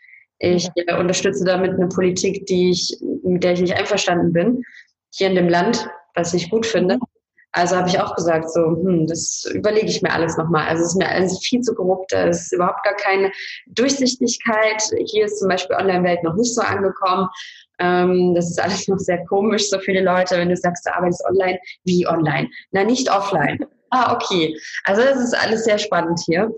ich 0.44 0.68
äh, 0.76 0.96
unterstütze 0.96 1.44
damit 1.44 1.72
eine 1.72 1.88
Politik, 1.88 2.46
die 2.46 2.70
ich, 2.70 2.96
mit 3.22 3.44
der 3.44 3.52
ich 3.52 3.60
nicht 3.60 3.76
einverstanden 3.76 4.32
bin, 4.32 4.62
hier 5.12 5.28
in 5.28 5.34
dem 5.34 5.48
Land, 5.48 5.88
was 6.14 6.34
ich 6.34 6.50
gut 6.50 6.66
finde. 6.66 6.98
Also 7.56 7.76
habe 7.76 7.88
ich 7.88 8.00
auch 8.00 8.16
gesagt, 8.16 8.50
so, 8.50 8.60
hm, 8.62 9.06
das 9.06 9.48
überlege 9.54 9.86
ich 9.86 10.02
mir 10.02 10.12
alles 10.12 10.36
nochmal. 10.36 10.66
Also 10.66 10.82
es 10.82 10.88
ist 10.90 10.96
mir 10.96 11.08
alles 11.08 11.38
viel 11.38 11.60
zu 11.60 11.72
korrupt, 11.72 12.12
es 12.12 12.46
ist 12.46 12.52
überhaupt 12.52 12.82
gar 12.82 12.96
keine 12.96 13.30
Durchsichtigkeit. 13.66 14.82
Hier 15.06 15.26
ist 15.26 15.38
zum 15.38 15.48
Beispiel 15.48 15.76
Online-Welt 15.76 16.24
noch 16.24 16.34
nicht 16.34 16.52
so 16.52 16.62
angekommen. 16.62 17.28
Ähm, 17.78 18.34
das 18.34 18.50
ist 18.50 18.60
alles 18.60 18.88
noch 18.88 18.98
sehr 18.98 19.24
komisch, 19.26 19.70
so 19.70 19.78
viele 19.78 20.02
Leute, 20.02 20.36
wenn 20.36 20.48
du 20.48 20.56
sagst, 20.56 20.84
du 20.84 20.94
arbeitest 20.94 21.24
online, 21.28 21.58
wie 21.84 22.06
online? 22.08 22.50
Na, 22.72 22.84
nicht 22.84 23.10
offline. 23.10 23.58
Ah, 23.90 24.12
okay. 24.12 24.58
Also 24.86 25.02
das 25.02 25.20
ist 25.20 25.40
alles 25.40 25.62
sehr 25.64 25.78
spannend 25.78 26.18
hier. 26.26 26.50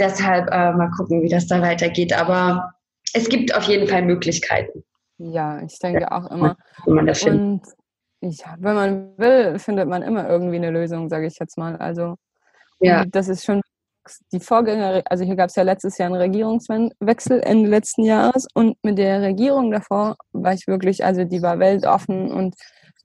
Deshalb 0.00 0.48
äh, 0.50 0.72
mal 0.72 0.90
gucken, 0.96 1.22
wie 1.22 1.28
das 1.28 1.46
da 1.46 1.62
weitergeht. 1.62 2.12
Aber 2.12 2.72
es 3.14 3.28
gibt 3.28 3.54
auf 3.54 3.64
jeden 3.64 3.86
Fall 3.88 4.02
Möglichkeiten. 4.02 4.84
Ja, 5.18 5.60
ich 5.62 5.78
denke 5.78 6.10
auch 6.10 6.30
immer. 6.30 6.56
Wenn 6.86 6.94
man 6.94 7.06
das 7.06 7.22
Und 7.24 7.62
ja, 8.22 8.56
wenn 8.58 8.74
man 8.74 9.18
will, 9.18 9.58
findet 9.58 9.88
man 9.88 10.02
immer 10.02 10.28
irgendwie 10.28 10.56
eine 10.56 10.70
Lösung, 10.70 11.08
sage 11.08 11.26
ich 11.26 11.38
jetzt 11.38 11.58
mal. 11.58 11.76
Also 11.76 12.16
ja. 12.80 13.04
das 13.06 13.28
ist 13.28 13.44
schon 13.44 13.60
die 14.32 14.40
Vorgänger, 14.40 15.02
also 15.06 15.24
hier 15.24 15.36
gab 15.36 15.50
es 15.50 15.56
ja 15.56 15.62
letztes 15.62 15.98
Jahr 15.98 16.06
einen 16.06 16.20
Regierungswechsel 16.20 17.40
Ende 17.40 17.68
letzten 17.68 18.04
Jahres 18.04 18.46
und 18.54 18.76
mit 18.82 18.98
der 18.98 19.20
Regierung 19.20 19.70
davor 19.70 20.16
war 20.32 20.54
ich 20.54 20.66
wirklich, 20.66 21.04
also 21.04 21.24
die 21.24 21.42
war 21.42 21.58
weltoffen 21.58 22.32
und 22.32 22.54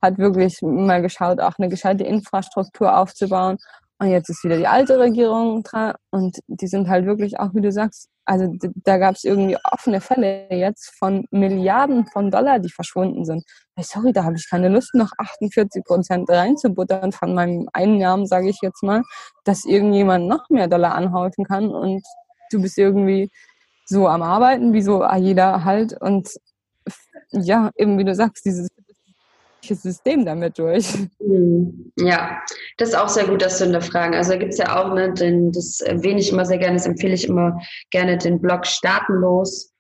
hat 0.01 0.17
wirklich 0.17 0.61
mal 0.61 1.01
geschaut, 1.01 1.41
auch 1.41 1.57
eine 1.57 1.69
gescheite 1.69 2.05
Infrastruktur 2.05 2.97
aufzubauen 2.97 3.57
und 3.99 4.09
jetzt 4.09 4.29
ist 4.29 4.43
wieder 4.43 4.57
die 4.57 4.67
alte 4.67 4.99
Regierung 4.99 5.63
dran. 5.63 5.95
Und 6.11 6.39
die 6.47 6.67
sind 6.67 6.89
halt 6.89 7.05
wirklich 7.05 7.39
auch, 7.39 7.53
wie 7.53 7.61
du 7.61 7.71
sagst, 7.71 8.09
also 8.25 8.51
da 8.83 8.97
gab 8.97 9.15
es 9.15 9.23
irgendwie 9.23 9.57
offene 9.71 10.01
Fälle 10.01 10.47
jetzt 10.49 10.93
von 10.97 11.25
Milliarden 11.31 12.05
von 12.07 12.31
Dollar, 12.31 12.59
die 12.59 12.71
verschwunden 12.71 13.23
sind. 13.23 13.43
Sorry, 13.79 14.11
da 14.11 14.23
habe 14.23 14.35
ich 14.35 14.49
keine 14.49 14.67
Lust, 14.69 14.95
noch 14.95 15.11
48 15.17 15.83
Prozent 15.83 16.29
reinzubuttern 16.29 17.11
von 17.11 17.33
meinem 17.33 17.69
Einnahmen, 17.71 18.25
sage 18.25 18.49
ich 18.49 18.57
jetzt 18.61 18.83
mal, 18.83 19.03
dass 19.43 19.63
irgendjemand 19.63 20.27
noch 20.27 20.49
mehr 20.49 20.67
Dollar 20.67 20.95
anhäufen 20.95 21.45
kann. 21.45 21.69
Und 21.69 22.03
du 22.51 22.61
bist 22.61 22.77
irgendwie 22.77 23.29
so 23.85 24.07
am 24.07 24.23
Arbeiten, 24.23 24.73
wie 24.73 24.81
so 24.81 25.05
jeder 25.15 25.63
halt. 25.63 25.95
Und 26.01 26.29
ja, 27.31 27.69
eben 27.77 27.97
wie 27.97 28.05
du 28.05 28.15
sagst, 28.15 28.43
dieses 28.45 28.69
System 29.73 30.25
damit 30.25 30.59
durch. 30.59 30.93
Hm, 31.19 31.91
ja, 31.97 32.39
das 32.77 32.89
ist 32.89 32.95
auch 32.95 33.09
sehr 33.09 33.25
gut, 33.25 33.41
dass 33.41 33.57
du 33.57 33.63
hinterfragen. 33.63 34.13
Also 34.13 34.33
da 34.33 34.37
gibt 34.37 34.53
es 34.53 34.59
ja 34.59 34.79
auch, 34.79 34.93
ne, 34.93 35.11
den, 35.13 35.51
das 35.51 35.81
erwähne 35.81 36.19
ich 36.19 36.31
immer 36.31 36.45
sehr 36.45 36.59
gerne, 36.59 36.75
das 36.75 36.85
empfehle 36.85 37.13
ich 37.13 37.27
immer 37.27 37.59
gerne, 37.89 38.17
den 38.17 38.39
Blog 38.39 38.67
Startenlos. 38.67 39.71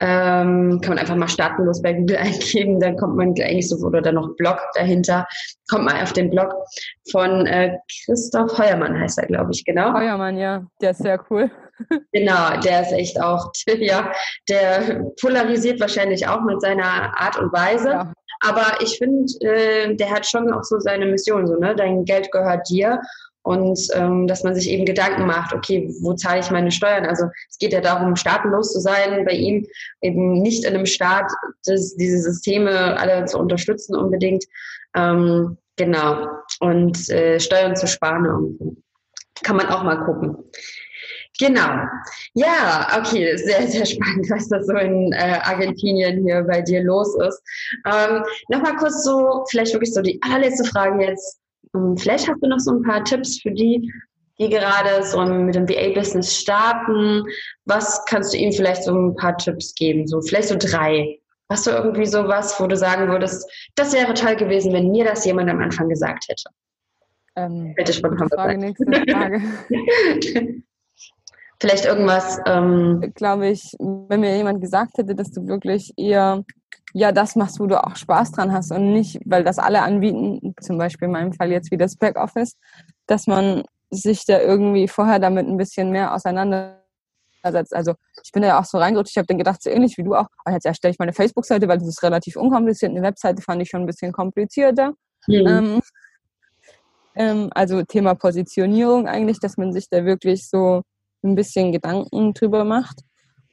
Ähm, 0.00 0.80
kann 0.82 0.94
man 0.94 0.98
einfach 0.98 1.14
mal 1.14 1.28
startenlos 1.28 1.80
bei 1.80 1.92
Google 1.92 2.16
eingeben, 2.20 2.80
dann 2.80 2.96
kommt 2.96 3.16
man 3.16 3.28
eigentlich 3.28 3.68
so, 3.68 3.76
oder 3.86 4.02
dann 4.02 4.16
noch 4.16 4.34
Blog 4.36 4.58
dahinter, 4.74 5.24
kommt 5.70 5.84
man 5.84 6.02
auf 6.02 6.12
den 6.12 6.30
Blog 6.30 6.52
von 7.12 7.46
äh, 7.46 7.76
Christoph 8.04 8.58
Heuermann, 8.58 8.98
heißt 8.98 9.18
er, 9.18 9.26
glaube 9.26 9.52
ich, 9.52 9.64
genau. 9.64 9.94
Heuermann, 9.94 10.36
ja, 10.36 10.66
der 10.80 10.90
ist 10.90 10.98
sehr 10.98 11.24
cool. 11.30 11.50
Genau, 12.12 12.60
der 12.60 12.82
ist 12.82 12.92
echt 12.92 13.20
auch, 13.20 13.52
ja, 13.78 14.12
der 14.48 15.04
polarisiert 15.20 15.80
wahrscheinlich 15.80 16.26
auch 16.26 16.42
mit 16.42 16.60
seiner 16.60 17.18
Art 17.18 17.38
und 17.38 17.52
Weise. 17.52 17.90
Ja. 17.90 18.12
Aber 18.40 18.80
ich 18.80 18.98
finde, 18.98 19.32
äh, 19.40 19.94
der 19.94 20.10
hat 20.10 20.26
schon 20.26 20.52
auch 20.52 20.64
so 20.64 20.78
seine 20.78 21.06
Mission, 21.06 21.46
so, 21.46 21.56
ne? 21.56 21.74
Dein 21.74 22.04
Geld 22.04 22.30
gehört 22.30 22.68
dir. 22.68 23.00
Und 23.42 23.78
ähm, 23.92 24.26
dass 24.26 24.42
man 24.42 24.54
sich 24.54 24.70
eben 24.70 24.86
Gedanken 24.86 25.26
macht, 25.26 25.52
okay, 25.52 25.94
wo 26.00 26.14
zahle 26.14 26.40
ich 26.40 26.50
meine 26.50 26.70
Steuern? 26.70 27.04
Also 27.04 27.26
es 27.50 27.58
geht 27.58 27.74
ja 27.74 27.82
darum, 27.82 28.16
staatenlos 28.16 28.72
zu 28.72 28.80
sein, 28.80 29.26
bei 29.26 29.32
ihm 29.32 29.66
eben 30.00 30.40
nicht 30.40 30.64
in 30.64 30.74
einem 30.74 30.86
Staat 30.86 31.30
das, 31.66 31.94
diese 31.96 32.22
Systeme 32.22 32.98
alle 32.98 33.26
zu 33.26 33.38
unterstützen 33.38 33.96
unbedingt. 33.96 34.44
Ähm, 34.96 35.58
genau. 35.76 36.26
Und 36.60 37.10
äh, 37.10 37.38
Steuern 37.38 37.76
zu 37.76 37.86
sparen 37.86 38.24
irgendwie. 38.24 38.82
Kann 39.42 39.56
man 39.56 39.68
auch 39.68 39.82
mal 39.82 40.02
gucken. 40.06 40.36
Genau. 41.40 41.86
Ja, 42.34 42.88
okay, 42.98 43.36
sehr, 43.36 43.66
sehr 43.66 43.86
spannend, 43.86 44.30
was 44.30 44.48
da 44.48 44.62
so 44.62 44.72
in 44.74 45.12
äh, 45.12 45.40
Argentinien 45.42 46.24
hier 46.24 46.42
bei 46.44 46.62
dir 46.62 46.82
los 46.82 47.14
ist. 47.16 47.42
Ähm, 47.86 48.22
Nochmal 48.48 48.76
kurz 48.76 49.04
so, 49.04 49.44
vielleicht 49.50 49.72
wirklich 49.72 49.92
so 49.92 50.00
die 50.00 50.20
allerletzte 50.22 50.64
Frage 50.64 51.04
jetzt. 51.04 51.40
Ähm, 51.74 51.96
vielleicht 51.96 52.28
hast 52.28 52.40
du 52.40 52.48
noch 52.48 52.60
so 52.60 52.72
ein 52.72 52.82
paar 52.82 53.02
Tipps 53.04 53.40
für 53.40 53.50
die, 53.50 53.92
die 54.38 54.48
gerade 54.48 55.02
so 55.04 55.24
mit 55.24 55.54
dem 55.54 55.68
VA-Business 55.68 56.36
starten. 56.36 57.24
Was 57.64 58.04
kannst 58.06 58.32
du 58.32 58.38
ihnen 58.38 58.52
vielleicht 58.52 58.84
so 58.84 58.94
ein 58.94 59.16
paar 59.16 59.36
Tipps 59.36 59.74
geben? 59.74 60.06
So, 60.06 60.20
vielleicht 60.20 60.48
so 60.48 60.56
drei. 60.58 61.18
Hast 61.50 61.66
du 61.66 61.72
irgendwie 61.72 62.06
so 62.06 62.26
was, 62.26 62.58
wo 62.60 62.66
du 62.66 62.76
sagen 62.76 63.08
würdest, 63.08 63.48
das 63.74 63.92
wäre 63.92 64.14
toll 64.14 64.36
gewesen, 64.36 64.72
wenn 64.72 64.90
mir 64.90 65.04
das 65.04 65.24
jemand 65.24 65.50
am 65.50 65.60
Anfang 65.60 65.88
gesagt 65.88 66.26
hätte? 66.28 66.44
Ähm, 67.36 67.74
Hätte 67.76 67.92
spontan 67.92 68.28
Frage, 68.28 68.58
nächste 68.58 68.86
Frage. 68.86 69.42
vielleicht 71.64 71.84
irgendwas. 71.86 72.38
Ähm 72.46 73.12
Glaube 73.14 73.48
ich, 73.48 73.74
wenn 73.78 74.20
mir 74.20 74.36
jemand 74.36 74.60
gesagt 74.60 74.98
hätte, 74.98 75.14
dass 75.14 75.30
du 75.30 75.46
wirklich 75.46 75.92
eher 75.96 76.44
ja 76.92 77.10
das 77.10 77.36
machst, 77.36 77.58
wo 77.58 77.66
du 77.66 77.82
auch 77.82 77.96
Spaß 77.96 78.32
dran 78.32 78.52
hast 78.52 78.70
und 78.70 78.92
nicht, 78.92 79.20
weil 79.24 79.44
das 79.44 79.58
alle 79.58 79.82
anbieten, 79.82 80.54
zum 80.60 80.78
Beispiel 80.78 81.06
in 81.06 81.12
meinem 81.12 81.32
Fall 81.32 81.50
jetzt 81.50 81.70
wie 81.70 81.76
das 81.76 81.96
Backoffice, 81.96 82.56
dass 83.06 83.26
man 83.26 83.64
sich 83.90 84.24
da 84.26 84.40
irgendwie 84.40 84.88
vorher 84.88 85.18
damit 85.18 85.46
ein 85.48 85.56
bisschen 85.56 85.90
mehr 85.90 86.14
auseinandersetzt. 86.14 87.74
Also 87.74 87.94
ich 88.22 88.30
bin 88.32 88.42
da 88.42 88.48
ja 88.48 88.60
auch 88.60 88.64
so 88.64 88.78
reingerutscht, 88.78 89.12
ich 89.12 89.18
habe 89.18 89.26
dann 89.26 89.38
gedacht, 89.38 89.62
so 89.62 89.70
ähnlich 89.70 89.98
wie 89.98 90.04
du 90.04 90.14
auch, 90.14 90.26
oh, 90.46 90.50
jetzt 90.50 90.66
erstelle 90.66 90.92
ich 90.92 90.98
meine 90.98 91.12
Facebook-Seite, 91.12 91.66
weil 91.66 91.78
das 91.78 91.88
ist 91.88 92.02
relativ 92.02 92.36
unkompliziert. 92.36 92.92
Eine 92.92 93.02
Webseite 93.02 93.42
fand 93.42 93.62
ich 93.62 93.70
schon 93.70 93.82
ein 93.82 93.86
bisschen 93.86 94.12
komplizierter. 94.12 94.92
Mhm. 95.26 95.46
Ähm, 95.46 95.80
ähm, 97.16 97.50
also 97.54 97.82
Thema 97.82 98.14
Positionierung 98.14 99.08
eigentlich, 99.08 99.40
dass 99.40 99.56
man 99.56 99.72
sich 99.72 99.88
da 99.88 100.04
wirklich 100.04 100.48
so 100.48 100.82
ein 101.24 101.34
bisschen 101.34 101.72
Gedanken 101.72 102.34
drüber 102.34 102.64
macht. 102.64 103.00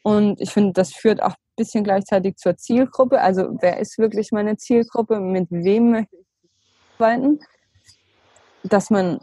Und 0.04 0.42
ich 0.42 0.52
finde, 0.52 0.74
das 0.74 0.94
führt 0.94 1.22
auch 1.22 1.32
ein 1.32 1.56
bisschen 1.56 1.84
gleichzeitig 1.84 2.38
zur 2.38 2.58
Zielgruppe. 2.58 3.22
Also 3.22 3.50
wer 3.62 3.80
ist 3.80 3.98
wirklich 3.98 4.32
meine 4.32 4.58
Zielgruppe? 4.58 5.20
Mit 5.20 5.48
wem 5.50 5.92
möchte 5.92 6.16
ich 6.16 6.26
arbeiten? 7.00 7.40
Dass 8.64 8.90
man 8.90 9.20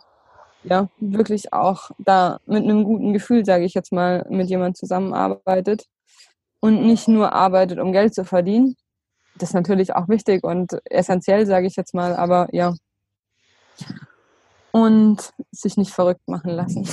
ja 0.64 0.88
wirklich 0.98 1.52
auch 1.52 1.90
da 1.98 2.40
mit 2.46 2.64
einem 2.64 2.84
guten 2.84 3.12
Gefühl, 3.12 3.44
sage 3.44 3.64
ich 3.64 3.74
jetzt 3.74 3.92
mal, 3.92 4.26
mit 4.28 4.48
jemandem 4.48 4.74
zusammenarbeitet 4.74 5.84
und 6.60 6.86
nicht 6.86 7.08
nur 7.08 7.32
arbeitet, 7.32 7.78
um 7.78 7.92
Geld 7.92 8.14
zu 8.14 8.24
verdienen. 8.24 8.76
Das 9.36 9.50
ist 9.50 9.54
natürlich 9.54 9.94
auch 9.94 10.08
wichtig 10.08 10.42
und 10.42 10.78
essentiell, 10.84 11.46
sage 11.46 11.66
ich 11.66 11.76
jetzt 11.76 11.94
mal, 11.94 12.16
aber 12.16 12.48
ja. 12.52 12.74
Und 14.72 15.32
sich 15.50 15.76
nicht 15.76 15.92
verrückt 15.92 16.28
machen 16.28 16.50
lassen. 16.50 16.86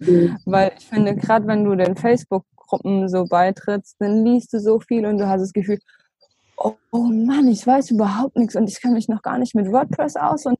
Mhm. 0.00 0.38
Weil 0.44 0.72
ich 0.78 0.86
finde, 0.86 1.14
gerade 1.16 1.46
wenn 1.46 1.64
du 1.64 1.74
den 1.74 1.96
Facebook-Gruppen 1.96 3.08
so 3.08 3.24
beitrittst, 3.24 3.96
dann 4.00 4.24
liest 4.24 4.52
du 4.52 4.60
so 4.60 4.80
viel 4.80 5.06
und 5.06 5.18
du 5.18 5.28
hast 5.28 5.40
das 5.40 5.52
Gefühl, 5.52 5.78
oh, 6.56 6.74
oh 6.92 7.04
Mann, 7.04 7.48
ich 7.48 7.66
weiß 7.66 7.90
überhaupt 7.90 8.36
nichts 8.36 8.54
und 8.54 8.68
ich 8.68 8.80
kann 8.80 8.92
mich 8.92 9.08
noch 9.08 9.22
gar 9.22 9.38
nicht 9.38 9.54
mit 9.54 9.70
WordPress 9.70 10.16
aus 10.16 10.46
und 10.46 10.58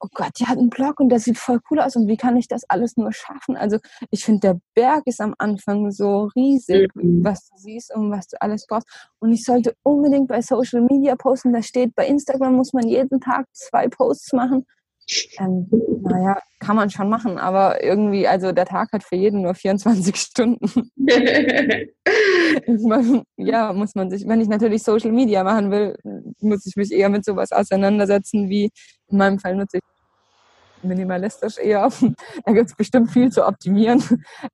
oh 0.00 0.08
Gott, 0.14 0.32
die 0.38 0.46
hat 0.46 0.58
einen 0.58 0.70
Blog 0.70 1.00
und 1.00 1.08
der 1.08 1.20
sieht 1.20 1.38
voll 1.38 1.60
cool 1.70 1.80
aus 1.80 1.96
und 1.96 2.08
wie 2.08 2.16
kann 2.16 2.36
ich 2.36 2.48
das 2.48 2.64
alles 2.68 2.96
nur 2.96 3.12
schaffen? 3.12 3.56
Also 3.56 3.78
ich 4.10 4.24
finde, 4.24 4.40
der 4.40 4.60
Berg 4.74 5.02
ist 5.06 5.20
am 5.20 5.34
Anfang 5.38 5.90
so 5.90 6.30
riesig, 6.34 6.90
mhm. 6.94 7.24
was 7.24 7.48
du 7.48 7.56
siehst 7.56 7.94
und 7.94 8.10
was 8.10 8.28
du 8.28 8.40
alles 8.40 8.66
brauchst. 8.66 8.88
Und 9.18 9.32
ich 9.32 9.44
sollte 9.44 9.74
unbedingt 9.82 10.28
bei 10.28 10.40
Social 10.40 10.80
Media 10.82 11.16
posten, 11.16 11.52
da 11.52 11.62
steht, 11.62 11.94
bei 11.94 12.06
Instagram 12.06 12.54
muss 12.54 12.72
man 12.72 12.86
jeden 12.88 13.20
Tag 13.20 13.46
zwei 13.52 13.88
Posts 13.88 14.32
machen. 14.32 14.66
Ähm, 15.38 15.68
naja, 16.02 16.38
kann 16.60 16.76
man 16.76 16.90
schon 16.90 17.08
machen, 17.08 17.38
aber 17.38 17.82
irgendwie, 17.82 18.28
also 18.28 18.52
der 18.52 18.66
Tag 18.66 18.92
hat 18.92 19.02
für 19.02 19.16
jeden 19.16 19.42
nur 19.42 19.54
24 19.54 20.16
Stunden. 20.20 20.58
ja, 23.36 23.72
muss 23.72 23.94
man 23.94 24.10
sich, 24.10 24.26
wenn 24.26 24.40
ich 24.40 24.48
natürlich 24.48 24.82
Social 24.82 25.12
Media 25.12 25.44
machen 25.44 25.70
will, 25.70 25.96
muss 26.40 26.66
ich 26.66 26.76
mich 26.76 26.92
eher 26.92 27.08
mit 27.08 27.24
sowas 27.24 27.52
auseinandersetzen, 27.52 28.48
wie 28.48 28.70
in 29.08 29.18
meinem 29.18 29.38
Fall 29.38 29.56
nutze 29.56 29.78
ich 29.78 29.82
minimalistisch 30.82 31.58
eher. 31.58 31.88
da 32.44 32.52
gibt 32.52 32.70
es 32.70 32.76
bestimmt 32.76 33.10
viel 33.10 33.30
zu 33.30 33.46
optimieren, 33.46 34.02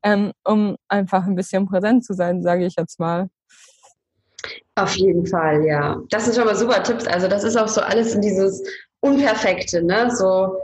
ähm, 0.03 0.33
um 0.45 0.77
einfach 0.89 1.27
ein 1.27 1.35
bisschen 1.35 1.67
präsent 1.67 2.05
zu 2.05 2.15
sein, 2.15 2.43
sage 2.43 2.67
ich 2.67 2.75
jetzt 2.77 2.99
mal. 2.99 3.29
Auf 4.77 4.95
jeden 4.95 5.27
Fall, 5.27 5.65
ja. 5.65 6.01
Das 6.11 6.25
sind 6.25 6.37
schon 6.37 6.45
mal 6.45 6.55
super 6.55 6.83
Tipps. 6.83 7.07
Also 7.07 7.27
das 7.29 7.45
ist 7.45 7.57
auch 7.57 7.69
so 7.69 7.81
alles 7.81 8.15
in 8.15 8.21
dieses 8.21 8.63
Unperfekte, 9.01 9.83
ne? 9.83 10.11
So, 10.15 10.59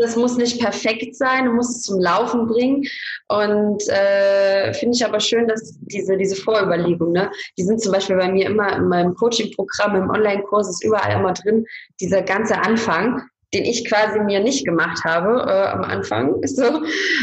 das 0.00 0.16
muss 0.16 0.36
nicht 0.36 0.60
perfekt 0.60 1.14
sein, 1.14 1.44
du 1.44 1.52
musst 1.52 1.76
es 1.76 1.82
zum 1.82 2.00
Laufen 2.00 2.46
bringen. 2.46 2.84
Und 3.28 3.86
äh, 3.88 4.72
finde 4.74 4.96
ich 4.96 5.04
aber 5.04 5.20
schön, 5.20 5.46
dass 5.46 5.78
diese, 5.80 6.16
diese 6.16 6.36
Vorüberlegung, 6.36 7.12
ne? 7.12 7.30
Die 7.58 7.62
sind 7.62 7.80
zum 7.80 7.92
Beispiel 7.92 8.16
bei 8.16 8.30
mir 8.30 8.46
immer 8.46 8.76
in 8.76 8.88
meinem 8.88 9.14
Coaching-Programm, 9.14 9.96
im 9.96 10.10
Online-Kurs 10.10 10.68
ist 10.68 10.84
überall 10.84 11.18
immer 11.18 11.34
drin, 11.34 11.66
dieser 12.00 12.22
ganze 12.22 12.58
Anfang, 12.58 13.22
den 13.52 13.64
ich 13.64 13.86
quasi 13.86 14.20
mir 14.20 14.40
nicht 14.40 14.64
gemacht 14.64 15.04
habe 15.04 15.44
äh, 15.46 15.68
am 15.68 15.82
Anfang. 15.82 16.40
So, 16.46 16.82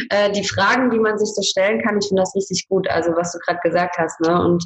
äh, 0.10 0.32
die 0.32 0.48
Fragen, 0.48 0.92
die 0.92 1.00
man 1.00 1.18
sich 1.18 1.30
so 1.30 1.42
stellen 1.42 1.82
kann, 1.82 1.98
ich 2.00 2.08
finde 2.08 2.22
das 2.22 2.36
richtig 2.36 2.68
gut. 2.68 2.88
Also 2.90 3.12
was 3.16 3.32
du 3.32 3.40
gerade 3.40 3.60
gesagt 3.64 3.98
hast, 3.98 4.20
ne? 4.22 4.40
Und 4.40 4.66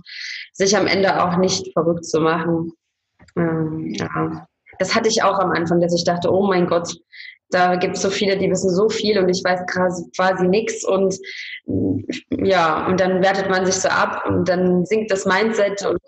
sich 0.51 0.75
am 0.75 0.87
Ende 0.87 1.23
auch 1.23 1.37
nicht 1.37 1.71
verrückt 1.73 2.05
zu 2.05 2.19
machen. 2.19 2.73
Ähm, 3.37 3.93
ja 3.93 4.47
das 4.79 4.95
hatte 4.95 5.09
ich 5.09 5.23
auch 5.23 5.39
am 5.39 5.51
Anfang, 5.51 5.79
dass 5.79 5.93
ich 5.93 6.03
dachte, 6.03 6.31
oh 6.31 6.47
mein 6.47 6.67
Gott, 6.67 6.95
da 7.49 7.75
gibt 7.75 7.95
es 7.95 8.01
so 8.01 8.09
viele, 8.09 8.37
die 8.37 8.49
wissen 8.49 8.69
so 8.69 8.89
viel 8.89 9.19
und 9.19 9.29
ich 9.29 9.43
weiß 9.43 9.61
quasi, 9.67 10.03
quasi 10.15 10.47
nichts 10.47 10.83
und 10.83 11.15
ja, 12.31 12.87
und 12.87 12.99
dann 12.99 13.21
wertet 13.21 13.49
man 13.49 13.65
sich 13.65 13.75
so 13.75 13.89
ab 13.89 14.23
und 14.27 14.49
dann 14.49 14.85
sinkt 14.85 15.11
das 15.11 15.25
Mindset 15.25 15.85
und 15.85 16.01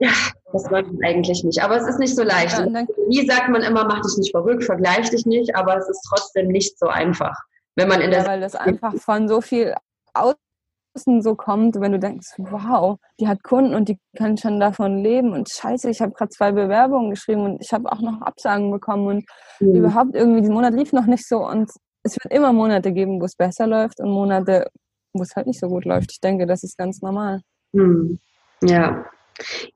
ja, 0.00 0.10
das 0.52 0.70
wollte 0.70 0.92
man 0.92 1.04
eigentlich 1.04 1.42
nicht. 1.42 1.60
Aber 1.60 1.76
es 1.76 1.88
ist 1.88 1.98
nicht 1.98 2.14
so 2.14 2.22
leicht. 2.22 2.56
Ja, 2.56 2.66
Wie 3.08 3.26
sagt 3.26 3.48
man 3.48 3.62
immer, 3.62 3.84
mach 3.84 4.00
dich 4.02 4.16
nicht 4.16 4.30
verrückt, 4.30 4.64
vergleich 4.64 5.10
dich 5.10 5.26
nicht, 5.26 5.56
aber 5.56 5.76
es 5.76 5.88
ist 5.88 6.06
trotzdem 6.08 6.48
nicht 6.48 6.78
so 6.78 6.86
einfach. 6.86 7.34
Wenn 7.74 7.88
man 7.88 8.00
in 8.00 8.10
der 8.10 8.20
ja, 8.20 8.26
weil 8.26 8.40
das 8.40 8.54
einfach 8.54 8.94
von 8.96 9.28
so 9.28 9.40
viel 9.40 9.74
aus 10.14 10.34
Außen 10.98 11.22
so 11.22 11.34
kommt, 11.34 11.80
wenn 11.80 11.92
du 11.92 11.98
denkst, 11.98 12.34
wow, 12.38 12.98
die 13.20 13.28
hat 13.28 13.42
Kunden 13.42 13.74
und 13.74 13.88
die 13.88 13.98
kann 14.16 14.36
schon 14.36 14.58
davon 14.58 14.98
leben 14.98 15.32
und 15.32 15.48
scheiße, 15.50 15.88
ich 15.90 16.00
habe 16.00 16.12
gerade 16.12 16.30
zwei 16.30 16.52
Bewerbungen 16.52 17.10
geschrieben 17.10 17.42
und 17.42 17.62
ich 17.62 17.72
habe 17.72 17.90
auch 17.90 18.00
noch 18.00 18.20
Absagen 18.20 18.70
bekommen 18.70 19.06
und 19.06 19.24
mhm. 19.60 19.76
überhaupt 19.76 20.14
irgendwie, 20.14 20.40
diesen 20.40 20.54
Monat 20.54 20.74
lief 20.74 20.92
noch 20.92 21.06
nicht 21.06 21.26
so 21.26 21.46
und 21.46 21.70
es 22.02 22.16
wird 22.22 22.32
immer 22.32 22.52
Monate 22.52 22.92
geben, 22.92 23.20
wo 23.20 23.24
es 23.24 23.36
besser 23.36 23.66
läuft 23.66 24.00
und 24.00 24.10
Monate, 24.10 24.66
wo 25.12 25.22
es 25.22 25.34
halt 25.36 25.46
nicht 25.46 25.60
so 25.60 25.68
gut 25.68 25.84
läuft. 25.84 26.12
Ich 26.12 26.20
denke, 26.20 26.46
das 26.46 26.62
ist 26.62 26.76
ganz 26.76 27.00
normal. 27.00 27.40
Mhm. 27.72 28.18
Ja, 28.62 29.04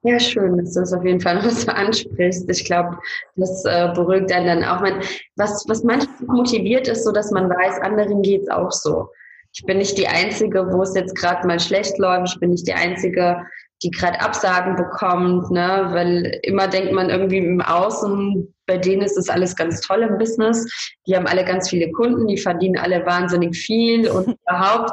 ja, 0.03 0.19
schön, 0.19 0.57
dass 0.57 0.75
du 0.75 0.81
das 0.81 0.93
auf 0.93 1.05
jeden 1.05 1.21
Fall 1.21 1.37
noch 1.37 1.45
so 1.51 1.71
ansprichst. 1.71 2.51
Ich 2.51 2.65
glaube, 2.65 2.99
das 3.37 3.65
äh, 3.65 3.93
beruhigt 3.95 4.33
einen 4.33 4.47
dann 4.47 4.65
auch. 4.65 4.81
Man, 4.81 5.01
was, 5.37 5.65
was 5.69 5.85
manchmal 5.85 6.27
motiviert 6.27 6.89
ist, 6.89 7.05
so 7.05 7.13
dass 7.13 7.31
man 7.31 7.49
weiß, 7.49 7.81
anderen 7.81 8.23
geht 8.23 8.43
es 8.43 8.49
auch 8.49 8.73
so 8.73 9.09
ich 9.55 9.65
bin 9.67 9.79
nicht 9.79 9.99
die 9.99 10.09
Einzige, 10.09 10.73
wo 10.73 10.83
es 10.83 10.95
jetzt 10.95 11.15
gerade 11.15 11.47
mal 11.47 11.61
schlecht 11.61 11.99
läuft. 11.99 12.35
Ich 12.35 12.41
bin 12.41 12.51
nicht 12.51 12.67
die 12.67 12.75
Einzige, 12.75 13.45
die 13.83 13.91
gerade 13.91 14.21
Absagen 14.21 14.77
bekommt, 14.77 15.51
ne? 15.51 15.89
weil 15.91 16.41
immer 16.43 16.69
denkt 16.69 16.93
man 16.93 17.11
irgendwie 17.11 17.39
im 17.39 17.61
Außen, 17.61 18.55
bei 18.67 18.79
denen 18.79 19.03
ist 19.03 19.17
das 19.17 19.29
alles 19.29 19.57
ganz 19.57 19.81
toll 19.81 20.03
im 20.03 20.19
Business. 20.19 20.67
Die 21.07 21.17
haben 21.17 21.27
alle 21.27 21.45
ganz 21.45 21.69
viele 21.69 21.91
Kunden, 21.93 22.29
die 22.29 22.39
verdienen 22.39 22.79
alle 22.79 23.05
wahnsinnig 23.05 23.57
viel 23.57 24.09
und 24.09 24.39
überhaupt. 24.49 24.93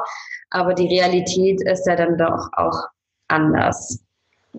Aber 0.50 0.74
die 0.74 0.88
Realität 0.88 1.62
ist 1.62 1.86
ja 1.86 1.96
dann 1.96 2.18
doch 2.18 2.48
auch 2.52 2.88
anders. 3.28 4.02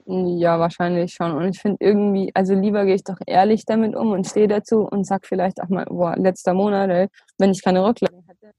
Ja, 0.06 0.58
wahrscheinlich 0.58 1.14
schon. 1.14 1.34
Und 1.34 1.49
ich 1.49 1.60
finde 1.60 1.78
irgendwie, 1.82 2.32
also 2.34 2.54
lieber 2.54 2.86
gehe 2.86 2.95
ich 2.95 3.04
doch 3.04 3.20
ehrlich 3.28 3.66
damit 3.66 3.95
um 3.95 4.12
und 4.14 4.26
stehe 4.26 4.47
dazu 4.47 4.88
und 4.89 5.06
sag 5.06 5.28
vielleicht 5.28 5.62
auch 5.62 5.68
mal, 5.68 5.86
boah, 5.86 6.16
letzter 6.18 6.54
Monat, 6.54 6.89
ey, 6.89 7.08
wenn 7.38 7.52
ich 7.52 7.62
keine 7.62 7.84
Rücklagen 7.84 8.24
hätte, 8.26 8.54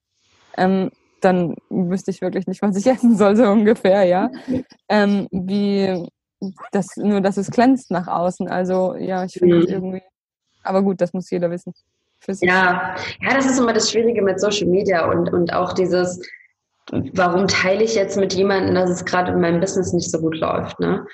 ähm, 0.58 0.90
dann 1.24 1.54
wüsste 1.70 2.10
ich 2.10 2.20
wirklich 2.20 2.46
nicht, 2.46 2.62
was 2.62 2.76
ich 2.76 2.86
essen 2.86 3.16
soll, 3.16 3.36
so 3.36 3.44
ungefähr, 3.44 4.04
ja. 4.04 4.30
Ähm, 4.88 5.28
wie 5.30 6.08
das, 6.72 6.96
nur 6.96 7.20
dass 7.20 7.36
es 7.36 7.50
glänzt 7.50 7.90
nach 7.90 8.08
außen. 8.08 8.48
Also 8.48 8.96
ja, 8.96 9.24
ich 9.24 9.34
finde 9.34 9.56
mhm. 9.56 9.66
irgendwie. 9.66 10.02
Aber 10.64 10.82
gut, 10.82 11.00
das 11.00 11.12
muss 11.12 11.30
jeder 11.30 11.50
wissen. 11.50 11.72
Ja, 12.40 12.94
ja, 13.20 13.34
das 13.34 13.46
ist 13.46 13.58
immer 13.58 13.72
das 13.72 13.90
Schwierige 13.90 14.22
mit 14.22 14.40
Social 14.40 14.68
Media 14.68 15.10
und, 15.10 15.32
und 15.32 15.52
auch 15.52 15.72
dieses, 15.72 16.20
warum 17.14 17.48
teile 17.48 17.82
ich 17.82 17.96
jetzt 17.96 18.16
mit 18.16 18.32
jemandem, 18.34 18.76
dass 18.76 18.90
es 18.90 19.04
gerade 19.04 19.32
in 19.32 19.40
meinem 19.40 19.60
Business 19.60 19.92
nicht 19.92 20.10
so 20.10 20.20
gut 20.20 20.36
läuft, 20.36 20.78
ne? 20.78 21.04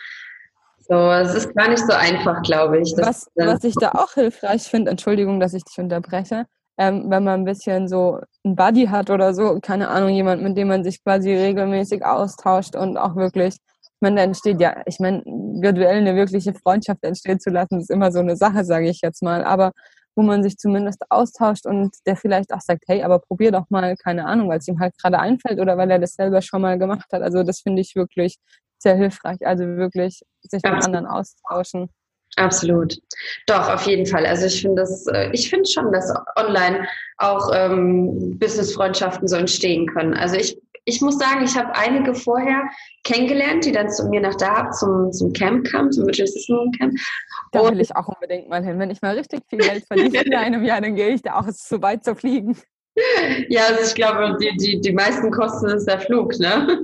So, 0.80 1.10
es 1.12 1.34
ist 1.34 1.54
gar 1.54 1.68
nicht 1.68 1.86
so 1.86 1.92
einfach, 1.92 2.42
glaube 2.42 2.80
ich. 2.80 2.94
Was, 2.96 3.30
was 3.34 3.64
ich 3.64 3.74
da 3.74 3.92
auch 3.92 4.14
hilfreich 4.14 4.62
finde, 4.62 4.90
Entschuldigung, 4.90 5.38
dass 5.38 5.52
ich 5.52 5.62
dich 5.64 5.78
unterbreche, 5.78 6.46
ähm, 6.78 7.10
wenn 7.10 7.24
man 7.24 7.40
ein 7.40 7.44
bisschen 7.44 7.88
so 7.88 8.20
ein 8.44 8.56
Buddy 8.56 8.86
hat 8.86 9.10
oder 9.10 9.34
so, 9.34 9.58
keine 9.60 9.88
Ahnung, 9.88 10.10
jemand, 10.10 10.42
mit 10.42 10.56
dem 10.56 10.68
man 10.68 10.84
sich 10.84 11.02
quasi 11.02 11.34
regelmäßig 11.34 12.04
austauscht 12.04 12.76
und 12.76 12.96
auch 12.96 13.16
wirklich, 13.16 13.54
ich 13.54 14.00
meine, 14.00 14.16
da 14.16 14.22
entsteht 14.22 14.60
ja, 14.60 14.82
ich 14.86 15.00
meine, 15.00 15.22
virtuell 15.24 15.96
eine 15.96 16.14
wirkliche 16.14 16.54
Freundschaft 16.54 17.02
entstehen 17.02 17.40
zu 17.40 17.50
lassen, 17.50 17.80
ist 17.80 17.90
immer 17.90 18.12
so 18.12 18.20
eine 18.20 18.36
Sache, 18.36 18.64
sage 18.64 18.88
ich 18.88 19.00
jetzt 19.02 19.22
mal, 19.22 19.44
aber 19.44 19.72
wo 20.18 20.22
man 20.22 20.42
sich 20.42 20.56
zumindest 20.56 21.02
austauscht 21.10 21.66
und 21.66 21.94
der 22.06 22.16
vielleicht 22.16 22.52
auch 22.52 22.60
sagt, 22.60 22.84
hey, 22.88 23.02
aber 23.02 23.20
probier 23.20 23.52
doch 23.52 23.70
mal, 23.70 23.96
keine 23.96 24.26
Ahnung, 24.26 24.48
weil 24.48 24.58
es 24.58 24.66
ihm 24.68 24.80
halt 24.80 24.96
gerade 24.98 25.20
einfällt 25.20 25.60
oder 25.60 25.76
weil 25.78 25.90
er 25.90 26.00
das 26.00 26.14
selber 26.14 26.42
schon 26.42 26.62
mal 26.62 26.76
gemacht 26.78 27.06
hat. 27.12 27.22
Also 27.22 27.44
das 27.44 27.60
finde 27.60 27.82
ich 27.82 27.94
wirklich 27.94 28.36
sehr 28.78 28.96
hilfreich. 28.96 29.46
Also 29.46 29.64
wirklich 29.64 30.22
sich 30.42 30.62
mit 30.64 30.72
anderen 30.84 31.06
austauschen. 31.06 31.90
Absolut. 32.36 32.96
Doch, 33.46 33.68
auf 33.68 33.82
jeden 33.82 34.06
Fall. 34.06 34.24
Also 34.24 34.46
ich 34.46 34.60
finde 34.62 34.82
das, 34.82 35.06
äh, 35.08 35.30
ich 35.32 35.50
finde 35.50 35.68
schon, 35.68 35.92
dass 35.92 36.12
online 36.36 36.86
auch 37.18 37.50
ähm, 37.52 38.38
Business-Freundschaften 38.38 39.26
so 39.26 39.36
entstehen 39.36 39.86
können. 39.86 40.14
Also 40.14 40.36
ich, 40.36 40.56
ich 40.84 41.00
muss 41.00 41.18
sagen, 41.18 41.44
ich 41.44 41.56
habe 41.56 41.74
einige 41.74 42.14
vorher 42.14 42.62
kennengelernt, 43.04 43.64
die 43.64 43.72
dann 43.72 43.90
zu 43.90 44.08
mir 44.08 44.20
nach 44.20 44.36
da 44.36 44.70
zum, 44.70 45.12
zum 45.12 45.32
Camp 45.32 45.66
kamen, 45.66 45.90
zum 45.90 46.06
Virtual 46.06 46.28
Assistant 46.28 46.78
Camp. 46.78 46.94
Da 47.52 47.70
will 47.70 47.80
ich 47.80 47.94
auch 47.96 48.08
unbedingt 48.08 48.48
mal 48.48 48.64
hin. 48.64 48.78
Wenn 48.78 48.90
ich 48.90 49.02
mal 49.02 49.16
richtig 49.16 49.40
viel 49.48 49.58
Geld 49.58 49.84
verdiene 49.86 50.22
in 50.22 50.34
einem 50.34 50.64
Jahr, 50.64 50.80
dann 50.80 50.94
gehe 50.94 51.08
ich 51.08 51.22
da 51.22 51.40
auch 51.40 51.48
so 51.50 51.82
weit 51.82 52.04
zu 52.04 52.14
fliegen. 52.14 52.56
ja, 53.48 53.62
also 53.66 53.82
ich 53.84 53.94
glaube, 53.94 54.36
die, 54.40 54.56
die, 54.56 54.80
die 54.80 54.92
meisten 54.92 55.30
kosten 55.30 55.66
ist 55.66 55.86
der 55.86 56.00
Flug, 56.00 56.38
ne? 56.38 56.82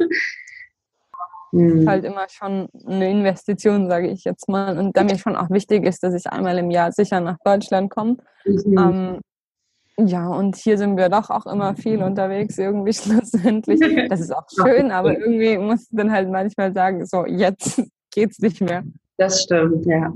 Hm. 1.55 1.88
halt 1.88 2.05
immer 2.05 2.26
schon 2.28 2.68
eine 2.84 3.09
Investition, 3.09 3.88
sage 3.88 4.09
ich 4.09 4.24
jetzt 4.24 4.48
mal. 4.48 4.76
Und 4.76 4.96
da 4.96 5.05
mir 5.05 5.16
schon 5.18 5.36
auch 5.36 5.50
wichtig 5.50 5.84
ist, 5.84 6.02
dass 6.02 6.12
ich 6.12 6.26
einmal 6.26 6.59
im 6.59 6.70
Jahr 6.70 6.90
sicher 6.90 7.20
nach 7.20 7.36
Deutschland 7.44 7.90
komme. 7.90 8.16
Mhm. 8.44 8.78
Ähm, 8.78 9.20
ja, 9.96 10.26
und 10.26 10.57
hier 10.57 10.76
sind 10.76 10.96
wir 10.96 11.09
doch 11.09 11.30
auch 11.30 11.46
immer 11.46 11.76
viel 11.76 12.02
unterwegs, 12.02 12.59
irgendwie 12.59 12.92
schlussendlich. 12.92 13.80
Das 14.11 14.20
ist 14.20 14.34
auch 14.34 14.46
schön, 14.50 14.90
aber 14.90 15.16
irgendwie 15.16 15.57
muss 15.59 15.88
du 15.88 15.96
dann 15.96 16.11
halt 16.11 16.28
manchmal 16.28 16.72
sagen, 16.72 17.07
so, 17.07 17.24
jetzt 17.26 17.80
geht's 18.12 18.40
nicht 18.40 18.61
mehr. 18.61 18.82
Das 19.16 19.42
stimmt, 19.42 19.86
ja. 19.86 20.12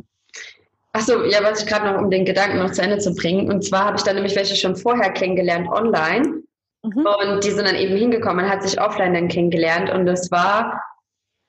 Achso, 0.93 1.23
ja, 1.25 1.39
was 1.43 1.63
ich 1.63 1.69
gerade 1.69 1.93
noch, 1.93 2.03
um 2.03 2.11
den 2.11 2.25
Gedanken 2.25 2.59
noch 2.59 2.73
zu 2.73 2.83
Ende 2.83 2.99
zu 2.99 3.15
bringen. 3.15 3.49
Und 3.49 3.63
zwar 3.63 3.85
habe 3.85 3.97
ich 3.97 4.03
dann 4.03 4.17
nämlich 4.17 4.35
welche 4.35 4.57
schon 4.57 4.75
vorher 4.75 5.13
kennengelernt 5.13 5.69
online. 5.69 6.43
Mhm. 6.83 7.07
Und 7.07 7.45
die 7.45 7.51
sind 7.51 7.67
dann 7.67 7.77
eben 7.77 7.97
hingekommen, 7.97 8.45
man 8.45 8.51
hat 8.51 8.65
sich 8.65 8.81
offline 8.81 9.15
dann 9.15 9.29
kennengelernt. 9.29 9.91
Und 9.91 10.07
das 10.07 10.33
war, 10.33 10.83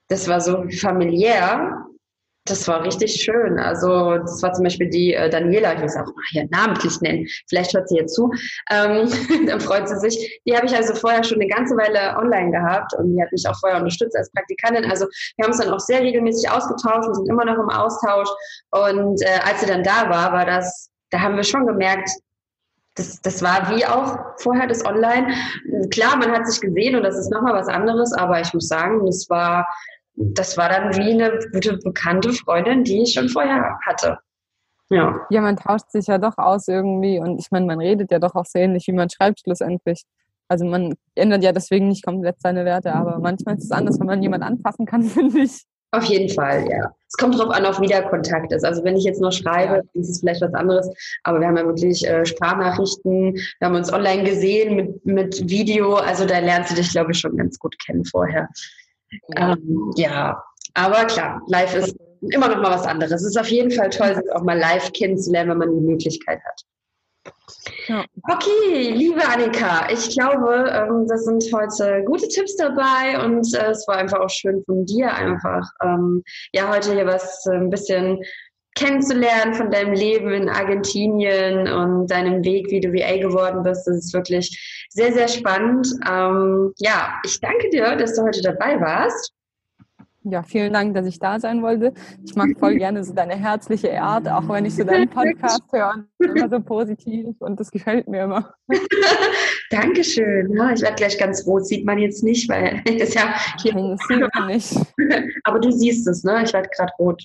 das 0.10 0.28
war 0.28 0.42
so 0.42 0.66
familiär 0.80 1.90
das 2.50 2.68
war 2.68 2.84
richtig 2.84 3.22
schön. 3.22 3.60
Also 3.60 4.18
das 4.18 4.42
war 4.42 4.54
zum 4.54 4.64
Beispiel 4.64 4.90
die 4.90 5.14
äh, 5.14 5.30
Daniela, 5.30 5.74
ich 5.74 5.92
sie 5.92 6.00
auch 6.00 6.06
mal 6.06 6.24
hier 6.32 6.48
namentlich 6.50 7.00
nennen, 7.02 7.28
vielleicht 7.48 7.74
hört 7.74 7.88
sie 7.90 7.98
jetzt 7.98 8.16
zu, 8.16 8.32
ähm, 8.72 9.10
dann 9.48 9.60
freut 9.60 9.88
sie 9.88 10.00
sich. 10.00 10.42
Die 10.46 10.56
habe 10.56 10.66
ich 10.66 10.76
also 10.76 10.94
vorher 10.96 11.24
schon 11.24 11.40
eine 11.40 11.50
ganze 11.50 11.76
Weile 11.78 12.18
online 12.18 12.52
gehabt 12.52 12.94
und 12.96 13.14
die 13.14 13.22
hat 13.22 13.32
mich 13.32 13.48
auch 13.48 13.58
vorher 13.60 13.78
unterstützt 13.78 14.18
als 14.18 14.32
Praktikantin. 14.32 14.90
Also 14.90 15.06
wir 15.38 15.44
haben 15.44 15.52
uns 15.52 15.62
dann 15.62 15.74
auch 15.74 15.80
sehr 15.80 16.02
regelmäßig 16.02 16.50
ausgetauscht 16.50 17.08
und 17.08 17.16
sind 17.16 17.30
immer 17.30 17.46
noch 17.46 17.58
im 17.58 17.70
Austausch. 17.70 18.30
Und 18.72 19.22
äh, 19.22 19.40
als 19.48 19.62
sie 19.62 19.68
dann 19.68 19.84
da 19.84 20.10
war, 20.10 20.34
war 20.34 20.46
das, 20.46 20.90
da 21.12 21.20
haben 21.20 21.36
wir 21.36 21.44
schon 21.44 21.66
gemerkt, 21.66 22.10
das, 22.96 23.22
das 23.22 23.42
war 23.42 23.70
wie 23.70 23.86
auch 23.86 24.18
vorher 24.40 24.68
das 24.68 24.84
Online. 24.86 25.34
Klar, 25.92 26.18
man 26.18 26.32
hat 26.32 26.48
sich 26.48 26.60
gesehen 26.60 26.96
und 26.96 27.04
das 27.04 27.18
ist 27.18 27.32
nochmal 27.32 27.54
was 27.54 27.68
anderes, 27.68 28.12
aber 28.14 28.42
ich 28.42 28.54
muss 28.54 28.68
sagen, 28.68 29.08
es 29.08 29.30
war 29.30 29.66
das 30.20 30.58
war 30.58 30.70
dann 30.70 30.96
wie 30.98 31.14
eine 31.14 31.40
gute 31.54 31.78
bekannte 31.78 32.34
Freundin, 32.34 32.84
die 32.84 33.04
ich 33.04 33.14
schon 33.14 33.30
vorher 33.30 33.78
hatte. 33.86 34.20
Ja. 34.92 35.22
ja, 35.30 35.42
man 35.42 35.56
tauscht 35.56 35.92
sich 35.92 36.08
ja 36.08 36.18
doch 36.18 36.38
aus 36.38 36.68
irgendwie 36.68 37.20
und 37.20 37.40
ich 37.40 37.52
meine, 37.52 37.68
man 37.68 37.80
redet 37.80 38.12
ja 38.12 38.18
doch 38.18 38.34
auch 38.34 38.46
so 38.46 38.58
ähnlich, 38.58 38.88
wie 38.88 38.92
man 38.92 39.10
schreibt 39.10 39.42
schlussendlich. 39.42 40.04
Also 40.48 40.66
man 40.66 40.96
ändert 41.14 41.44
ja 41.44 41.52
deswegen 41.52 41.90
nicht 41.90 42.04
komplett 42.04 42.42
seine 42.42 42.66
Werte, 42.66 42.94
aber 42.94 43.20
manchmal 43.20 43.56
ist 43.58 43.66
es 43.66 43.72
anders, 43.72 44.00
wenn 44.00 44.08
man 44.08 44.24
jemand 44.24 44.44
anpassen 44.44 44.86
kann, 44.86 45.04
finde 45.04 45.42
ich. 45.42 45.64
Auf 45.92 46.04
jeden 46.04 46.30
Fall, 46.30 46.68
ja. 46.70 46.92
Es 47.08 47.18
kommt 47.18 47.40
darauf 47.40 47.54
an, 47.54 47.66
auf 47.66 47.82
wie 47.82 47.88
der 47.88 48.04
Kontakt 48.04 48.52
ist. 48.52 48.64
Also 48.64 48.84
wenn 48.84 48.96
ich 48.96 49.04
jetzt 49.04 49.22
nur 49.22 49.32
schreibe, 49.32 49.76
ja. 49.76 50.02
ist 50.02 50.10
es 50.10 50.20
vielleicht 50.20 50.42
was 50.42 50.54
anderes. 50.54 50.88
Aber 51.24 51.40
wir 51.40 51.48
haben 51.48 51.58
ja 51.58 51.66
wirklich 51.66 52.08
äh, 52.08 52.26
Sprachnachrichten, 52.26 53.34
wir 53.34 53.68
haben 53.68 53.76
uns 53.76 53.92
online 53.92 54.24
gesehen 54.24 54.76
mit, 54.76 55.06
mit 55.06 55.50
Video. 55.50 55.96
Also 55.96 56.26
da 56.26 56.40
lernst 56.40 56.72
du 56.72 56.76
dich, 56.76 56.92
glaube 56.92 57.12
ich, 57.12 57.20
schon 57.20 57.38
ganz 57.38 57.58
gut 57.58 57.76
kennen 57.84 58.06
vorher. 58.06 58.50
Ja. 59.36 59.54
Ähm, 59.54 59.92
ja, 59.96 60.44
aber 60.74 61.06
klar, 61.06 61.42
live 61.48 61.76
ist 61.76 61.96
immer 62.32 62.50
noch 62.50 62.58
mal 62.58 62.72
was 62.72 62.86
anderes. 62.86 63.12
Es 63.12 63.26
ist 63.26 63.38
auf 63.38 63.50
jeden 63.50 63.72
Fall 63.72 63.90
toll, 63.90 64.16
sich 64.16 64.32
auch 64.34 64.44
mal 64.44 64.58
live 64.58 64.92
kennenzulernen, 64.94 65.52
wenn 65.52 65.58
man 65.58 65.74
die 65.74 65.86
Möglichkeit 65.86 66.40
hat. 66.44 66.62
Ja. 67.88 68.06
Okay, 68.32 68.92
liebe 68.92 69.22
Annika, 69.28 69.90
ich 69.92 70.16
glaube, 70.16 70.70
ähm, 70.72 71.06
das 71.08 71.26
sind 71.26 71.44
heute 71.54 72.04
gute 72.06 72.28
Tipps 72.28 72.56
dabei 72.56 73.24
und 73.24 73.54
äh, 73.56 73.72
es 73.72 73.88
war 73.88 73.98
einfach 73.98 74.20
auch 74.20 74.30
schön 74.30 74.64
von 74.66 74.86
dir 74.86 75.14
einfach, 75.14 75.68
ähm, 75.84 76.24
ja, 76.54 76.70
heute 76.70 76.94
hier 76.94 77.06
was 77.06 77.46
äh, 77.48 77.56
ein 77.56 77.70
bisschen 77.70 78.22
kennenzulernen 78.76 79.54
von 79.54 79.72
deinem 79.72 79.94
Leben 79.94 80.32
in 80.32 80.50
Argentinien 80.50 81.68
und 81.68 82.08
deinem 82.08 82.44
Weg, 82.44 82.70
wie 82.72 82.80
du 82.80 82.94
VA 82.94 83.18
geworden 83.18 83.64
bist. 83.64 83.88
Das 83.88 83.98
ist 83.98 84.14
wirklich 84.14 84.88
sehr, 84.90 85.14
sehr 85.14 85.28
spannend. 85.28 85.88
Ähm, 86.10 86.74
ja, 86.78 87.14
ich 87.26 87.40
danke 87.40 87.70
dir, 87.70 87.96
dass 87.96 88.16
du 88.16 88.24
heute 88.24 88.42
dabei 88.42 88.80
warst. 88.80 89.34
Ja, 90.24 90.44
vielen 90.44 90.74
Dank, 90.74 90.94
dass 90.94 91.06
ich 91.06 91.18
da 91.18 91.40
sein 91.40 91.62
wollte. 91.62 91.94
Ich 92.24 92.36
mag 92.36 92.50
voll 92.60 92.76
gerne 92.78 93.04
so 93.04 93.14
deine 93.14 93.36
herzliche 93.36 94.02
Art, 94.02 94.28
auch 94.28 94.48
wenn 94.50 94.66
ich 94.66 94.76
so 94.76 94.84
deinen 94.84 95.10
Podcast 95.10 95.64
höre, 95.72 96.04
immer 96.20 96.50
so 96.50 96.60
positiv 96.60 97.36
und 97.40 97.60
das 97.60 97.72
gefällt 97.72 98.08
mir 98.08 98.24
immer. 98.24 98.54
Dankeschön. 99.70 100.54
Ja, 100.56 100.72
ich 100.72 100.82
werde 100.82 100.96
gleich 100.96 101.18
ganz 101.18 101.46
rot, 101.46 101.66
sieht 101.66 101.86
man 101.86 102.00
jetzt 102.00 102.24
nicht, 102.24 102.50
weil 102.50 102.82
das 103.00 103.14
ja 103.14 103.34
hier. 103.62 103.74
Nein, 103.74 103.92
das 103.92 104.08
sieht 104.08 104.36
man 104.36 104.48
nicht. 104.48 104.76
Aber 105.46 105.60
du 105.60 105.72
siehst 105.72 106.08
es, 106.08 106.24
ne? 106.24 106.44
Ich 106.44 106.54
werde 106.54 106.70
gerade 106.76 106.92
rot. 107.00 107.24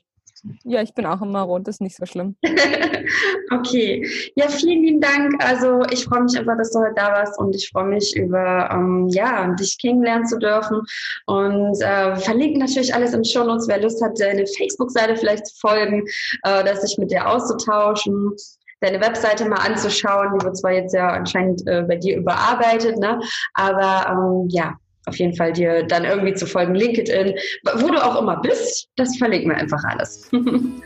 Ja, 0.65 0.83
ich 0.83 0.93
bin 0.95 1.07
auch 1.07 1.23
immer 1.23 1.43
rot, 1.43 1.67
ist 1.69 1.81
nicht 1.81 1.97
so 1.97 2.05
schlimm. 2.05 2.37
okay. 3.51 4.07
Ja, 4.37 4.49
vielen 4.49 4.83
lieben 4.83 5.01
Dank. 5.01 5.43
Also 5.43 5.83
ich 5.91 6.05
freue 6.05 6.23
mich 6.23 6.39
einfach, 6.39 6.57
dass 6.59 6.73
du 6.73 6.81
heute 6.81 6.95
da 6.97 7.13
warst 7.13 7.39
und 7.39 7.55
ich 7.55 7.71
freue 7.71 7.87
mich 7.87 8.15
über, 8.17 8.71
ähm, 8.71 9.09
ja, 9.09 9.49
dich 9.55 9.79
kennenlernen 9.79 10.27
zu 10.27 10.39
dürfen. 10.39 10.83
Und 11.27 11.81
äh, 11.81 12.17
verlinken 12.17 12.61
natürlich 12.61 12.95
alles 12.95 13.15
im 13.15 13.25
Show 13.25 13.45
Notes, 13.45 13.69
wer 13.69 13.81
Lust 13.81 14.03
hat, 14.03 14.21
deine 14.21 14.45
Facebook-Seite 14.47 15.17
vielleicht 15.17 15.47
zu 15.47 15.57
folgen, 15.61 16.05
äh, 16.43 16.65
dass 16.65 16.83
sich 16.83 16.99
mit 16.99 17.11
dir 17.11 17.27
auszutauschen 17.29 18.33
deine 18.81 19.01
Webseite 19.01 19.49
mal 19.49 19.67
anzuschauen. 19.67 20.39
Die 20.39 20.45
wird 20.45 20.59
zwar 20.59 20.73
jetzt 20.73 20.95
ja 20.95 21.09
anscheinend 21.09 21.67
äh, 21.67 21.83
bei 21.89 21.97
dir 21.97 22.19
überarbeitet, 22.19 22.99
ne? 22.99 23.19
aber 23.55 24.11
ähm, 24.11 24.49
ja, 24.51 24.75
auf 25.07 25.17
jeden 25.17 25.35
Fall 25.37 25.53
dir 25.53 25.85
dann 25.85 26.05
irgendwie 26.05 26.35
zu 26.35 26.47
folgen, 26.47 26.75
LinkedIn, 26.75 27.35
wo 27.77 27.89
du 27.89 28.05
auch 28.05 28.21
immer 28.21 28.41
bist, 28.41 28.89
das 28.97 29.17
verlinken 29.17 29.51
wir 29.51 29.57
einfach 29.57 29.83
alles. 29.85 30.29
gut, 30.31 30.85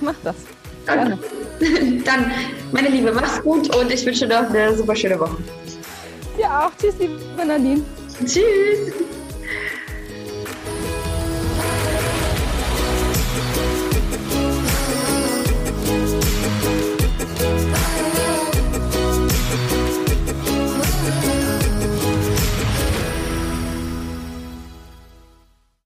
mach 0.00 0.14
das. 0.24 0.36
Gerne. 0.86 1.18
Dann, 2.04 2.30
meine 2.72 2.88
Liebe, 2.88 3.12
mach's 3.12 3.42
gut 3.42 3.74
und 3.74 3.92
ich 3.92 4.06
wünsche 4.06 4.26
dir 4.26 4.40
noch 4.40 4.50
eine 4.50 4.76
super 4.76 4.94
schöne 4.94 5.18
Woche. 5.18 5.36
Ja, 6.38 6.66
auch. 6.66 6.76
Tschüss, 6.80 6.94
liebe 6.98 7.18
Nadine. 7.44 7.82
Tschüss. 8.24 8.92